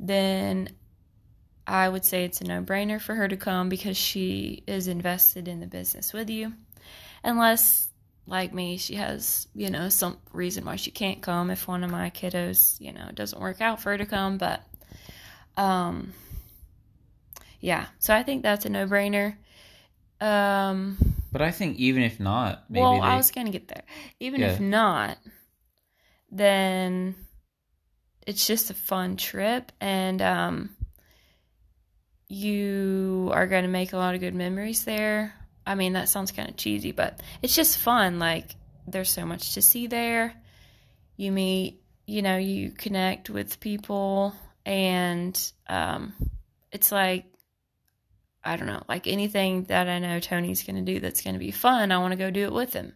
then 0.00 0.70
I 1.66 1.88
would 1.88 2.04
say 2.04 2.24
it's 2.24 2.40
a 2.40 2.44
no 2.44 2.62
brainer 2.62 3.00
for 3.00 3.14
her 3.14 3.26
to 3.26 3.36
come 3.36 3.68
because 3.68 3.96
she 3.96 4.62
is 4.66 4.86
invested 4.88 5.48
in 5.48 5.60
the 5.60 5.66
business 5.66 6.12
with 6.12 6.30
you. 6.30 6.52
Unless 7.24 7.88
like 8.26 8.52
me, 8.52 8.76
she 8.76 8.94
has, 8.96 9.46
you 9.54 9.70
know, 9.70 9.88
some 9.88 10.18
reason 10.32 10.64
why 10.64 10.76
she 10.76 10.90
can't 10.90 11.22
come 11.22 11.50
if 11.50 11.68
one 11.68 11.84
of 11.84 11.90
my 11.90 12.10
kiddos, 12.10 12.80
you 12.80 12.92
know, 12.92 13.10
doesn't 13.14 13.40
work 13.40 13.60
out 13.60 13.80
for 13.80 13.90
her 13.90 13.98
to 13.98 14.06
come. 14.06 14.38
But, 14.38 14.62
um, 15.56 16.12
yeah, 17.60 17.86
so 17.98 18.14
I 18.14 18.22
think 18.22 18.42
that's 18.42 18.64
a 18.64 18.68
no 18.68 18.86
brainer. 18.86 19.36
Um, 20.20 20.98
But 21.32 21.42
I 21.42 21.50
think 21.50 21.78
even 21.78 22.02
if 22.02 22.18
not, 22.18 22.64
maybe 22.68 22.82
well, 22.82 22.94
they, 22.94 23.00
I 23.00 23.16
was 23.16 23.30
going 23.30 23.46
to 23.46 23.52
get 23.52 23.68
there. 23.68 23.84
Even 24.18 24.42
if 24.42 24.60
not, 24.60 25.18
then 26.30 27.14
it's 28.26 28.46
just 28.46 28.70
a 28.70 28.74
fun 28.74 29.16
trip 29.16 29.70
and, 29.80 30.20
um, 30.20 30.75
you 32.28 33.30
are 33.32 33.46
going 33.46 33.62
to 33.62 33.68
make 33.68 33.92
a 33.92 33.96
lot 33.96 34.14
of 34.14 34.20
good 34.20 34.34
memories 34.34 34.84
there. 34.84 35.34
I 35.66 35.74
mean, 35.74 35.94
that 35.94 36.08
sounds 36.08 36.32
kind 36.32 36.48
of 36.48 36.56
cheesy, 36.56 36.92
but 36.92 37.20
it's 37.42 37.54
just 37.54 37.78
fun. 37.78 38.18
Like, 38.18 38.54
there's 38.86 39.10
so 39.10 39.26
much 39.26 39.54
to 39.54 39.62
see 39.62 39.86
there. 39.86 40.34
You 41.16 41.32
meet, 41.32 41.80
you 42.06 42.22
know, 42.22 42.36
you 42.36 42.70
connect 42.70 43.30
with 43.30 43.60
people, 43.60 44.34
and 44.64 45.52
um, 45.68 46.12
it's 46.70 46.92
like, 46.92 47.24
I 48.44 48.56
don't 48.56 48.68
know, 48.68 48.82
like 48.88 49.06
anything 49.06 49.64
that 49.64 49.88
I 49.88 49.98
know 49.98 50.20
Tony's 50.20 50.62
going 50.62 50.84
to 50.84 50.92
do 50.92 51.00
that's 51.00 51.22
going 51.22 51.34
to 51.34 51.40
be 51.40 51.50
fun, 51.50 51.90
I 51.90 51.98
want 51.98 52.12
to 52.12 52.18
go 52.18 52.30
do 52.30 52.44
it 52.44 52.52
with 52.52 52.72
him. 52.72 52.94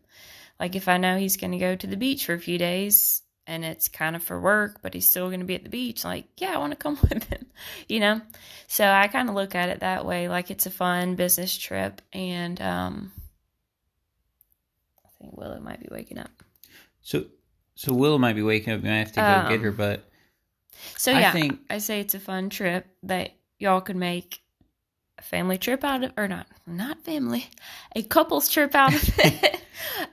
Like, 0.60 0.76
if 0.76 0.86
I 0.86 0.98
know 0.98 1.16
he's 1.16 1.38
going 1.38 1.52
to 1.52 1.58
go 1.58 1.74
to 1.74 1.86
the 1.86 1.96
beach 1.96 2.26
for 2.26 2.34
a 2.34 2.38
few 2.38 2.58
days 2.58 3.22
and 3.50 3.64
it's 3.64 3.88
kind 3.88 4.14
of 4.14 4.22
for 4.22 4.40
work, 4.40 4.78
but 4.80 4.94
he's 4.94 5.08
still 5.08 5.28
going 5.28 5.40
to 5.40 5.46
be 5.46 5.56
at 5.56 5.64
the 5.64 5.70
beach, 5.70 6.04
like, 6.04 6.26
yeah, 6.38 6.54
I 6.54 6.58
want 6.58 6.70
to 6.72 6.76
come 6.76 6.96
with 7.10 7.24
him, 7.24 7.46
you 7.88 7.98
know? 8.00 8.20
So 8.68 8.86
I 8.88 9.08
kind 9.08 9.28
of 9.28 9.34
look 9.34 9.54
at 9.54 9.68
it 9.68 9.80
that 9.80 10.06
way, 10.06 10.28
like 10.28 10.50
it's 10.50 10.66
a 10.66 10.70
fun 10.70 11.16
business 11.16 11.56
trip, 11.58 12.00
and 12.12 12.60
um, 12.62 13.12
I 15.04 15.08
think 15.18 15.36
Willow 15.36 15.60
might 15.60 15.80
be 15.80 15.88
waking 15.90 16.18
up. 16.18 16.30
So, 17.02 17.24
so 17.74 17.92
Willow 17.92 18.18
might 18.18 18.34
be 18.36 18.42
waking 18.42 18.72
up. 18.72 18.82
Might 18.82 18.90
have 18.90 19.12
to 19.12 19.20
go 19.20 19.48
get 19.48 19.58
Um, 19.58 19.62
her, 19.64 19.72
but 19.72 20.08
So 20.96 21.12
I 21.12 21.20
yeah, 21.20 21.32
think- 21.32 21.58
I 21.68 21.78
say 21.78 22.00
it's 22.00 22.14
a 22.14 22.20
fun 22.20 22.50
trip 22.50 22.86
that 23.02 23.32
y'all 23.58 23.80
could 23.80 23.96
make 23.96 24.40
a 25.18 25.22
family 25.22 25.58
trip 25.58 25.82
out 25.84 26.04
of, 26.04 26.12
or 26.16 26.28
not, 26.28 26.46
not 26.66 27.00
family, 27.02 27.48
a 27.96 28.02
couples 28.02 28.48
trip 28.48 28.74
out 28.74 28.94
of 28.94 29.02
it, 29.18 29.60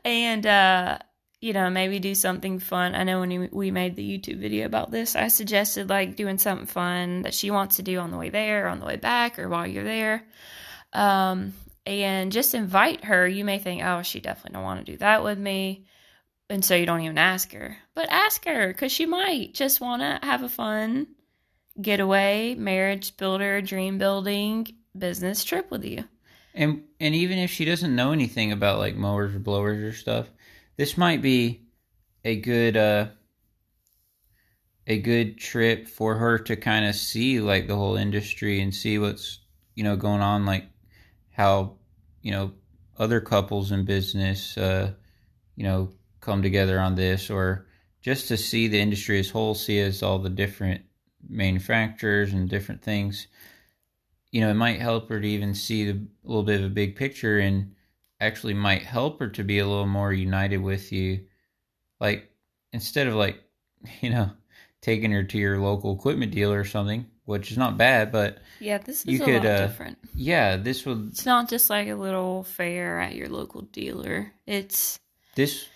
and 0.03 0.45
uh, 0.45 0.97
you 1.39 1.53
know 1.53 1.69
maybe 1.69 1.99
do 1.99 2.15
something 2.15 2.59
fun. 2.59 2.95
I 2.95 3.03
know 3.03 3.19
when 3.19 3.49
we 3.51 3.71
made 3.71 3.95
the 3.95 4.17
YouTube 4.17 4.39
video 4.39 4.65
about 4.65 4.91
this, 4.91 5.15
I 5.15 5.27
suggested 5.27 5.89
like 5.89 6.15
doing 6.15 6.37
something 6.37 6.67
fun 6.67 7.23
that 7.23 7.33
she 7.33 7.51
wants 7.51 7.77
to 7.77 7.83
do 7.83 7.99
on 7.99 8.11
the 8.11 8.17
way 8.17 8.29
there, 8.29 8.67
on 8.67 8.79
the 8.79 8.85
way 8.85 8.95
back, 8.95 9.39
or 9.39 9.49
while 9.49 9.67
you're 9.67 9.83
there. 9.83 10.23
Um, 10.93 11.53
and 11.85 12.31
just 12.31 12.53
invite 12.53 13.05
her. 13.05 13.27
You 13.27 13.45
may 13.45 13.59
think, 13.59 13.83
oh, 13.83 14.01
she 14.01 14.19
definitely 14.19 14.55
don't 14.55 14.63
want 14.63 14.85
to 14.85 14.91
do 14.91 14.97
that 14.97 15.23
with 15.23 15.37
me 15.37 15.85
and 16.49 16.63
so 16.63 16.75
you 16.75 16.85
don't 16.85 17.01
even 17.01 17.17
ask 17.17 17.51
her. 17.53 17.77
But 17.93 18.11
ask 18.11 18.45
her 18.45 18.67
because 18.67 18.91
she 18.91 19.05
might 19.05 19.53
just 19.53 19.81
want 19.81 20.01
to 20.01 20.25
have 20.25 20.43
a 20.43 20.49
fun 20.49 21.07
getaway, 21.79 22.55
marriage 22.55 23.17
builder, 23.17 23.61
dream 23.61 23.97
building 23.97 24.67
business 24.97 25.43
trip 25.43 25.69
with 25.69 25.85
you. 25.85 26.05
and 26.53 26.83
and 26.99 27.13
even 27.13 27.37
if 27.37 27.51
she 27.51 27.65
doesn't 27.65 27.95
know 27.95 28.11
anything 28.11 28.51
about 28.51 28.79
like 28.79 28.95
mowers 28.95 29.35
or 29.35 29.39
blowers 29.39 29.83
or 29.83 29.93
stuff, 29.93 30.27
this 30.77 30.97
might 30.97 31.21
be 31.21 31.67
a 32.23 32.35
good 32.37 32.77
uh 32.77 33.07
a 34.87 34.99
good 34.99 35.37
trip 35.37 35.87
for 35.87 36.15
her 36.15 36.37
to 36.37 36.55
kind 36.55 36.85
of 36.85 36.95
see 36.95 37.39
like 37.41 37.67
the 37.67 37.75
whole 37.75 37.97
industry 37.97 38.61
and 38.61 38.73
see 38.73 38.97
what's 38.97 39.39
you 39.75 39.83
know 39.83 39.95
going 39.95 40.21
on 40.21 40.45
like 40.45 40.65
how 41.31 41.75
you 42.21 42.31
know 42.31 42.53
other 42.97 43.19
couples 43.19 43.71
in 43.71 43.85
business 43.85 44.57
uh 44.57 44.91
you 45.55 45.63
know 45.63 45.89
come 46.21 46.41
together 46.41 46.79
on 46.79 46.95
this 46.95 47.29
or 47.29 47.67
just 48.01 48.27
to 48.27 48.37
see 48.37 48.67
the 48.67 48.79
industry 48.79 49.19
as 49.19 49.29
whole 49.29 49.53
see 49.53 49.79
as 49.79 50.01
all 50.01 50.19
the 50.19 50.29
different 50.29 50.81
manufacturers 51.29 52.33
and 52.33 52.49
different 52.49 52.81
things. 52.81 53.27
You 54.31 54.41
know 54.41 54.49
it 54.49 54.55
might 54.55 54.79
help 54.79 55.09
her 55.09 55.19
to 55.19 55.27
even 55.27 55.53
see 55.53 55.89
a 55.89 55.99
little 56.23 56.43
bit 56.43 56.59
of 56.59 56.67
a 56.67 56.73
big 56.73 56.95
picture 56.95 57.39
and 57.39 57.73
actually 58.19 58.53
might 58.53 58.83
help 58.83 59.19
her 59.19 59.27
to 59.29 59.43
be 59.43 59.59
a 59.59 59.67
little 59.67 59.85
more 59.87 60.11
united 60.13 60.57
with 60.57 60.91
you 60.91 61.25
like 61.99 62.29
instead 62.73 63.07
of 63.07 63.13
like 63.15 63.37
you 64.01 64.09
know 64.09 64.29
taking 64.81 65.11
her 65.11 65.23
to 65.23 65.37
your 65.37 65.59
local 65.59 65.95
equipment 65.95 66.31
dealer 66.31 66.59
or 66.59 66.65
something 66.65 67.05
which 67.25 67.51
is 67.51 67.57
not 67.57 67.77
bad 67.77 68.11
but 68.11 68.37
Yeah, 68.59 68.77
this 68.77 69.01
is 69.01 69.05
You 69.05 69.21
a 69.21 69.25
could, 69.25 69.35
lot 69.43 69.45
uh, 69.45 69.67
different. 69.67 69.97
yeah 70.15 70.57
this 70.57 70.85
would 70.85 71.09
It's 71.09 71.25
not 71.25 71.49
just 71.49 71.69
like 71.69 71.87
a 71.89 71.95
little 71.95 72.43
fair 72.43 72.99
at 72.99 73.15
your 73.15 73.27
local 73.29 73.61
dealer. 73.61 74.31
It's 74.45 74.97
this 75.35 75.67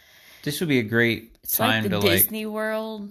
this 0.43 0.59
would 0.59 0.69
be 0.69 0.79
a 0.79 0.83
great 0.83 1.35
it's 1.43 1.57
time 1.57 1.83
like 1.83 1.91
the 1.91 1.99
to 1.99 2.07
like 2.07 2.17
Disney 2.23 2.45
World 2.45 3.09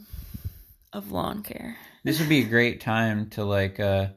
of 0.92 1.12
lawn 1.12 1.42
care. 1.42 1.76
this 2.02 2.18
would 2.18 2.28
be 2.28 2.40
a 2.40 2.48
great 2.48 2.80
time 2.80 3.28
to 3.30 3.44
like 3.44 3.78
uh 3.78 4.08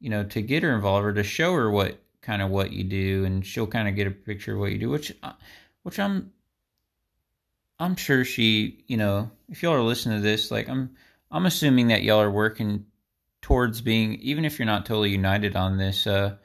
you 0.00 0.10
know 0.10 0.24
to 0.24 0.40
get 0.42 0.62
her 0.62 0.74
involved 0.74 1.06
or 1.06 1.12
to 1.14 1.22
show 1.24 1.52
her 1.54 1.70
what 1.70 1.98
kind 2.22 2.42
of 2.42 2.50
what 2.50 2.72
you 2.72 2.84
do 2.84 3.24
and 3.24 3.44
she'll 3.44 3.66
kind 3.66 3.88
of 3.88 3.96
get 3.96 4.06
a 4.06 4.10
picture 4.10 4.54
of 4.54 4.60
what 4.60 4.72
you 4.72 4.78
do 4.78 4.90
which 4.90 5.12
uh, 5.22 5.32
which 5.82 5.98
i'm 5.98 6.32
i'm 7.78 7.96
sure 7.96 8.24
she 8.24 8.84
you 8.86 8.96
know 8.96 9.30
if 9.48 9.62
y'all 9.62 9.74
are 9.74 9.82
listening 9.82 10.18
to 10.18 10.22
this 10.22 10.50
like 10.50 10.68
i'm 10.68 10.90
i'm 11.30 11.46
assuming 11.46 11.88
that 11.88 12.02
y'all 12.02 12.20
are 12.20 12.30
working 12.30 12.84
towards 13.40 13.80
being 13.80 14.14
even 14.16 14.44
if 14.44 14.58
you're 14.58 14.66
not 14.66 14.84
totally 14.84 15.10
united 15.10 15.56
on 15.56 15.78
this 15.78 16.06
uh 16.06 16.36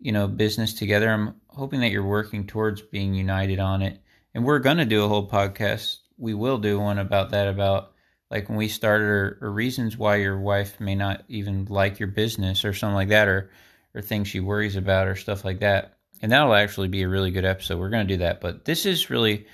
you 0.00 0.12
know 0.12 0.26
business 0.26 0.72
together 0.74 1.10
i'm 1.10 1.34
hoping 1.54 1.80
that 1.80 1.90
you're 1.90 2.02
working 2.02 2.46
towards 2.46 2.82
being 2.82 3.14
united 3.14 3.58
on 3.58 3.80
it. 3.82 4.00
And 4.34 4.44
we're 4.44 4.58
going 4.58 4.78
to 4.78 4.84
do 4.84 5.04
a 5.04 5.08
whole 5.08 5.28
podcast 5.28 5.98
we 6.16 6.34
will 6.34 6.58
do 6.58 6.78
one 6.78 6.98
about 6.98 7.30
that 7.30 7.48
about 7.48 7.92
like 8.30 8.48
when 8.48 8.58
we 8.58 8.68
started 8.68 9.04
or, 9.04 9.38
or 9.40 9.50
reasons 9.50 9.96
why 9.96 10.16
your 10.16 10.38
wife 10.38 10.80
may 10.80 10.94
not 10.94 11.24
even 11.28 11.66
like 11.66 11.98
your 11.98 12.08
business 12.08 12.64
or 12.64 12.72
something 12.72 12.94
like 12.94 13.08
that 13.08 13.28
or 13.28 13.50
or 13.94 14.02
things 14.02 14.28
she 14.28 14.40
worries 14.40 14.76
about 14.76 15.06
or 15.06 15.16
stuff 15.16 15.44
like 15.44 15.60
that 15.60 15.98
and 16.22 16.32
that'll 16.32 16.54
actually 16.54 16.88
be 16.88 17.02
a 17.02 17.08
really 17.08 17.30
good 17.30 17.44
episode 17.44 17.78
we're 17.78 17.90
going 17.90 18.06
to 18.06 18.14
do 18.14 18.18
that 18.18 18.40
but 18.40 18.64
this 18.64 18.86
is 18.86 19.10
really 19.10 19.46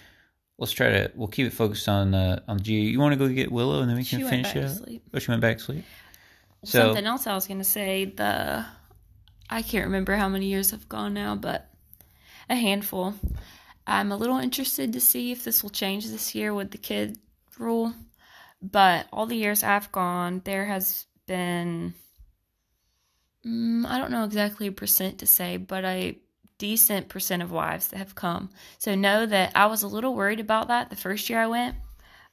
let's 0.58 0.72
try 0.72 0.88
to 0.90 1.10
we'll 1.14 1.28
keep 1.28 1.46
it 1.46 1.52
focused 1.52 1.88
on 1.88 2.14
uh 2.14 2.40
on 2.48 2.60
G. 2.60 2.80
you 2.80 3.00
want 3.00 3.12
to 3.12 3.18
go 3.18 3.28
get 3.28 3.50
willow 3.50 3.80
and 3.80 3.90
then 3.90 3.96
we 3.96 4.04
can 4.04 4.26
finish 4.28 4.54
it 4.54 4.60
to 4.60 4.68
sleep. 4.68 5.02
oh 5.14 5.18
she 5.18 5.30
went 5.30 5.40
back 5.40 5.58
to 5.58 5.64
sleep 5.64 5.84
so 6.64 6.88
Something 6.88 7.06
else 7.06 7.26
I 7.26 7.34
was 7.34 7.46
gonna 7.46 7.64
say, 7.64 8.04
the 8.04 8.64
I 9.48 9.62
can't 9.62 9.86
remember 9.86 10.14
how 10.14 10.28
many 10.28 10.46
years 10.46 10.70
have 10.72 10.88
gone 10.88 11.14
now, 11.14 11.34
but 11.34 11.68
a 12.48 12.54
handful. 12.54 13.14
I'm 13.86 14.12
a 14.12 14.16
little 14.16 14.38
interested 14.38 14.92
to 14.92 15.00
see 15.00 15.32
if 15.32 15.42
this 15.42 15.62
will 15.62 15.70
change 15.70 16.06
this 16.06 16.34
year 16.34 16.52
with 16.52 16.70
the 16.70 16.78
kid 16.78 17.18
rule. 17.58 17.94
But 18.62 19.06
all 19.12 19.26
the 19.26 19.36
years 19.36 19.62
I've 19.62 19.90
gone, 19.90 20.42
there 20.44 20.66
has 20.66 21.06
been 21.26 21.94
mm, 23.46 23.86
I 23.86 23.98
don't 23.98 24.10
know 24.10 24.24
exactly 24.24 24.66
a 24.66 24.72
percent 24.72 25.18
to 25.18 25.26
say, 25.26 25.56
but 25.56 25.84
a 25.84 26.18
decent 26.58 27.08
percent 27.08 27.42
of 27.42 27.50
wives 27.50 27.88
that 27.88 27.98
have 27.98 28.14
come. 28.14 28.50
So 28.78 28.94
know 28.94 29.26
that 29.26 29.52
I 29.54 29.66
was 29.66 29.82
a 29.82 29.88
little 29.88 30.14
worried 30.14 30.40
about 30.40 30.68
that 30.68 30.90
the 30.90 30.96
first 30.96 31.28
year 31.30 31.40
I 31.40 31.46
went. 31.46 31.76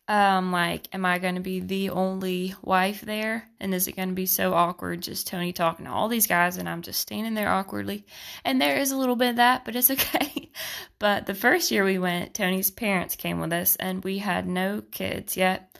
Um, 0.09 0.53
like, 0.53 0.87
am 0.93 1.05
I 1.05 1.19
going 1.19 1.35
to 1.35 1.41
be 1.41 1.59
the 1.59 1.89
only 1.89 2.55
wife 2.61 3.01
there? 3.01 3.49
And 3.59 3.73
is 3.73 3.87
it 3.87 3.97
going 3.97 4.09
to 4.09 4.15
be 4.15 4.25
so 4.25 4.53
awkward 4.53 5.01
just 5.01 5.27
Tony 5.27 5.51
talking 5.51 5.85
to 5.85 5.91
all 5.91 6.07
these 6.07 6.27
guys 6.27 6.55
and 6.55 6.69
I'm 6.69 6.81
just 6.81 7.01
standing 7.01 7.33
there 7.33 7.49
awkwardly? 7.49 8.05
And 8.45 8.61
there 8.61 8.77
is 8.77 8.91
a 8.91 8.97
little 8.97 9.17
bit 9.17 9.31
of 9.31 9.35
that, 9.37 9.65
but 9.65 9.75
it's 9.75 9.91
okay. 9.91 10.49
but 10.97 11.25
the 11.25 11.35
first 11.35 11.71
year 11.71 11.83
we 11.83 11.97
went, 11.97 12.33
Tony's 12.33 12.71
parents 12.71 13.17
came 13.17 13.41
with 13.41 13.51
us 13.51 13.75
and 13.75 14.03
we 14.03 14.17
had 14.19 14.47
no 14.47 14.81
kids 14.91 15.35
yet. 15.35 15.77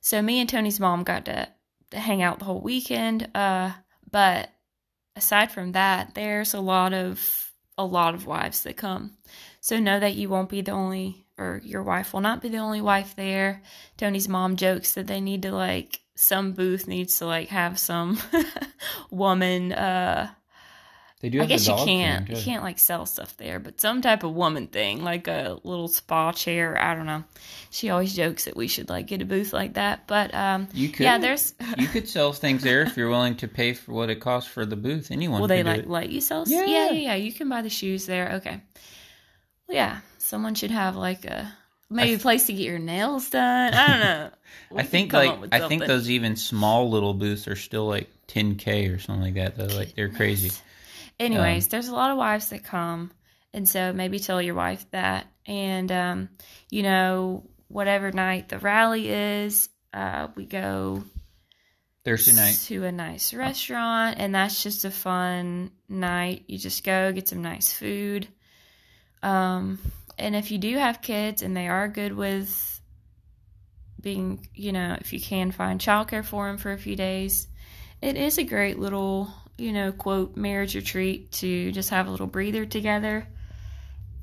So 0.00 0.22
me 0.22 0.38
and 0.38 0.48
Tony's 0.48 0.78
mom 0.78 1.02
got 1.02 1.24
to, 1.24 1.48
hang 1.92 2.22
out 2.22 2.38
the 2.38 2.44
whole 2.44 2.60
weekend. 2.60 3.28
Uh, 3.34 3.70
but 4.10 4.50
aside 5.16 5.50
from 5.50 5.72
that, 5.72 6.14
there's 6.14 6.54
a 6.54 6.60
lot 6.60 6.92
of 6.92 7.52
a 7.76 7.84
lot 7.84 8.14
of 8.14 8.26
wives 8.26 8.62
that 8.62 8.76
come. 8.76 9.16
So 9.60 9.80
know 9.80 9.98
that 9.98 10.14
you 10.14 10.28
won't 10.28 10.48
be 10.48 10.60
the 10.60 10.72
only 10.72 11.26
or 11.36 11.60
your 11.64 11.82
wife 11.82 12.12
will 12.12 12.20
not 12.20 12.40
be 12.40 12.48
the 12.48 12.58
only 12.58 12.80
wife 12.80 13.16
there. 13.16 13.62
Tony's 13.96 14.28
mom 14.28 14.56
jokes 14.56 14.92
that 14.92 15.08
they 15.08 15.20
need 15.20 15.42
to 15.42 15.52
like 15.52 16.00
some 16.14 16.52
booth 16.52 16.86
needs 16.86 17.18
to 17.18 17.26
like 17.26 17.48
have 17.48 17.78
some 17.78 18.18
woman 19.10 19.72
uh 19.72 20.30
they 21.24 21.30
do 21.30 21.40
I 21.40 21.46
guess 21.46 21.66
you 21.66 21.74
can't 21.74 22.28
you 22.28 22.36
can't 22.36 22.62
like 22.62 22.78
sell 22.78 23.06
stuff 23.06 23.34
there, 23.38 23.58
but 23.58 23.80
some 23.80 24.02
type 24.02 24.24
of 24.24 24.34
woman 24.34 24.66
thing, 24.66 25.02
like 25.02 25.26
a 25.26 25.58
little 25.64 25.88
spa 25.88 26.32
chair, 26.32 26.78
I 26.78 26.94
don't 26.94 27.06
know. 27.06 27.24
She 27.70 27.88
always 27.88 28.14
jokes 28.14 28.44
that 28.44 28.54
we 28.54 28.68
should 28.68 28.90
like 28.90 29.06
get 29.06 29.22
a 29.22 29.24
booth 29.24 29.54
like 29.54 29.72
that. 29.72 30.06
But 30.06 30.34
um 30.34 30.68
you 30.74 30.90
could 30.90 31.04
yeah, 31.04 31.16
there's 31.16 31.54
you 31.78 31.86
could 31.86 32.10
sell 32.10 32.34
things 32.34 32.62
there 32.62 32.82
if 32.82 32.98
you're 32.98 33.08
willing 33.08 33.36
to 33.36 33.48
pay 33.48 33.72
for 33.72 33.94
what 33.94 34.10
it 34.10 34.16
costs 34.16 34.50
for 34.50 34.66
the 34.66 34.76
booth 34.76 35.10
anyone 35.10 35.40
Will 35.40 35.48
they 35.48 35.62
like 35.62 35.84
it. 35.84 35.88
let 35.88 36.10
you 36.10 36.20
sell? 36.20 36.44
Yeah. 36.46 36.66
yeah, 36.66 36.90
yeah, 36.90 36.92
yeah. 36.92 37.14
You 37.14 37.32
can 37.32 37.48
buy 37.48 37.62
the 37.62 37.70
shoes 37.70 38.04
there. 38.04 38.32
Okay. 38.34 38.60
Well, 39.66 39.76
yeah. 39.76 40.00
Someone 40.18 40.54
should 40.54 40.72
have 40.72 40.94
like 40.94 41.24
a 41.24 41.50
maybe 41.88 42.14
a 42.14 42.18
place 42.18 42.44
to 42.48 42.52
get 42.52 42.66
your 42.66 42.78
nails 42.78 43.30
done. 43.30 43.72
I 43.72 43.86
don't 43.88 44.00
know. 44.00 44.30
We 44.70 44.80
I 44.80 44.82
think 44.84 45.12
like 45.12 45.38
I 45.52 45.68
think 45.68 45.86
those 45.86 46.08
even 46.10 46.36
small 46.36 46.90
little 46.90 47.12
booths 47.14 47.46
are 47.48 47.56
still 47.56 47.86
like 47.86 48.08
10k 48.28 48.94
or 48.94 48.98
something 48.98 49.22
like 49.22 49.34
that. 49.34 49.56
Though 49.56 49.74
like 49.76 49.94
they're 49.94 50.08
crazy. 50.08 50.52
Anyways, 51.18 51.66
Um, 51.66 51.68
there's 51.70 51.88
a 51.88 51.94
lot 51.94 52.10
of 52.10 52.18
wives 52.18 52.48
that 52.50 52.64
come, 52.64 53.12
and 53.52 53.68
so 53.68 53.92
maybe 53.92 54.18
tell 54.18 54.42
your 54.42 54.54
wife 54.54 54.84
that, 54.90 55.26
and 55.46 55.90
um, 55.92 56.28
you 56.70 56.82
know, 56.82 57.48
whatever 57.68 58.10
night 58.12 58.48
the 58.48 58.58
rally 58.58 59.10
is, 59.10 59.68
uh, 59.92 60.28
we 60.34 60.46
go 60.46 61.04
Thursday 62.04 62.32
night. 62.32 62.58
to 62.66 62.84
a 62.84 62.92
nice 62.92 63.32
restaurant, 63.32 64.16
and 64.18 64.34
that's 64.34 64.62
just 64.62 64.84
a 64.84 64.90
fun 64.90 65.70
night. 65.88 66.44
You 66.48 66.58
just 66.58 66.84
go 66.84 67.12
get 67.12 67.28
some 67.28 67.42
nice 67.42 67.72
food. 67.72 68.28
Um, 69.22 69.78
and 70.18 70.36
if 70.36 70.50
you 70.50 70.58
do 70.58 70.76
have 70.76 71.00
kids 71.00 71.42
and 71.42 71.56
they 71.56 71.66
are 71.68 71.88
good 71.88 72.12
with 72.12 72.80
being, 74.00 74.46
you 74.54 74.72
know, 74.72 74.96
if 75.00 75.12
you 75.12 75.20
can 75.20 75.50
find 75.50 75.80
childcare 75.80 76.24
for 76.24 76.46
them 76.46 76.58
for 76.58 76.72
a 76.72 76.78
few 76.78 76.94
days, 76.94 77.48
it 78.02 78.16
is 78.16 78.36
a 78.36 78.44
great 78.44 78.78
little, 78.78 79.32
you 79.58 79.72
know, 79.72 79.92
quote, 79.92 80.36
marriage 80.36 80.74
retreat 80.74 81.32
to 81.32 81.72
just 81.72 81.90
have 81.90 82.06
a 82.06 82.10
little 82.10 82.26
breather 82.26 82.66
together. 82.66 83.26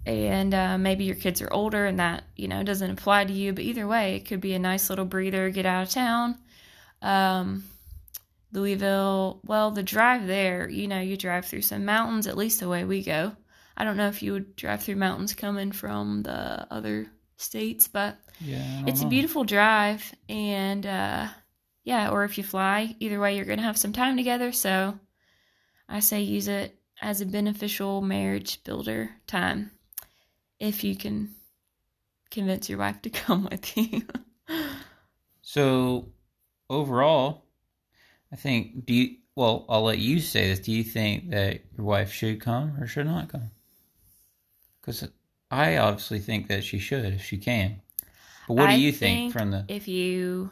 And 0.05 0.53
uh, 0.53 0.77
maybe 0.77 1.03
your 1.03 1.15
kids 1.15 1.41
are 1.41 1.53
older 1.53 1.85
and 1.85 1.99
that, 1.99 2.23
you 2.35 2.47
know, 2.47 2.63
doesn't 2.63 2.89
apply 2.89 3.25
to 3.25 3.33
you. 3.33 3.53
But 3.53 3.63
either 3.63 3.87
way, 3.87 4.15
it 4.15 4.25
could 4.25 4.41
be 4.41 4.53
a 4.53 4.59
nice 4.59 4.89
little 4.89 5.05
breather, 5.05 5.49
get 5.51 5.65
out 5.65 5.83
of 5.83 5.89
town. 5.89 6.37
Um, 7.01 7.63
Louisville, 8.51 9.39
well, 9.45 9.71
the 9.71 9.83
drive 9.83 10.27
there, 10.27 10.67
you 10.69 10.87
know, 10.87 10.99
you 10.99 11.17
drive 11.17 11.45
through 11.45 11.61
some 11.61 11.85
mountains, 11.85 12.27
at 12.27 12.37
least 12.37 12.59
the 12.59 12.67
way 12.67 12.83
we 12.83 13.03
go. 13.03 13.35
I 13.77 13.83
don't 13.83 13.97
know 13.97 14.07
if 14.07 14.21
you 14.21 14.33
would 14.33 14.55
drive 14.55 14.83
through 14.83 14.97
mountains 14.97 15.33
coming 15.33 15.71
from 15.71 16.23
the 16.23 16.67
other 16.71 17.07
states, 17.37 17.87
but 17.87 18.17
Yeah. 18.39 18.83
It's 18.87 19.01
a 19.03 19.07
beautiful 19.07 19.43
drive. 19.43 20.03
And 20.27 20.85
uh, 20.85 21.27
yeah, 21.83 22.09
or 22.09 22.23
if 22.23 22.37
you 22.37 22.43
fly, 22.43 22.95
either 22.99 23.19
way, 23.19 23.35
you're 23.35 23.45
going 23.45 23.59
to 23.59 23.63
have 23.63 23.77
some 23.77 23.93
time 23.93 24.17
together. 24.17 24.51
So 24.51 24.99
I 25.87 25.99
say 25.99 26.21
use 26.21 26.47
it 26.47 26.75
as 27.01 27.21
a 27.21 27.25
beneficial 27.25 28.01
marriage 28.01 28.63
builder 28.63 29.09
time 29.27 29.71
if 30.59 30.83
you 30.83 30.95
can 30.95 31.33
convince 32.29 32.69
your 32.69 32.79
wife 32.79 33.01
to 33.01 33.09
come 33.23 33.47
with 33.49 33.77
you. 33.77 34.03
So 35.41 36.09
overall, 36.69 37.45
I 38.31 38.35
think 38.35 38.85
do 38.85 38.93
you 38.93 39.17
well, 39.35 39.65
I'll 39.69 39.83
let 39.83 39.97
you 39.97 40.19
say 40.19 40.49
this. 40.49 40.59
Do 40.59 40.71
you 40.71 40.83
think 40.83 41.29
that 41.29 41.61
your 41.75 41.85
wife 41.85 42.11
should 42.11 42.41
come 42.41 42.77
or 42.79 42.85
should 42.85 43.05
not 43.05 43.29
come? 43.29 43.51
Cuz 44.81 45.07
I 45.49 45.77
obviously 45.77 46.19
think 46.19 46.47
that 46.47 46.63
she 46.63 46.79
should 46.79 47.13
if 47.13 47.23
she 47.23 47.37
can. 47.37 47.81
But 48.47 48.53
what 48.55 48.69
I 48.69 48.75
do 48.75 48.81
you 48.81 48.91
think, 48.91 49.33
from 49.33 49.51
the 49.51 49.65
if 49.67 49.87
you 49.87 50.51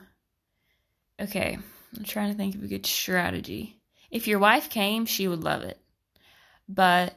okay 1.20 1.58
i'm 1.98 2.04
trying 2.04 2.32
to 2.32 2.38
think 2.38 2.56
of 2.56 2.64
a 2.64 2.68
good 2.68 2.86
strategy 2.86 3.79
if 4.12 4.28
your 4.28 4.40
wife 4.40 4.70
came 4.70 5.06
she 5.06 5.28
would 5.28 5.44
love 5.44 5.62
it 5.64 5.80
but 6.68 7.16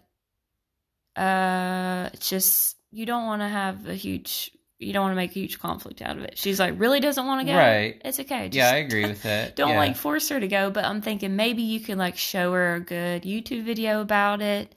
uh 1.16 2.08
it's 2.12 2.28
just 2.28 2.76
you 2.90 3.06
don't 3.06 3.26
want 3.26 3.42
to 3.42 3.48
have 3.48 3.86
a 3.86 3.94
huge 3.94 4.50
you 4.78 4.92
don't 4.92 5.02
want 5.02 5.12
to 5.12 5.16
make 5.16 5.30
a 5.30 5.34
huge 5.34 5.58
conflict 5.60 6.02
out 6.02 6.16
of 6.16 6.24
it 6.24 6.36
she's 6.38 6.58
like 6.58 6.74
really 6.78 7.00
doesn't 7.00 7.26
want 7.26 7.40
to 7.46 7.52
go 7.52 7.56
Right. 7.56 8.00
it's 8.04 8.18
okay 8.20 8.48
just 8.48 8.56
Yeah, 8.56 8.70
I 8.74 8.78
agree 8.78 9.06
with 9.06 9.22
that. 9.22 9.54
don't 9.56 9.70
yeah. 9.70 9.78
like 9.78 9.96
force 9.96 10.28
her 10.30 10.40
to 10.40 10.48
go 10.48 10.70
but 10.70 10.84
i'm 10.84 11.02
thinking 11.02 11.36
maybe 11.36 11.62
you 11.62 11.80
can 11.80 11.98
like 11.98 12.16
show 12.16 12.52
her 12.52 12.76
a 12.76 12.80
good 12.80 13.22
youtube 13.22 13.64
video 13.64 14.00
about 14.00 14.40
it 14.40 14.74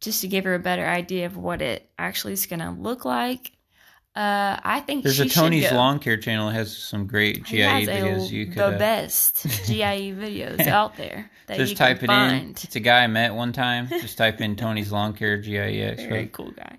just 0.00 0.22
to 0.22 0.28
give 0.28 0.44
her 0.44 0.54
a 0.54 0.58
better 0.58 0.84
idea 0.86 1.26
of 1.26 1.36
what 1.36 1.62
it 1.62 1.88
actually 1.98 2.32
is 2.32 2.46
going 2.46 2.60
to 2.60 2.70
look 2.70 3.04
like 3.04 3.52
uh 4.16 4.58
i 4.64 4.80
think 4.80 5.04
There's 5.04 5.20
a 5.20 5.28
Tony's. 5.28 5.70
Lawn 5.70 6.00
Care 6.00 6.16
channel 6.16 6.48
that 6.48 6.54
has 6.54 6.76
some 6.76 7.06
great 7.06 7.44
GIE 7.44 7.58
has 7.60 7.88
a- 7.88 7.90
videos 7.92 8.30
you 8.30 8.46
could 8.46 8.56
the 8.56 8.66
uh, 8.74 8.78
best 8.78 9.44
GIE 9.66 10.12
videos 10.12 10.66
out 10.66 10.96
there 10.96 11.30
that 11.46 11.58
just 11.58 11.70
you 11.72 11.76
type 11.76 12.00
can 12.00 12.10
it 12.10 12.42
in. 12.42 12.50
It's 12.50 12.76
a 12.76 12.80
guy 12.80 13.02
I 13.02 13.06
met 13.08 13.34
one 13.34 13.52
time. 13.52 13.88
Just 13.88 14.16
type 14.16 14.40
in 14.40 14.54
Tony's 14.56 14.92
Lawn 14.92 15.14
Care 15.14 15.36
GIE 15.36 15.94
Very 15.96 16.28
cool 16.28 16.52
guy. 16.52 16.78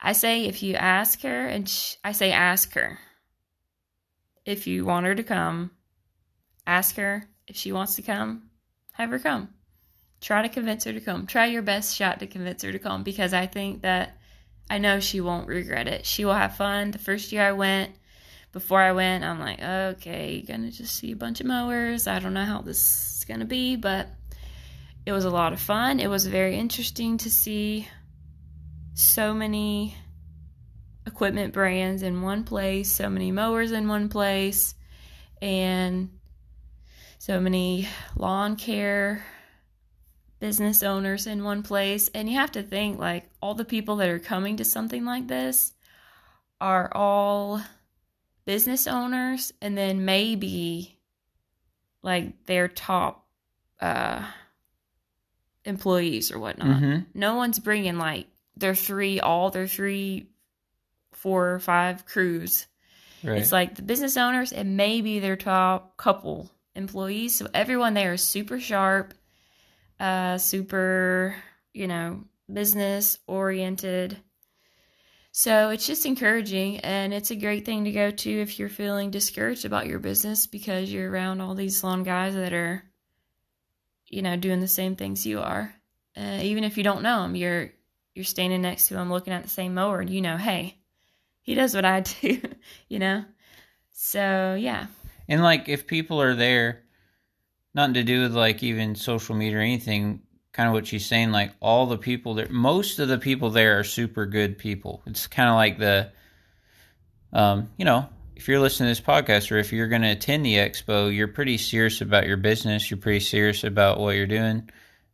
I 0.00 0.12
say 0.12 0.44
if 0.44 0.62
you 0.62 0.74
ask 0.74 1.22
her, 1.22 1.46
and 1.46 1.68
sh- 1.68 1.96
I 2.04 2.12
say 2.12 2.30
ask 2.32 2.72
her 2.74 2.98
if 4.44 4.66
you 4.66 4.84
want 4.84 5.06
her 5.06 5.14
to 5.14 5.22
come. 5.22 5.70
Ask 6.66 6.96
her 6.96 7.28
if 7.46 7.56
she 7.56 7.72
wants 7.72 7.96
to 7.96 8.02
come. 8.02 8.50
Have 8.92 9.10
her 9.10 9.18
come. 9.18 9.48
Try 10.20 10.42
to 10.42 10.48
convince 10.48 10.84
her 10.84 10.92
to 10.92 11.00
come. 11.00 11.26
Try 11.26 11.46
your 11.46 11.62
best 11.62 11.94
shot 11.94 12.20
to 12.20 12.26
convince 12.26 12.62
her 12.62 12.72
to 12.72 12.78
come 12.78 13.02
because 13.02 13.34
I 13.34 13.46
think 13.46 13.82
that 13.82 14.16
I 14.68 14.78
know 14.78 15.00
she 15.00 15.20
won't 15.20 15.48
regret 15.48 15.88
it. 15.88 16.06
She 16.06 16.24
will 16.24 16.34
have 16.34 16.56
fun. 16.56 16.90
The 16.90 16.98
first 16.98 17.32
year 17.32 17.42
I 17.42 17.52
went, 17.52 17.92
before 18.52 18.80
I 18.80 18.92
went, 18.92 19.24
I'm 19.24 19.40
like, 19.40 19.60
okay, 19.60 20.34
you're 20.34 20.46
gonna 20.46 20.70
just 20.70 20.96
see 20.96 21.12
a 21.12 21.16
bunch 21.16 21.40
of 21.40 21.46
mowers. 21.46 22.06
I 22.06 22.18
don't 22.20 22.34
know 22.34 22.44
how 22.44 22.62
this 22.62 23.18
is 23.18 23.24
gonna 23.24 23.44
be, 23.44 23.76
but 23.76 24.08
it 25.04 25.12
was 25.12 25.24
a 25.24 25.30
lot 25.30 25.52
of 25.52 25.60
fun. 25.60 26.00
It 26.00 26.08
was 26.08 26.26
very 26.26 26.56
interesting 26.56 27.18
to 27.18 27.30
see 27.30 27.88
so 28.94 29.34
many 29.34 29.96
equipment 31.06 31.52
brands 31.52 32.02
in 32.02 32.22
one 32.22 32.44
place, 32.44 32.90
so 32.90 33.10
many 33.10 33.32
mowers 33.32 33.72
in 33.72 33.88
one 33.88 34.08
place, 34.08 34.74
and 35.42 36.10
so 37.18 37.40
many 37.40 37.88
lawn 38.16 38.56
care 38.56 39.24
business 40.44 40.82
owners 40.82 41.26
in 41.26 41.42
one 41.42 41.62
place. 41.62 42.10
And 42.14 42.28
you 42.28 42.36
have 42.36 42.52
to 42.52 42.62
think 42.62 42.98
like 42.98 43.24
all 43.40 43.54
the 43.54 43.64
people 43.64 43.96
that 43.96 44.10
are 44.10 44.18
coming 44.18 44.58
to 44.58 44.64
something 44.64 45.02
like 45.02 45.26
this 45.26 45.72
are 46.60 46.94
all 46.94 47.62
business 48.44 48.86
owners 48.86 49.54
and 49.62 49.74
then 49.76 50.04
maybe 50.04 50.98
like 52.02 52.44
their 52.44 52.68
top 52.68 53.26
uh 53.80 54.22
employees 55.64 56.30
or 56.30 56.38
whatnot 56.38 56.78
hmm 56.78 56.98
no 57.14 57.36
one's 57.36 57.58
bringing 57.58 57.96
like 57.96 58.26
their 58.54 58.74
three 58.74 59.18
all 59.20 59.50
their 59.50 59.66
three 59.66 60.26
four 61.12 61.54
or 61.54 61.58
five 61.58 62.04
crews 62.04 62.66
Right. 63.22 63.38
it's 63.38 63.50
like 63.52 63.76
the 63.76 63.82
business 63.82 64.18
owners 64.18 64.52
and 64.52 64.76
maybe 64.76 65.20
their 65.20 65.36
top 65.36 65.96
couple 65.96 66.50
employees 66.74 67.34
so 67.34 67.48
everyone 67.54 67.94
there 67.94 68.12
is 68.12 68.20
super 68.22 68.60
sharp 68.60 69.14
uh 70.00 70.38
super 70.38 71.36
you 71.72 71.86
know 71.86 72.24
business 72.52 73.18
oriented. 73.26 74.16
So 75.32 75.70
it's 75.70 75.86
just 75.86 76.06
encouraging 76.06 76.78
and 76.80 77.12
it's 77.12 77.32
a 77.32 77.36
great 77.36 77.64
thing 77.64 77.84
to 77.84 77.90
go 77.90 78.10
to 78.10 78.30
if 78.30 78.58
you're 78.58 78.68
feeling 78.68 79.10
discouraged 79.10 79.64
about 79.64 79.86
your 79.86 79.98
business 79.98 80.46
because 80.46 80.92
you're 80.92 81.10
around 81.10 81.40
all 81.40 81.54
these 81.54 81.82
lawn 81.82 82.04
guys 82.04 82.34
that 82.34 82.52
are 82.52 82.84
you 84.08 84.22
know 84.22 84.36
doing 84.36 84.60
the 84.60 84.68
same 84.68 84.96
things 84.96 85.26
you 85.26 85.40
are. 85.40 85.74
Uh, 86.16 86.38
even 86.42 86.62
if 86.62 86.76
you 86.78 86.84
don't 86.84 87.02
know 87.02 87.22
them 87.22 87.34
you're 87.34 87.72
you're 88.14 88.24
standing 88.24 88.62
next 88.62 88.86
to 88.88 88.96
him 88.96 89.10
looking 89.10 89.32
at 89.32 89.42
the 89.42 89.48
same 89.48 89.74
mower 89.74 89.98
and 89.98 90.10
you 90.10 90.20
know 90.20 90.36
hey 90.36 90.76
he 91.42 91.56
does 91.56 91.74
what 91.74 91.84
i 91.84 92.00
do 92.20 92.40
you 92.88 92.98
know? 92.98 93.24
So 93.92 94.56
yeah. 94.58 94.86
And 95.28 95.42
like 95.42 95.68
if 95.68 95.86
people 95.86 96.20
are 96.20 96.34
there, 96.34 96.83
nothing 97.74 97.94
to 97.94 98.04
do 98.04 98.22
with 98.22 98.34
like 98.34 98.62
even 98.62 98.94
social 98.94 99.34
media 99.34 99.58
or 99.58 99.62
anything, 99.62 100.20
kind 100.52 100.68
of 100.68 100.74
what 100.74 100.86
she's 100.86 101.06
saying, 101.06 101.32
like 101.32 101.52
all 101.60 101.86
the 101.86 101.98
people 101.98 102.34
there 102.34 102.48
most 102.48 102.98
of 102.98 103.08
the 103.08 103.18
people 103.18 103.50
there 103.50 103.78
are 103.78 103.84
super 103.84 104.26
good 104.26 104.58
people. 104.58 105.02
It's 105.06 105.26
kinda 105.26 105.54
like 105.54 105.78
the 105.78 106.10
um, 107.32 107.68
you 107.76 107.84
know, 107.84 108.08
if 108.36 108.46
you're 108.46 108.60
listening 108.60 108.94
to 108.94 109.00
this 109.00 109.06
podcast 109.06 109.50
or 109.50 109.58
if 109.58 109.72
you're 109.72 109.88
gonna 109.88 110.12
attend 110.12 110.44
the 110.44 110.54
expo, 110.54 111.14
you're 111.14 111.28
pretty 111.28 111.58
serious 111.58 112.00
about 112.00 112.26
your 112.26 112.36
business, 112.36 112.90
you're 112.90 112.98
pretty 112.98 113.20
serious 113.20 113.64
about 113.64 113.98
what 113.98 114.14
you're 114.16 114.26
doing. 114.26 114.70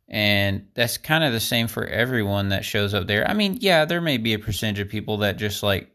And 0.07 0.67
that's 0.73 0.97
kind 0.97 1.23
of 1.23 1.31
the 1.31 1.39
same 1.39 1.67
for 1.67 1.85
everyone 1.85 2.49
that 2.49 2.65
shows 2.65 2.93
up 2.93 3.07
there. 3.07 3.27
I 3.27 3.33
mean, 3.33 3.59
yeah, 3.61 3.85
there 3.85 4.01
may 4.01 4.17
be 4.17 4.33
a 4.33 4.39
percentage 4.39 4.79
of 4.79 4.89
people 4.89 5.17
that 5.17 5.37
just 5.37 5.63
like 5.63 5.89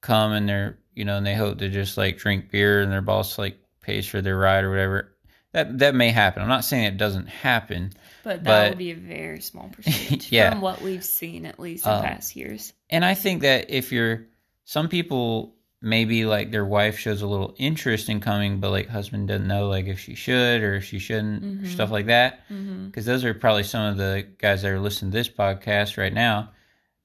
come 0.00 0.32
and 0.32 0.48
they're 0.48 0.78
you 0.94 1.04
know 1.04 1.16
and 1.16 1.26
they 1.26 1.34
hope 1.34 1.58
to 1.58 1.68
just 1.68 1.96
like 1.96 2.18
drink 2.18 2.50
beer 2.50 2.80
and 2.80 2.90
their 2.90 3.02
boss 3.02 3.38
like 3.38 3.58
pays 3.80 4.06
for 4.06 4.20
their 4.20 4.36
ride 4.36 4.64
or 4.64 4.70
whatever 4.70 5.12
that 5.52 5.78
that 5.78 5.94
may 5.94 6.10
happen 6.10 6.42
i'm 6.42 6.48
not 6.48 6.64
saying 6.64 6.84
it 6.84 6.96
doesn't 6.96 7.26
happen 7.28 7.92
but 8.22 8.44
that 8.44 8.44
But- 8.44 8.68
would 8.70 8.78
be 8.78 8.90
a 8.90 8.94
very 8.96 9.40
small 9.40 9.68
percentage 9.72 10.30
Yeah. 10.30 10.50
from 10.50 10.60
what 10.60 10.80
we've 10.82 11.04
seen 11.04 11.46
at 11.46 11.58
least 11.58 11.86
in 11.86 11.92
Um, 11.92 12.02
past 12.04 12.36
years 12.36 12.72
and 12.88 13.04
i 13.04 13.14
think 13.14 13.42
that 13.42 13.70
if 13.70 13.92
you're 13.92 14.26
some 14.64 14.88
people 14.88 15.54
maybe 15.82 16.26
like 16.26 16.50
their 16.50 16.64
wife 16.64 16.98
shows 16.98 17.22
a 17.22 17.26
little 17.26 17.54
interest 17.58 18.08
in 18.10 18.20
coming 18.20 18.60
but 18.60 18.70
like 18.70 18.86
husband 18.88 19.28
doesn't 19.28 19.46
know 19.48 19.66
like 19.68 19.86
if 19.86 19.98
she 19.98 20.14
should 20.14 20.62
or 20.62 20.74
if 20.74 20.84
she 20.84 20.98
shouldn't 20.98 21.42
or 21.42 21.46
Mhm. 21.66 21.72
stuff 21.72 21.90
like 21.90 22.06
that 22.06 22.40
because 22.48 23.06
those 23.06 23.24
are 23.24 23.32
probably 23.32 23.62
some 23.62 23.86
of 23.86 23.96
the 23.96 24.26
guys 24.38 24.60
that 24.62 24.70
are 24.70 24.78
listening 24.78 25.10
to 25.10 25.16
this 25.16 25.28
podcast 25.30 25.96
right 25.96 26.12
now. 26.12 26.50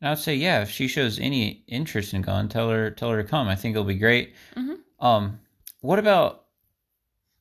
And 0.02 0.10
I 0.10 0.12
would 0.12 0.20
say, 0.20 0.36
yeah, 0.36 0.62
if 0.62 0.70
she 0.70 0.90
shows 0.90 1.20
any 1.20 1.64
interest 1.70 2.14
in 2.14 2.22
going, 2.22 2.50
tell 2.50 2.70
her 2.70 2.92
tell 2.92 3.12
her 3.12 3.24
to 3.24 3.28
come. 3.28 3.48
I 3.48 3.56
think 3.56 3.76
it'll 3.76 3.86
be 3.86 3.96
great. 3.96 4.34
Mhm. 4.58 4.76
Um, 5.00 5.40
what 5.80 5.98
about 6.00 6.44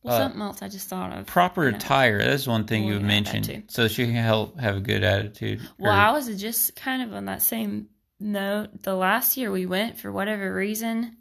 well 0.05 0.14
uh, 0.14 0.18
something 0.18 0.40
else 0.42 0.62
i 0.62 0.68
just 0.68 0.88
thought 0.88 1.12
of 1.12 1.26
proper 1.26 1.66
attire? 1.66 2.18
That's 2.18 2.46
one 2.46 2.64
thing 2.66 2.84
you 2.84 3.00
mentioned, 3.00 3.64
so 3.68 3.88
she 3.88 4.05
can 4.07 4.14
help 4.14 4.61
have 4.61 4.76
a 4.76 4.80
good 4.80 5.02
attitude. 5.02 5.61
Well, 5.78 5.90
or- 5.92 5.96
I 5.96 6.12
was 6.12 6.28
just 6.40 6.76
kind 6.76 7.02
of 7.02 7.12
on 7.12 7.24
that 7.24 7.42
same 7.42 7.88
note. 8.20 8.82
The 8.82 8.94
last 8.94 9.36
year 9.36 9.50
we 9.50 9.66
went, 9.66 9.98
for 9.98 10.12
whatever 10.12 10.55
reason, 10.55 11.16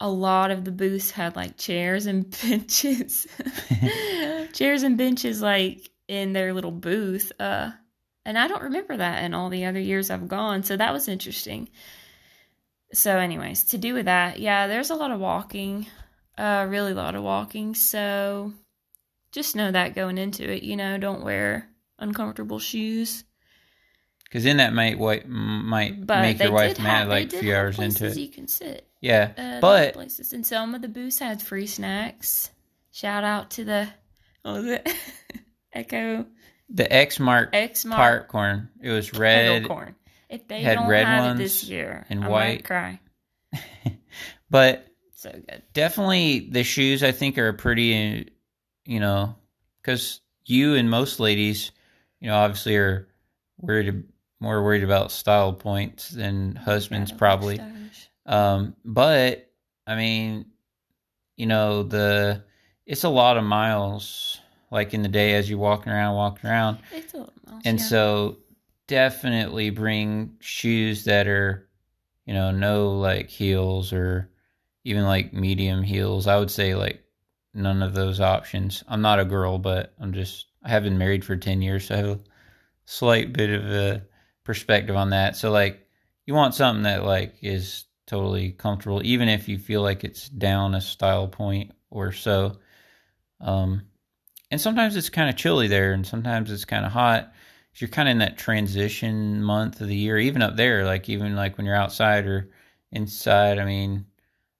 a 0.00 0.08
lot 0.08 0.50
of 0.50 0.64
the 0.64 0.72
booths 0.72 1.10
had 1.10 1.34
like 1.34 1.56
chairs 1.56 2.06
and 2.06 2.30
benches, 2.42 3.26
chairs 4.52 4.82
and 4.82 4.98
benches 4.98 5.40
like 5.42 5.90
in 6.08 6.32
their 6.32 6.52
little 6.52 6.70
booth. 6.72 7.32
Uh, 7.40 7.70
and 8.24 8.38
I 8.38 8.48
don't 8.48 8.62
remember 8.64 8.98
that 8.98 9.24
in 9.24 9.34
all 9.34 9.48
the 9.48 9.64
other 9.64 9.80
years 9.80 10.10
I've 10.10 10.28
gone, 10.28 10.62
so 10.62 10.76
that 10.76 10.92
was 10.92 11.08
interesting. 11.08 11.68
So, 12.92 13.16
anyways, 13.16 13.64
to 13.64 13.78
do 13.78 13.94
with 13.94 14.04
that, 14.04 14.38
yeah, 14.38 14.66
there's 14.66 14.90
a 14.90 14.94
lot 14.94 15.10
of 15.10 15.18
walking, 15.18 15.86
uh, 16.38 16.66
really 16.68 16.92
a 16.92 16.94
lot 16.94 17.14
of 17.14 17.22
walking. 17.22 17.74
So, 17.74 18.52
just 19.32 19.56
know 19.56 19.70
that 19.70 19.94
going 19.94 20.18
into 20.18 20.50
it, 20.50 20.62
you 20.62 20.76
know, 20.76 20.98
don't 20.98 21.24
wear 21.24 21.68
uncomfortable 21.98 22.58
shoes. 22.58 23.24
Because 24.24 24.44
then 24.44 24.56
that 24.58 24.72
might 24.72 24.94
wi- 24.94 25.24
might 25.26 26.06
But 26.06 26.22
make 26.22 26.40
your 26.42 26.52
wife 26.52 26.78
mad 26.78 27.00
have, 27.00 27.08
like 27.08 27.32
a 27.32 27.38
few 27.38 27.54
hours 27.54 27.78
into 27.78 28.06
it. 28.06 28.16
You 28.16 28.28
can 28.28 28.48
sit. 28.48 28.88
Yeah, 29.00 29.32
Uh, 29.36 29.60
but 29.60 29.94
places 29.94 30.32
and 30.32 30.46
some 30.46 30.74
of 30.74 30.80
the 30.80 30.88
booths 30.88 31.18
had 31.18 31.42
free 31.42 31.66
snacks. 31.66 32.50
Shout 32.92 33.24
out 33.24 33.50
to 33.52 33.64
the 33.64 33.88
what 34.42 34.54
was 34.54 34.66
it? 34.66 34.88
Echo 35.72 36.26
the 36.68 36.84
Exmark 36.84 37.50
X 37.52 37.84
Mark 37.84 38.22
popcorn. 38.28 38.70
It 38.80 38.90
was 38.90 39.12
red, 39.12 39.66
corn. 39.66 39.94
If 40.30 40.48
they 40.48 40.62
had 40.62 40.76
don't 40.78 40.88
red 40.88 41.06
have 41.06 41.36
it 41.36 41.38
this 41.42 41.64
year, 41.64 42.06
and 42.08 42.24
I 42.24 42.28
white. 42.28 42.48
might 42.48 42.64
cry. 42.64 43.00
but 44.50 44.86
So 45.22 45.30
good. 45.30 45.62
definitely 45.72 46.48
the 46.50 46.64
shoes 46.64 47.04
I 47.04 47.12
think 47.12 47.38
are 47.38 47.52
pretty, 47.52 48.28
you 48.86 48.98
know, 48.98 49.36
because 49.80 50.20
you 50.44 50.74
and 50.74 50.90
most 50.90 51.20
ladies, 51.20 51.70
you 52.20 52.28
know, 52.28 52.34
obviously 52.34 52.76
are 52.76 53.06
worried 53.60 54.02
more 54.40 54.64
worried 54.64 54.82
about 54.82 55.12
style 55.12 55.52
points 55.52 56.08
than 56.08 56.56
husbands 56.56 57.12
Yeah, 57.12 57.16
probably. 57.18 57.60
Um, 58.26 58.74
but 58.84 59.48
I 59.86 59.94
mean, 59.94 60.46
you 61.36 61.46
know, 61.46 61.84
the 61.84 62.42
it's 62.84 63.04
a 63.04 63.08
lot 63.08 63.36
of 63.36 63.44
miles 63.44 64.40
like 64.72 64.92
in 64.92 65.02
the 65.02 65.08
day 65.08 65.34
as 65.34 65.48
you're 65.48 65.60
walking 65.60 65.92
around, 65.92 66.16
walking 66.16 66.50
around. 66.50 66.78
It's 66.90 67.14
a 67.14 67.18
little 67.18 67.32
mouse, 67.46 67.62
And 67.64 67.78
yeah. 67.78 67.84
so 67.84 68.38
definitely 68.88 69.70
bring 69.70 70.36
shoes 70.40 71.04
that 71.04 71.28
are 71.28 71.68
you 72.26 72.34
know, 72.34 72.50
no 72.50 72.90
like 72.98 73.28
heels 73.28 73.92
or 73.92 74.28
even 74.84 75.04
like 75.04 75.32
medium 75.32 75.82
heels. 75.82 76.26
I 76.26 76.38
would 76.38 76.50
say 76.50 76.74
like 76.74 77.02
none 77.54 77.82
of 77.82 77.94
those 77.94 78.20
options. 78.20 78.82
I'm 78.88 79.02
not 79.02 79.20
a 79.20 79.24
girl, 79.24 79.58
but 79.58 79.94
I'm 80.00 80.12
just 80.12 80.46
I 80.64 80.70
have 80.70 80.84
been 80.84 80.98
married 80.98 81.24
for 81.24 81.36
10 81.36 81.62
years, 81.62 81.86
so 81.86 81.94
I 81.94 81.98
have 81.98 82.06
a 82.08 82.20
slight 82.84 83.32
bit 83.32 83.50
of 83.50 83.64
a 83.64 84.02
perspective 84.44 84.96
on 84.96 85.10
that. 85.10 85.36
So 85.36 85.50
like 85.50 85.86
you 86.26 86.34
want 86.34 86.54
something 86.54 86.84
that 86.84 87.04
like 87.04 87.34
is 87.42 87.84
totally 88.06 88.52
comfortable 88.52 89.00
even 89.04 89.28
if 89.28 89.48
you 89.48 89.58
feel 89.58 89.80
like 89.80 90.04
it's 90.04 90.28
down 90.28 90.74
a 90.74 90.80
style 90.80 91.28
point 91.28 91.72
or 91.90 92.12
so. 92.12 92.58
Um 93.40 93.82
and 94.50 94.60
sometimes 94.60 94.96
it's 94.96 95.08
kind 95.08 95.30
of 95.30 95.36
chilly 95.36 95.68
there 95.68 95.92
and 95.92 96.06
sometimes 96.06 96.50
it's 96.50 96.64
kind 96.66 96.84
of 96.84 96.92
hot. 96.92 97.32
You're 97.76 97.88
kind 97.88 98.08
of 98.08 98.12
in 98.12 98.18
that 98.18 98.36
transition 98.36 99.42
month 99.42 99.80
of 99.80 99.88
the 99.88 99.96
year, 99.96 100.18
even 100.18 100.42
up 100.42 100.56
there, 100.56 100.84
like 100.84 101.08
even 101.08 101.34
like 101.34 101.56
when 101.56 101.64
you're 101.64 101.74
outside 101.74 102.26
or 102.26 102.50
inside. 102.90 103.58
I 103.58 103.64
mean, 103.64 104.04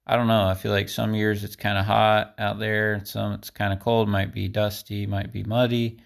I 0.05 0.17
don't 0.17 0.27
know. 0.27 0.43
I 0.47 0.53
feel 0.53 0.71
like 0.71 0.89
some 0.89 1.13
years 1.13 1.43
it's 1.43 1.55
kind 1.55 1.77
of 1.77 1.85
hot 1.85 2.35
out 2.37 2.59
there, 2.59 3.03
some 3.05 3.33
it's 3.33 3.49
kind 3.49 3.71
of 3.71 3.79
cold, 3.79 4.09
might 4.09 4.33
be 4.33 4.47
dusty, 4.49 5.05
might 5.07 5.31
be 5.31 5.43
muddy. 5.43 5.99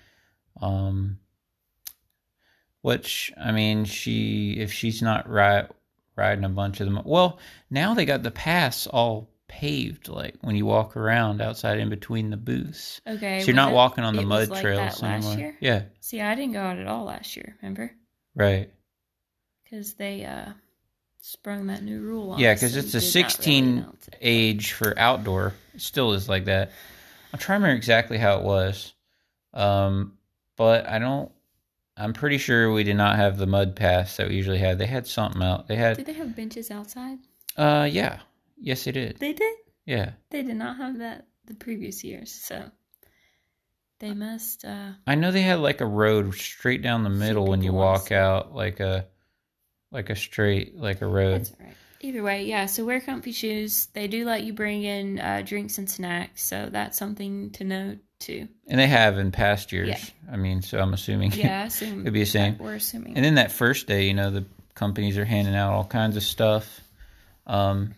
Um, 0.62 1.20
which 2.82 3.32
I 3.40 3.52
mean, 3.52 3.86
she 3.86 4.54
if 4.60 4.72
she's 4.72 5.02
not 5.02 5.30
right 5.30 5.68
riding 6.16 6.44
a 6.46 6.50
bunch 6.50 6.80
of 6.80 6.86
them, 6.92 7.02
well, 7.06 7.40
now 7.70 7.94
they 7.94 8.06
got 8.06 8.24
the 8.24 8.32
paths 8.32 8.88
all 8.88 9.30
paved, 9.48 10.10
like 10.10 10.36
when 10.42 10.56
you 10.56 10.66
walk 10.66 10.96
around 10.98 11.42
outside 11.42 11.80
in 11.80 11.90
between 11.90 12.30
the 12.30 12.38
booths. 12.38 13.02
Okay. 13.08 13.42
So 13.42 13.48
you're 13.48 13.56
not 13.56 13.72
it- 13.72 13.76
walking 13.76 14.04
on 14.04 14.16
the 14.16 14.26
mud 14.26 14.50
like 14.50 14.62
trails 14.62 15.04
anymore. 15.04 15.38
year? 15.38 15.58
Yeah, 15.60 15.84
See, 16.00 16.22
I 16.22 16.36
didn't 16.36 16.54
go 16.54 16.62
out 16.62 16.78
at 16.78 16.88
all 16.88 17.06
last 17.06 17.36
year, 17.36 17.58
remember? 17.62 17.92
right. 18.36 18.72
Because 19.64 19.96
they 19.96 20.24
uh 20.24 20.54
sprung 21.22 21.68
that 21.68 21.84
new 21.84 22.02
rule 22.02 22.32
on 22.32 22.40
Yeah, 22.40 22.54
because 22.54 22.76
it's 22.76 22.94
a 22.94 23.02
16 23.02 23.76
really 23.76 23.88
age 24.22 24.74
for 24.74 24.98
outdoor. 24.98 25.54
It 25.74 25.82
still 25.82 26.14
is 26.14 26.28
like 26.30 26.46
that. 26.46 26.72
I'm 27.34 27.40
trying 27.40 27.60
to 27.60 27.64
remember 27.64 27.78
exactly 27.78 28.18
how 28.18 28.38
it 28.38 28.44
was, 28.44 28.94
um, 29.54 30.18
but 30.56 30.88
I 30.88 31.00
don't. 31.00 31.32
I'm 32.00 32.14
pretty 32.14 32.38
sure 32.38 32.72
we 32.72 32.84
did 32.84 32.96
not 32.96 33.16
have 33.16 33.38
the 33.38 33.48
mud 33.48 33.76
pass 33.76 34.18
that 34.18 34.30
we 34.30 34.36
usually 34.36 34.60
had. 34.60 34.78
They 34.78 34.86
had 34.86 35.08
something 35.08 35.42
out. 35.42 35.68
They 35.68 35.76
had. 35.76 35.98
Did 35.98 36.06
they 36.06 36.14
have 36.14 36.36
benches 36.36 36.72
outside? 36.72 37.18
uh, 37.58 37.88
yeah, 37.92 38.20
yes, 38.60 38.84
they 38.86 38.92
did. 38.92 39.18
They 39.18 39.34
did. 39.34 39.56
Yeah, 39.86 40.12
They 40.30 40.44
did 40.44 40.58
not 40.58 40.78
have 40.78 41.00
that 41.00 41.28
the 41.46 41.54
previous 41.56 42.04
years, 42.04 42.32
so 42.32 42.70
they 44.00 44.14
must. 44.14 44.64
uh 44.66 44.92
I 45.08 45.16
know 45.16 45.32
they 45.32 45.42
had 45.42 45.60
like 45.60 45.82
a 45.82 45.86
road 45.86 46.34
straight 46.36 46.82
down 46.82 47.04
the 47.04 47.10
middle 47.10 47.48
when 47.48 47.62
you 47.62 47.74
walk 47.74 48.12
out, 48.12 48.54
like 48.54 48.80
a, 48.80 49.08
like 49.98 50.12
a 50.12 50.16
straight, 50.16 50.78
like 50.78 51.02
a 51.02 51.08
road. 51.08 51.40
That's 51.40 51.52
all 51.52 51.66
right. 51.66 51.76
Either 52.02 52.22
way, 52.22 52.46
yeah. 52.46 52.68
So 52.68 52.86
wear 52.86 53.02
comfy 53.02 53.32
shoes. 53.32 53.88
They 53.94 54.08
do 54.08 54.26
let 54.26 54.44
you 54.44 54.54
bring 54.54 54.84
in 54.84 55.20
uh, 55.20 55.42
drinks 55.44 55.80
and 55.80 55.90
snacks, 55.90 56.44
so 56.44 56.70
that's 56.72 56.96
something 57.00 57.50
to 57.54 57.64
note 57.64 57.98
too. 58.20 58.48
And 58.68 58.80
they 58.80 58.86
have 58.86 59.18
in 59.18 59.32
past 59.32 59.72
years. 59.72 59.90
Yeah. 59.90 60.32
I 60.32 60.38
mean, 60.38 60.62
so 60.62 60.78
I'm 60.78 60.94
assuming. 60.94 61.32
Yeah, 61.32 61.62
I 61.64 61.66
assume 61.66 62.02
It'd 62.02 62.14
be 62.14 62.20
the 62.20 62.26
same. 62.26 62.60
We're 62.60 62.76
assuming. 62.76 63.16
And 63.16 63.26
then 63.26 63.36
that 63.36 63.52
first 63.52 63.88
day, 63.88 64.06
you 64.06 64.14
know, 64.14 64.30
the 64.30 64.46
companies 64.76 65.18
are 65.18 65.26
handing 65.26 65.56
out 65.56 65.74
all 65.74 65.86
kinds 65.86 66.16
of 66.16 66.22
stuff. 66.22 66.80
Um, 67.48 67.96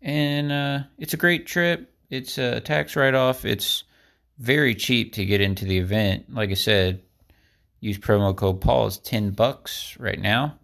and 0.00 0.52
uh, 0.52 0.78
it's 0.96 1.14
a 1.14 1.16
great 1.16 1.48
trip. 1.48 1.92
It's 2.10 2.38
a 2.38 2.60
tax 2.60 2.94
write 2.94 3.14
off. 3.14 3.44
It's 3.44 3.82
very 4.38 4.76
cheap 4.76 5.14
to 5.14 5.24
get 5.24 5.40
into 5.40 5.64
the 5.64 5.78
event. 5.78 6.32
Like 6.32 6.50
I 6.50 6.54
said, 6.54 7.02
use 7.80 7.98
promo 7.98 8.36
code 8.36 8.60
Paul. 8.60 8.86
It's 8.86 8.98
10 8.98 9.30
bucks 9.30 9.96
right 9.98 10.20
now. 10.20 10.59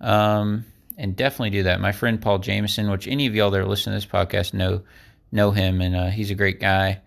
Um, 0.00 0.64
and 0.96 1.14
definitely 1.14 1.50
do 1.50 1.62
that. 1.64 1.80
My 1.80 1.92
friend 1.92 2.20
Paul 2.20 2.40
Jameson, 2.40 2.90
which 2.90 3.06
any 3.06 3.26
of 3.26 3.34
y'all 3.34 3.50
that 3.50 3.60
are 3.60 3.66
listening 3.66 3.98
to 3.98 4.06
this 4.06 4.12
podcast 4.12 4.52
know 4.52 4.82
know 5.30 5.50
him, 5.52 5.80
and 5.80 5.94
uh, 5.94 6.06
he's 6.06 6.30
a 6.30 6.34
great 6.34 6.60
guy. 6.60 7.00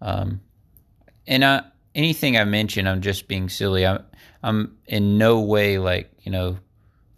Um, 0.00 0.40
and 1.26 1.42
uh, 1.44 1.62
anything 1.94 2.36
I 2.36 2.44
mention, 2.44 2.86
I'm 2.86 3.00
just 3.00 3.28
being 3.28 3.48
silly. 3.48 3.86
I'm 3.86 4.04
I'm 4.42 4.78
in 4.86 5.18
no 5.18 5.40
way 5.40 5.78
like 5.78 6.10
you 6.22 6.30
know 6.32 6.58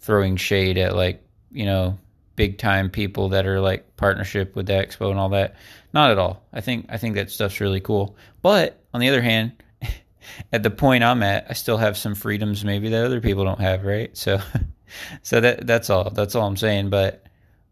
throwing 0.00 0.36
shade 0.36 0.78
at 0.78 0.96
like 0.96 1.22
you 1.50 1.66
know 1.66 1.98
big 2.36 2.58
time 2.58 2.90
people 2.90 3.30
that 3.30 3.46
are 3.46 3.60
like 3.60 3.96
partnership 3.96 4.56
with 4.56 4.66
the 4.66 4.72
expo 4.72 5.10
and 5.10 5.18
all 5.18 5.30
that. 5.30 5.56
Not 5.92 6.10
at 6.10 6.18
all. 6.18 6.42
I 6.52 6.60
think 6.60 6.86
I 6.88 6.96
think 6.96 7.16
that 7.16 7.30
stuff's 7.30 7.60
really 7.60 7.80
cool. 7.80 8.16
But 8.42 8.82
on 8.92 9.00
the 9.00 9.08
other 9.08 9.22
hand, 9.22 9.62
at 10.52 10.62
the 10.62 10.70
point 10.70 11.04
I'm 11.04 11.22
at, 11.22 11.46
I 11.50 11.52
still 11.52 11.76
have 11.76 11.96
some 11.96 12.14
freedoms 12.14 12.64
maybe 12.64 12.88
that 12.90 13.04
other 13.04 13.20
people 13.20 13.44
don't 13.44 13.60
have, 13.60 13.84
right? 13.84 14.16
So 14.16 14.40
so 15.22 15.40
that 15.40 15.66
that's 15.66 15.90
all. 15.90 16.10
That's 16.10 16.34
all 16.34 16.46
I'm 16.46 16.56
saying. 16.56 16.90
But 16.90 17.24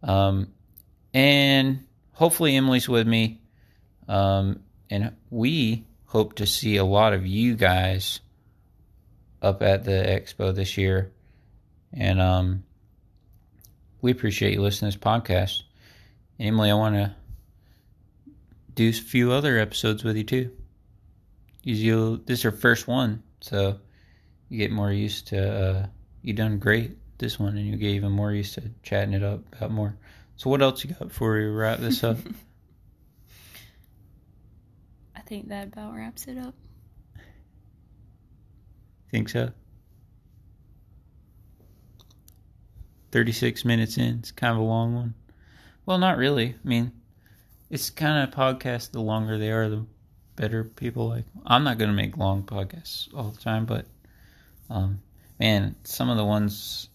um, 0.03 0.49
and 1.15 1.85
hopefully 2.13 2.57
Emily's 2.57 2.89
with 2.89 3.07
me. 3.07 3.41
Um, 4.09 4.61
and 4.91 5.13
we 5.31 5.87
hope 6.07 6.35
to 6.35 6.47
see 6.47 6.77
a 6.77 6.85
lot 6.85 7.15
of 7.15 7.27
you 7.27 7.55
guys 7.55 8.21
up 9.41 9.63
at 9.63 9.85
the 9.85 9.91
expo 9.91 10.55
this 10.55 10.77
year. 10.77 11.13
And 11.93 12.21
um, 12.21 12.65
we 14.01 14.11
appreciate 14.11 14.55
you 14.55 14.63
listening 14.63 14.93
to 14.93 14.99
this 14.99 15.05
podcast. 15.05 15.63
Emily, 16.39 16.71
I 16.71 16.75
want 16.75 16.95
to 16.95 17.15
do 18.75 18.89
a 18.89 18.93
few 18.93 19.33
other 19.33 19.59
episodes 19.59 20.05
with 20.05 20.17
you 20.17 20.25
too. 20.25 20.51
You, 21.63 22.23
this 22.27 22.41
is 22.41 22.45
your 22.45 22.53
first 22.53 22.89
one, 22.89 23.23
so 23.41 23.79
you 24.49 24.59
get 24.59 24.73
more 24.73 24.91
used 24.91 25.29
to. 25.29 25.65
Uh, 25.65 25.87
you 26.23 26.33
done 26.33 26.59
great 26.59 26.97
this 27.23 27.39
one, 27.39 27.57
and 27.57 27.67
you 27.67 27.77
get 27.77 27.91
even 27.91 28.13
more 28.13 28.33
used 28.33 28.55
to 28.55 28.63
chatting 28.83 29.15
it 29.15 29.23
up 29.23 29.41
about 29.55 29.71
more. 29.71 29.97
So, 30.37 30.51
what 30.51 30.61
else 30.61 30.85
you 30.85 30.91
got 30.91 31.09
before 31.09 31.33
we 31.33 31.45
wrap 31.45 31.79
this 31.79 32.03
up? 32.05 32.19
I 35.17 35.21
think 35.21 35.49
that 35.49 35.69
about 35.69 35.95
wraps 35.95 36.27
it 36.27 36.37
up. 36.37 36.55
Think 39.11 39.29
so? 39.29 39.51
36 43.13 43.65
minutes 43.65 43.99
in. 43.99 44.19
It's 44.19 44.33
kind 44.33 44.53
of 44.55 44.59
a 44.59 44.65
long 44.65 44.95
one. 44.95 45.15
Well, 45.87 45.99
not 45.99 46.17
really. 46.17 46.49
I 46.49 46.69
mean, 46.69 46.93
it's 47.71 47.91
kind 47.91 48.23
of 48.23 48.33
a 48.33 48.37
podcast, 48.37 48.91
the 48.91 49.01
longer 49.01 49.39
they 49.39 49.51
are, 49.51 49.69
the 49.69 49.87
better 50.35 50.65
people 50.65 51.09
like. 51.09 51.27
I'm 51.45 51.63
not 51.63 51.79
going 51.79 51.91
to 51.91 51.97
make 51.97 52.17
long 52.17 52.43
podcasts 52.43 53.09
all 53.15 53.31
the 53.31 53.41
time, 53.41 53.67
but 53.67 53.87
um, 54.71 55.03
man, 55.39 55.77
some 55.85 56.09
of 56.09 56.17
the 56.17 56.25
ones 56.25 56.89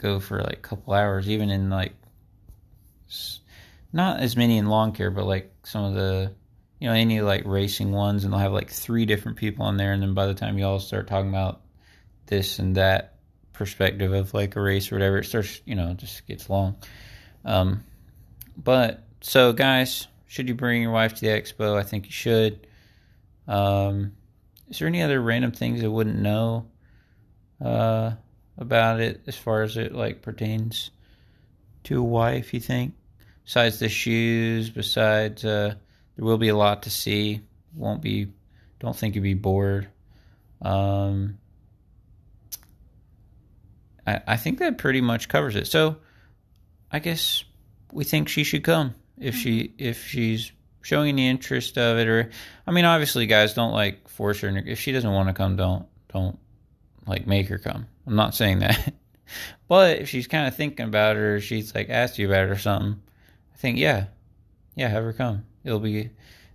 go 0.00 0.18
for 0.18 0.40
like 0.40 0.54
a 0.54 0.56
couple 0.56 0.94
hours, 0.94 1.28
even 1.28 1.50
in 1.50 1.70
like 1.70 1.94
not 3.92 4.20
as 4.20 4.36
many 4.36 4.56
in 4.58 4.66
lawn 4.66 4.92
care, 4.92 5.10
but 5.10 5.26
like 5.26 5.52
some 5.64 5.84
of 5.84 5.94
the 5.94 6.32
you 6.78 6.88
know 6.88 6.94
any 6.94 7.20
like 7.20 7.42
racing 7.44 7.92
ones, 7.92 8.24
and 8.24 8.32
they'll 8.32 8.40
have 8.40 8.52
like 8.52 8.70
three 8.70 9.06
different 9.06 9.36
people 9.36 9.66
on 9.66 9.76
there, 9.76 9.92
and 9.92 10.02
then 10.02 10.14
by 10.14 10.26
the 10.26 10.34
time 10.34 10.58
you 10.58 10.64
all 10.64 10.80
start 10.80 11.06
talking 11.06 11.28
about 11.28 11.60
this 12.26 12.58
and 12.58 12.76
that 12.76 13.16
perspective 13.52 14.12
of 14.12 14.32
like 14.32 14.56
a 14.56 14.60
race 14.60 14.90
or 14.90 14.94
whatever, 14.94 15.18
it 15.18 15.24
starts 15.24 15.60
you 15.64 15.74
know 15.74 15.92
just 15.94 16.26
gets 16.26 16.48
long. 16.48 16.76
Um, 17.44 17.84
but 18.56 19.04
so 19.20 19.52
guys, 19.52 20.06
should 20.26 20.48
you 20.48 20.54
bring 20.54 20.82
your 20.82 20.92
wife 20.92 21.14
to 21.14 21.20
the 21.20 21.28
expo? 21.28 21.76
I 21.76 21.82
think 21.82 22.06
you 22.06 22.12
should. 22.12 22.66
Um, 23.46 24.12
is 24.68 24.78
there 24.78 24.88
any 24.88 25.02
other 25.02 25.20
random 25.20 25.50
things 25.50 25.82
I 25.82 25.88
wouldn't 25.88 26.18
know 26.18 26.66
uh, 27.60 28.12
about 28.60 29.00
it 29.00 29.22
as 29.26 29.36
far 29.36 29.62
as 29.62 29.76
it 29.76 29.94
like 29.94 30.22
pertains 30.22 30.90
to 31.84 31.98
a 31.98 32.04
wife? 32.04 32.54
You 32.54 32.60
think, 32.60 32.94
besides 33.44 33.78
the 33.78 33.88
shoes, 33.88 34.70
besides 34.70 35.44
uh, 35.44 35.74
there 36.16 36.24
will 36.24 36.38
be 36.38 36.48
a 36.48 36.56
lot 36.56 36.84
to 36.84 36.90
see. 36.90 37.40
Won't 37.74 38.02
be. 38.02 38.32
Don't 38.78 38.96
think 38.96 39.14
you'll 39.14 39.22
be 39.22 39.34
bored. 39.34 39.88
Um, 40.62 41.38
I 44.06 44.20
I 44.26 44.36
think 44.36 44.58
that 44.58 44.78
pretty 44.78 45.00
much 45.00 45.28
covers 45.28 45.56
it. 45.56 45.66
So, 45.66 45.96
I 46.92 46.98
guess 46.98 47.44
we 47.92 48.04
think 48.04 48.28
she 48.28 48.44
should 48.44 48.64
come 48.64 48.94
if 49.18 49.36
she 49.36 49.74
if 49.78 50.06
she's 50.06 50.52
showing 50.82 51.10
any 51.10 51.28
interest 51.28 51.76
of 51.76 51.98
it 51.98 52.08
or 52.08 52.30
I 52.66 52.70
mean 52.70 52.84
obviously 52.84 53.26
guys 53.26 53.54
don't 53.54 53.72
like 53.72 54.08
force 54.08 54.40
her 54.40 54.48
if 54.48 54.78
she 54.80 54.92
doesn't 54.92 55.12
want 55.12 55.28
to 55.28 55.34
come 55.34 55.56
don't 55.56 55.86
don't 56.12 56.38
like 57.06 57.26
make 57.26 57.48
her 57.48 57.58
come. 57.58 57.86
I'm 58.10 58.16
not 58.16 58.34
saying 58.34 58.58
that. 58.58 58.92
but 59.68 60.00
if 60.00 60.08
she's 60.08 60.26
kind 60.26 60.48
of 60.48 60.56
thinking 60.56 60.84
about 60.86 61.16
it 61.16 61.20
or 61.20 61.40
she's 61.40 61.72
like 61.76 61.88
asked 61.90 62.18
you 62.18 62.26
about 62.26 62.48
it 62.48 62.50
or 62.50 62.58
something, 62.58 63.00
I 63.54 63.56
think 63.56 63.78
yeah. 63.78 64.06
Yeah, 64.74 64.88
have 64.88 65.04
her 65.04 65.12
come. 65.12 65.44
It'll 65.62 65.78
be 65.78 66.10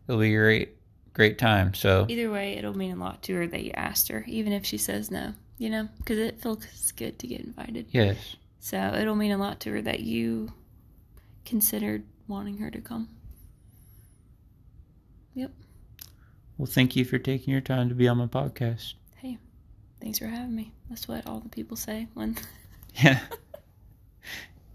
it'll 0.06 0.20
be 0.20 0.36
a 0.36 0.38
great 0.38 0.70
great 1.14 1.38
time. 1.38 1.74
So 1.74 2.06
Either 2.10 2.30
way, 2.30 2.58
it'll 2.58 2.76
mean 2.76 2.92
a 2.92 2.98
lot 2.98 3.24
to 3.24 3.36
her 3.36 3.48
that 3.48 3.64
you 3.64 3.72
asked 3.74 4.10
her, 4.10 4.26
even 4.28 4.52
if 4.52 4.66
she 4.66 4.78
says 4.78 5.10
no, 5.10 5.34
you 5.58 5.70
know, 5.70 5.88
because 6.00 6.20
it 6.20 6.42
feels 6.42 6.92
good 6.92 7.18
to 7.20 7.28
get 7.28 7.40
invited. 7.40 7.88
yes. 7.92 8.36
So 8.60 8.78
it'll 9.00 9.16
mean 9.16 9.32
a 9.32 9.38
lot 9.38 9.62
to 9.62 9.72
her 9.72 9.82
that 9.84 10.02
you 10.02 10.52
considered 11.46 12.04
wanting 12.28 12.58
her 12.58 12.70
to 12.70 12.82
come. 12.82 13.08
Yep. 15.36 15.52
Well, 16.58 16.66
thank 16.66 16.98
you 16.98 17.06
for 17.06 17.18
taking 17.18 17.52
your 17.54 17.62
time 17.62 17.88
to 17.90 17.96
be 17.96 18.08
on 18.10 18.18
my 18.18 18.26
podcast. 18.26 18.96
Thanks 20.06 20.20
for 20.20 20.28
having 20.28 20.56
me. 20.56 20.72
That's 20.88 21.08
what 21.08 21.26
all 21.26 21.40
the 21.40 21.50
people 21.50 21.76
say 21.76 22.08
when 22.14 22.38
Yeah. 22.94 23.20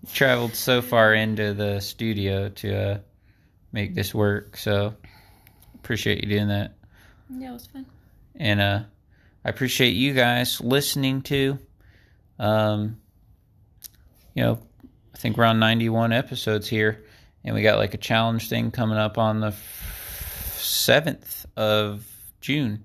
You 0.02 0.08
Traveled 0.12 0.56
so 0.56 0.82
far 0.82 1.14
into 1.14 1.54
the 1.54 1.78
studio 1.78 2.48
to 2.48 2.76
uh, 2.76 2.98
make 3.70 3.94
this 3.94 4.12
work, 4.12 4.56
so 4.56 4.92
appreciate 5.76 6.24
you 6.24 6.28
doing 6.28 6.48
that. 6.48 6.74
Yeah, 7.28 7.50
it 7.50 7.52
was 7.52 7.66
fun. 7.68 7.86
And 8.34 8.60
uh, 8.60 8.80
I 9.44 9.48
appreciate 9.48 9.90
you 9.90 10.14
guys 10.14 10.60
listening 10.60 11.22
to. 11.22 11.60
Um, 12.40 13.00
you 14.34 14.42
know, 14.42 14.58
I 15.14 15.18
think 15.18 15.36
we're 15.36 15.44
on 15.44 15.60
91 15.60 16.12
episodes 16.12 16.66
here, 16.66 17.04
and 17.44 17.54
we 17.54 17.62
got 17.62 17.78
like 17.78 17.94
a 17.94 17.98
challenge 17.98 18.48
thing 18.48 18.72
coming 18.72 18.98
up 18.98 19.16
on 19.16 19.38
the 19.38 19.54
7th 20.56 21.46
of 21.56 22.04
June. 22.40 22.82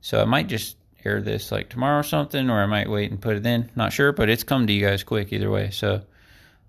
So 0.00 0.22
I 0.22 0.24
might 0.24 0.46
just 0.46 0.78
air 1.06 1.22
this 1.22 1.52
like 1.52 1.68
tomorrow 1.68 2.00
or 2.00 2.02
something, 2.02 2.50
or 2.50 2.60
I 2.60 2.66
might 2.66 2.90
wait 2.90 3.10
and 3.10 3.20
put 3.20 3.36
it 3.36 3.46
in. 3.46 3.70
Not 3.76 3.92
sure, 3.92 4.12
but 4.12 4.28
it's 4.28 4.42
come 4.42 4.66
to 4.66 4.72
you 4.72 4.86
guys 4.86 5.04
quick 5.04 5.32
either 5.32 5.50
way. 5.50 5.70
So 5.70 6.02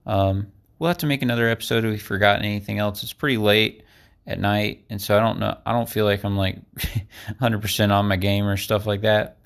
um, 0.06 0.52
we'll 0.80 0.90
have 0.90 1.00
to 1.00 1.08
make 1.08 1.22
another 1.22 1.48
episode 1.48 1.84
if 1.84 1.92
we've 1.92 2.02
forgotten 2.02 2.46
anything 2.46 2.80
else. 2.80 3.04
It's 3.04 3.14
pretty 3.14 3.38
late 3.38 3.84
at 4.26 4.40
night, 4.40 4.86
and 4.90 5.02
so 5.02 5.18
I 5.18 5.22
don't 5.22 5.40
know. 5.40 5.58
I 5.66 5.72
don't 5.74 5.90
feel 5.90 6.06
like 6.06 6.24
I'm 6.24 6.38
like 6.38 6.60
100% 7.42 7.92
on 7.92 8.08
my 8.08 8.18
game 8.18 8.46
or 8.46 8.58
stuff 8.58 8.86
like 8.86 9.02
that. 9.02 9.38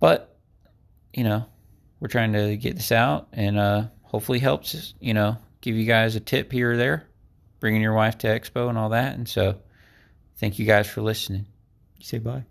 But 0.00 0.36
you 1.14 1.24
know, 1.24 1.46
we're 2.00 2.08
trying 2.08 2.32
to 2.32 2.56
get 2.56 2.76
this 2.76 2.92
out, 2.92 3.28
and 3.32 3.58
uh, 3.58 3.84
hopefully 4.02 4.38
helps. 4.38 4.94
You 5.00 5.14
know, 5.14 5.36
give 5.60 5.76
you 5.76 5.86
guys 5.86 6.16
a 6.16 6.20
tip 6.20 6.52
here 6.52 6.72
or 6.72 6.76
there, 6.76 7.06
bringing 7.60 7.82
your 7.82 7.94
wife 7.94 8.18
to 8.18 8.26
expo 8.26 8.68
and 8.68 8.78
all 8.78 8.90
that. 8.90 9.14
And 9.14 9.28
so, 9.28 9.60
thank 10.36 10.58
you 10.58 10.66
guys 10.66 10.86
for 10.88 11.00
listening. 11.00 11.46
You 11.98 12.04
say 12.04 12.18
bye. 12.18 12.44